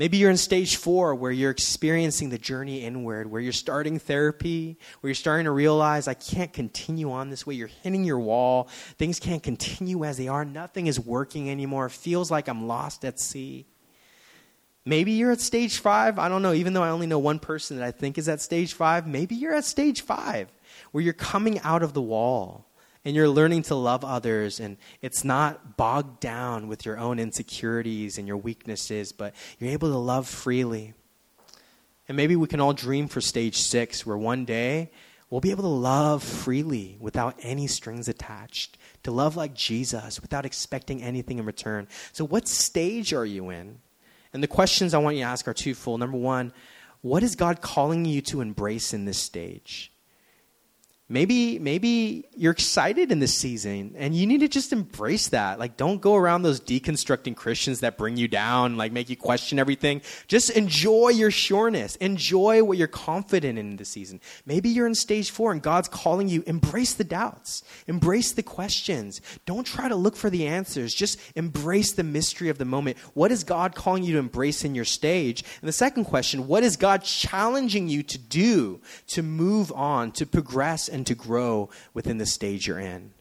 Maybe 0.00 0.16
you're 0.16 0.30
in 0.30 0.38
stage 0.38 0.76
four 0.76 1.14
where 1.14 1.30
you're 1.30 1.50
experiencing 1.50 2.30
the 2.30 2.38
journey 2.38 2.84
inward, 2.84 3.30
where 3.30 3.38
you're 3.42 3.52
starting 3.52 3.98
therapy, 3.98 4.78
where 5.00 5.10
you're 5.10 5.14
starting 5.14 5.44
to 5.44 5.50
realize 5.50 6.08
I 6.08 6.14
can't 6.14 6.50
continue 6.54 7.12
on 7.12 7.28
this 7.28 7.46
way. 7.46 7.52
You're 7.52 7.68
hitting 7.68 8.04
your 8.04 8.18
wall. 8.18 8.70
Things 8.96 9.20
can't 9.20 9.42
continue 9.42 10.04
as 10.04 10.16
they 10.16 10.28
are. 10.28 10.42
Nothing 10.42 10.86
is 10.86 10.98
working 10.98 11.50
anymore. 11.50 11.84
It 11.84 11.92
feels 11.92 12.30
like 12.30 12.48
I'm 12.48 12.66
lost 12.66 13.04
at 13.04 13.20
sea. 13.20 13.66
Maybe 14.84 15.12
you're 15.12 15.32
at 15.32 15.40
stage 15.40 15.78
five. 15.78 16.18
I 16.18 16.28
don't 16.28 16.42
know. 16.42 16.52
Even 16.52 16.72
though 16.72 16.82
I 16.82 16.88
only 16.88 17.06
know 17.06 17.18
one 17.18 17.38
person 17.38 17.78
that 17.78 17.86
I 17.86 17.90
think 17.90 18.16
is 18.16 18.28
at 18.28 18.40
stage 18.40 18.72
five, 18.72 19.06
maybe 19.06 19.34
you're 19.34 19.54
at 19.54 19.64
stage 19.64 20.00
five 20.00 20.50
where 20.92 21.04
you're 21.04 21.12
coming 21.12 21.60
out 21.60 21.82
of 21.82 21.92
the 21.92 22.02
wall 22.02 22.66
and 23.04 23.16
you're 23.16 23.28
learning 23.28 23.62
to 23.62 23.74
love 23.74 24.04
others 24.04 24.60
and 24.60 24.76
it's 25.00 25.24
not 25.24 25.76
bogged 25.76 26.20
down 26.20 26.68
with 26.68 26.84
your 26.84 26.98
own 26.98 27.18
insecurities 27.18 28.18
and 28.18 28.26
your 28.26 28.36
weaknesses 28.36 29.12
but 29.12 29.34
you're 29.58 29.70
able 29.70 29.88
to 29.88 29.98
love 29.98 30.28
freely 30.28 30.92
and 32.08 32.16
maybe 32.16 32.36
we 32.36 32.46
can 32.46 32.60
all 32.60 32.72
dream 32.72 33.08
for 33.08 33.20
stage 33.20 33.56
six 33.56 34.04
where 34.04 34.18
one 34.18 34.44
day 34.44 34.90
we'll 35.30 35.40
be 35.40 35.50
able 35.50 35.62
to 35.62 35.68
love 35.68 36.22
freely 36.22 36.96
without 37.00 37.34
any 37.40 37.66
strings 37.66 38.08
attached 38.08 38.76
to 39.02 39.10
love 39.10 39.36
like 39.36 39.54
jesus 39.54 40.20
without 40.20 40.44
expecting 40.44 41.02
anything 41.02 41.38
in 41.38 41.46
return 41.46 41.88
so 42.12 42.24
what 42.24 42.46
stage 42.46 43.12
are 43.12 43.26
you 43.26 43.50
in 43.50 43.78
and 44.32 44.42
the 44.42 44.48
questions 44.48 44.94
i 44.94 44.98
want 44.98 45.16
you 45.16 45.22
to 45.22 45.28
ask 45.28 45.46
are 45.48 45.54
twofold. 45.54 46.00
Number 46.00 46.18
one 46.18 46.52
what 47.02 47.22
is 47.22 47.34
god 47.34 47.60
calling 47.60 48.04
you 48.04 48.20
to 48.22 48.40
embrace 48.40 48.92
in 48.92 49.04
this 49.04 49.18
stage 49.18 49.92
maybe 51.10 51.58
maybe 51.58 52.24
you're 52.36 52.52
excited 52.52 53.10
in 53.10 53.18
this 53.18 53.36
season 53.36 53.94
and 53.98 54.14
you 54.14 54.26
need 54.26 54.40
to 54.40 54.48
just 54.48 54.72
embrace 54.72 55.28
that. 55.28 55.58
Like 55.58 55.76
don't 55.76 56.00
go 56.00 56.14
around 56.14 56.42
those 56.42 56.60
deconstructing 56.60 57.36
christians 57.36 57.80
that 57.80 57.98
bring 57.98 58.16
you 58.16 58.28
down 58.28 58.76
like 58.76 58.92
make 58.92 59.10
you 59.10 59.16
question 59.16 59.58
everything. 59.58 60.00
Just 60.28 60.50
enjoy 60.50 61.08
your 61.08 61.32
sureness. 61.32 61.96
Enjoy 61.96 62.62
what 62.62 62.78
you're 62.78 62.86
confident 62.86 63.58
in 63.58 63.76
this 63.76 63.88
season. 63.88 64.20
Maybe 64.46 64.70
you're 64.70 64.86
in 64.86 64.94
stage 64.94 65.30
four 65.30 65.50
and 65.50 65.60
god's 65.60 65.88
calling 65.88 66.28
you. 66.28 66.44
Embrace 66.46 66.94
the 66.94 67.04
doubts. 67.04 67.64
Embrace 67.88 68.32
the 68.32 68.44
questions. 68.44 69.20
Don't 69.44 69.66
try 69.66 69.88
to 69.88 69.96
look 69.96 70.16
for 70.16 70.30
the 70.30 70.46
answers. 70.46 70.94
Just 70.94 71.18
embrace 71.34 71.92
the 71.92 72.04
mystery 72.04 72.48
of 72.48 72.58
the 72.58 72.64
moment. 72.64 72.96
What 73.14 73.32
is 73.32 73.42
god 73.42 73.74
calling 73.74 74.04
you 74.04 74.12
to 74.12 74.18
embrace 74.20 74.64
in 74.64 74.76
your 74.76 74.84
stage? 74.84 75.42
And 75.60 75.68
the 75.68 75.72
second 75.72 76.04
question 76.04 76.46
what 76.46 76.62
is 76.62 76.76
god 76.76 77.02
challenging 77.02 77.88
you 77.88 78.04
to 78.04 78.18
do 78.18 78.80
to 79.08 79.22
move 79.24 79.72
on 79.72 80.12
to 80.12 80.24
progress 80.24 80.88
and 80.88 80.99
and 81.00 81.06
to 81.06 81.14
grow 81.14 81.70
within 81.94 82.18
the 82.18 82.26
stage 82.26 82.66
you're 82.66 82.78
in. 82.78 83.14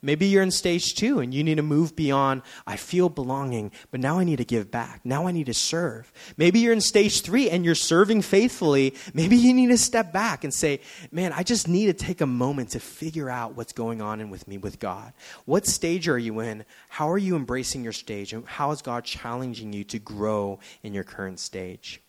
Maybe 0.00 0.26
you're 0.26 0.42
in 0.42 0.50
stage 0.50 0.94
two 0.94 1.20
and 1.20 1.34
you 1.34 1.44
need 1.44 1.56
to 1.56 1.62
move 1.62 1.94
beyond, 1.94 2.42
I 2.66 2.76
feel 2.76 3.10
belonging, 3.10 3.72
but 3.90 4.00
now 4.00 4.18
I 4.18 4.24
need 4.24 4.36
to 4.36 4.44
give 4.44 4.70
back. 4.70 5.00
Now 5.04 5.26
I 5.26 5.32
need 5.32 5.46
to 5.46 5.54
serve. 5.54 6.10
Maybe 6.38 6.60
you're 6.60 6.72
in 6.72 6.80
stage 6.80 7.20
three 7.20 7.50
and 7.50 7.62
you're 7.62 7.74
serving 7.74 8.22
faithfully. 8.22 8.94
Maybe 9.12 9.36
you 9.36 9.52
need 9.52 9.68
to 9.68 9.76
step 9.76 10.12
back 10.12 10.44
and 10.44 10.54
say, 10.54 10.80
man, 11.10 11.32
I 11.32 11.42
just 11.42 11.68
need 11.68 11.86
to 11.86 11.92
take 11.92 12.22
a 12.22 12.26
moment 12.26 12.70
to 12.70 12.80
figure 12.80 13.28
out 13.28 13.54
what's 13.54 13.72
going 13.74 14.00
on 14.00 14.20
in 14.22 14.30
with 14.30 14.48
me 14.48 14.56
with 14.56 14.78
God. 14.78 15.12
What 15.44 15.66
stage 15.66 16.08
are 16.08 16.18
you 16.18 16.40
in? 16.40 16.64
How 16.88 17.10
are 17.10 17.18
you 17.18 17.36
embracing 17.36 17.84
your 17.84 17.92
stage? 17.92 18.32
And 18.32 18.46
how 18.46 18.70
is 18.70 18.80
God 18.80 19.04
challenging 19.04 19.74
you 19.74 19.84
to 19.84 19.98
grow 19.98 20.58
in 20.82 20.94
your 20.94 21.04
current 21.04 21.38
stage? 21.38 22.00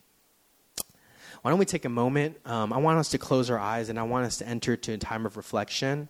Why 1.42 1.50
don't 1.50 1.58
we 1.58 1.64
take 1.64 1.84
a 1.84 1.90
moment? 1.90 2.38
Um, 2.44 2.72
I 2.72 2.78
want 2.78 2.98
us 2.98 3.10
to 3.10 3.18
close 3.18 3.50
our 3.50 3.58
eyes 3.58 3.88
and 3.88 3.98
I 3.98 4.02
want 4.02 4.26
us 4.26 4.38
to 4.38 4.48
enter 4.48 4.76
to 4.76 4.92
a 4.92 4.98
time 4.98 5.26
of 5.26 5.36
reflection. 5.36 6.08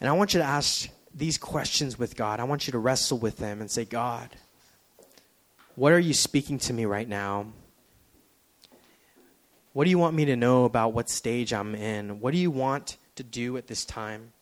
And 0.00 0.08
I 0.08 0.12
want 0.12 0.34
you 0.34 0.40
to 0.40 0.46
ask 0.46 0.88
these 1.14 1.38
questions 1.38 1.98
with 1.98 2.16
God. 2.16 2.40
I 2.40 2.44
want 2.44 2.66
you 2.66 2.72
to 2.72 2.78
wrestle 2.78 3.18
with 3.18 3.36
them 3.36 3.60
and 3.60 3.70
say, 3.70 3.84
God, 3.84 4.28
what 5.74 5.92
are 5.92 5.98
you 5.98 6.14
speaking 6.14 6.58
to 6.60 6.72
me 6.72 6.84
right 6.84 7.08
now? 7.08 7.46
What 9.72 9.84
do 9.84 9.90
you 9.90 9.98
want 9.98 10.14
me 10.14 10.26
to 10.26 10.36
know 10.36 10.64
about 10.64 10.92
what 10.92 11.08
stage 11.08 11.52
I'm 11.52 11.74
in? 11.74 12.20
What 12.20 12.32
do 12.32 12.38
you 12.38 12.50
want 12.50 12.98
to 13.16 13.22
do 13.22 13.56
at 13.56 13.66
this 13.66 13.84
time? 13.84 14.32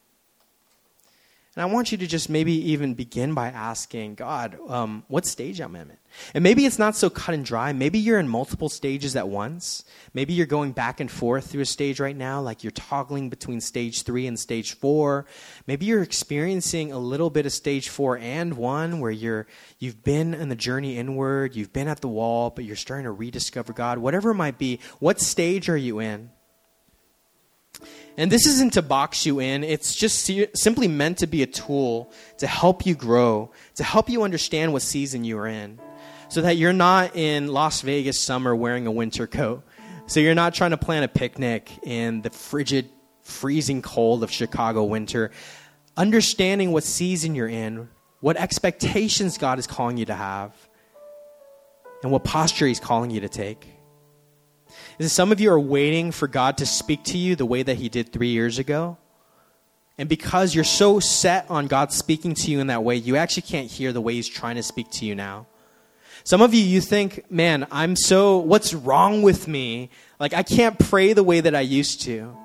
And 1.56 1.64
I 1.64 1.66
want 1.66 1.90
you 1.90 1.98
to 1.98 2.06
just 2.06 2.30
maybe 2.30 2.52
even 2.70 2.94
begin 2.94 3.34
by 3.34 3.48
asking 3.48 4.14
God, 4.14 4.56
um, 4.68 5.02
what 5.08 5.26
stage 5.26 5.60
I'm 5.60 5.74
in. 5.74 5.90
And 6.32 6.44
maybe 6.44 6.64
it's 6.64 6.78
not 6.78 6.94
so 6.94 7.10
cut 7.10 7.34
and 7.34 7.44
dry. 7.44 7.72
Maybe 7.72 7.98
you're 7.98 8.20
in 8.20 8.28
multiple 8.28 8.68
stages 8.68 9.16
at 9.16 9.28
once. 9.28 9.84
Maybe 10.14 10.32
you're 10.32 10.46
going 10.46 10.70
back 10.70 11.00
and 11.00 11.10
forth 11.10 11.50
through 11.50 11.62
a 11.62 11.66
stage 11.66 11.98
right 11.98 12.16
now, 12.16 12.40
like 12.40 12.62
you're 12.62 12.70
toggling 12.70 13.30
between 13.30 13.60
stage 13.60 14.04
three 14.04 14.28
and 14.28 14.38
stage 14.38 14.74
four. 14.74 15.26
Maybe 15.66 15.86
you're 15.86 16.02
experiencing 16.02 16.92
a 16.92 16.98
little 17.00 17.30
bit 17.30 17.46
of 17.46 17.52
stage 17.52 17.88
four 17.88 18.16
and 18.16 18.54
one, 18.54 19.00
where 19.00 19.10
you're 19.10 19.48
you've 19.80 20.04
been 20.04 20.34
in 20.34 20.50
the 20.50 20.56
journey 20.56 20.98
inward, 20.98 21.56
you've 21.56 21.72
been 21.72 21.88
at 21.88 22.00
the 22.00 22.08
wall, 22.08 22.50
but 22.50 22.64
you're 22.64 22.76
starting 22.76 23.04
to 23.04 23.12
rediscover 23.12 23.72
God. 23.72 23.98
Whatever 23.98 24.30
it 24.30 24.36
might 24.36 24.58
be, 24.58 24.78
what 25.00 25.20
stage 25.20 25.68
are 25.68 25.76
you 25.76 25.98
in? 25.98 26.30
And 28.16 28.30
this 28.30 28.44
isn't 28.46 28.74
to 28.74 28.82
box 28.82 29.24
you 29.24 29.40
in, 29.40 29.64
it's 29.64 29.94
just 29.94 30.30
simply 30.54 30.88
meant 30.88 31.18
to 31.18 31.26
be 31.26 31.42
a 31.42 31.46
tool 31.46 32.12
to 32.38 32.46
help 32.46 32.84
you 32.84 32.94
grow, 32.94 33.50
to 33.76 33.84
help 33.84 34.10
you 34.10 34.24
understand 34.24 34.74
what 34.74 34.82
season 34.82 35.24
you're 35.24 35.46
in, 35.46 35.80
so 36.28 36.42
that 36.42 36.58
you're 36.58 36.74
not 36.74 37.16
in 37.16 37.48
Las 37.48 37.80
Vegas 37.80 38.20
summer 38.20 38.54
wearing 38.54 38.86
a 38.86 38.90
winter 38.90 39.26
coat. 39.26 39.62
So 40.06 40.20
you're 40.20 40.34
not 40.34 40.54
trying 40.54 40.72
to 40.72 40.76
plan 40.76 41.02
a 41.02 41.08
picnic 41.08 41.70
in 41.82 42.20
the 42.20 42.30
frigid, 42.30 42.90
freezing 43.22 43.80
cold 43.80 44.22
of 44.22 44.30
Chicago 44.30 44.84
winter. 44.84 45.30
Understanding 45.96 46.72
what 46.72 46.84
season 46.84 47.34
you're 47.34 47.48
in, 47.48 47.88
what 48.20 48.36
expectations 48.36 49.38
God 49.38 49.58
is 49.58 49.66
calling 49.66 49.96
you 49.96 50.04
to 50.06 50.14
have, 50.14 50.52
and 52.02 52.12
what 52.12 52.24
posture 52.24 52.66
He's 52.66 52.80
calling 52.80 53.10
you 53.10 53.20
to 53.20 53.28
take 53.28 53.66
is 54.98 55.12
some 55.12 55.32
of 55.32 55.40
you 55.40 55.50
are 55.50 55.60
waiting 55.60 56.12
for 56.12 56.28
God 56.28 56.58
to 56.58 56.66
speak 56.66 57.04
to 57.04 57.18
you 57.18 57.36
the 57.36 57.46
way 57.46 57.62
that 57.62 57.76
He 57.76 57.88
did 57.88 58.12
three 58.12 58.30
years 58.30 58.58
ago. 58.58 58.96
And 59.98 60.08
because 60.08 60.54
you're 60.54 60.64
so 60.64 60.98
set 61.00 61.50
on 61.50 61.66
God 61.66 61.92
speaking 61.92 62.34
to 62.34 62.50
you 62.50 62.60
in 62.60 62.68
that 62.68 62.82
way, 62.82 62.96
you 62.96 63.16
actually 63.16 63.42
can't 63.42 63.70
hear 63.70 63.92
the 63.92 64.00
way 64.00 64.14
He's 64.14 64.28
trying 64.28 64.56
to 64.56 64.62
speak 64.62 64.90
to 64.92 65.06
you 65.06 65.14
now. 65.14 65.46
Some 66.24 66.42
of 66.42 66.54
you, 66.54 66.62
you 66.62 66.80
think, 66.80 67.30
man, 67.30 67.66
I'm 67.70 67.96
so, 67.96 68.38
what's 68.38 68.74
wrong 68.74 69.22
with 69.22 69.48
me? 69.48 69.90
Like, 70.18 70.34
I 70.34 70.42
can't 70.42 70.78
pray 70.78 71.12
the 71.12 71.22
way 71.22 71.40
that 71.40 71.54
I 71.54 71.60
used 71.60 72.02
to. 72.02 72.36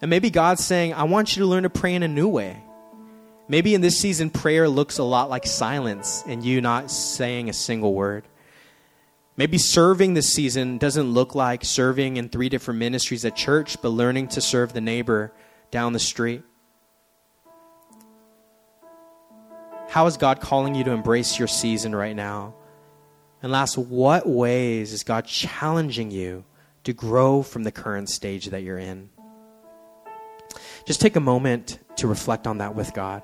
And 0.00 0.10
maybe 0.10 0.30
God's 0.30 0.64
saying, 0.64 0.94
I 0.94 1.04
want 1.04 1.36
you 1.36 1.42
to 1.42 1.46
learn 1.46 1.62
to 1.62 1.70
pray 1.70 1.94
in 1.94 2.02
a 2.02 2.08
new 2.08 2.28
way. 2.28 2.62
Maybe 3.48 3.74
in 3.74 3.80
this 3.80 3.98
season, 3.98 4.30
prayer 4.30 4.68
looks 4.68 4.98
a 4.98 5.04
lot 5.04 5.30
like 5.30 5.46
silence 5.46 6.24
and 6.26 6.44
you 6.44 6.60
not 6.60 6.90
saying 6.90 7.48
a 7.48 7.52
single 7.52 7.94
word. 7.94 8.24
Maybe 9.36 9.56
serving 9.56 10.12
this 10.12 10.30
season 10.30 10.76
doesn't 10.76 11.10
look 11.10 11.34
like 11.34 11.64
serving 11.64 12.18
in 12.18 12.28
three 12.28 12.50
different 12.50 12.78
ministries 12.78 13.24
at 13.24 13.34
church, 13.34 13.80
but 13.80 13.88
learning 13.88 14.28
to 14.28 14.42
serve 14.42 14.74
the 14.74 14.80
neighbor 14.80 15.32
down 15.70 15.94
the 15.94 15.98
street. 15.98 16.42
How 19.88 20.06
is 20.06 20.18
God 20.18 20.40
calling 20.40 20.74
you 20.74 20.84
to 20.84 20.90
embrace 20.90 21.38
your 21.38 21.48
season 21.48 21.94
right 21.94 22.14
now? 22.14 22.54
And 23.42 23.50
last, 23.50 23.78
what 23.78 24.28
ways 24.28 24.92
is 24.92 25.02
God 25.02 25.26
challenging 25.26 26.10
you 26.10 26.44
to 26.84 26.92
grow 26.92 27.42
from 27.42 27.64
the 27.64 27.72
current 27.72 28.10
stage 28.10 28.46
that 28.46 28.62
you're 28.62 28.78
in? 28.78 29.08
Just 30.86 31.00
take 31.00 31.16
a 31.16 31.20
moment 31.20 31.78
to 31.96 32.06
reflect 32.06 32.46
on 32.46 32.58
that 32.58 32.74
with 32.74 32.92
God. 32.92 33.22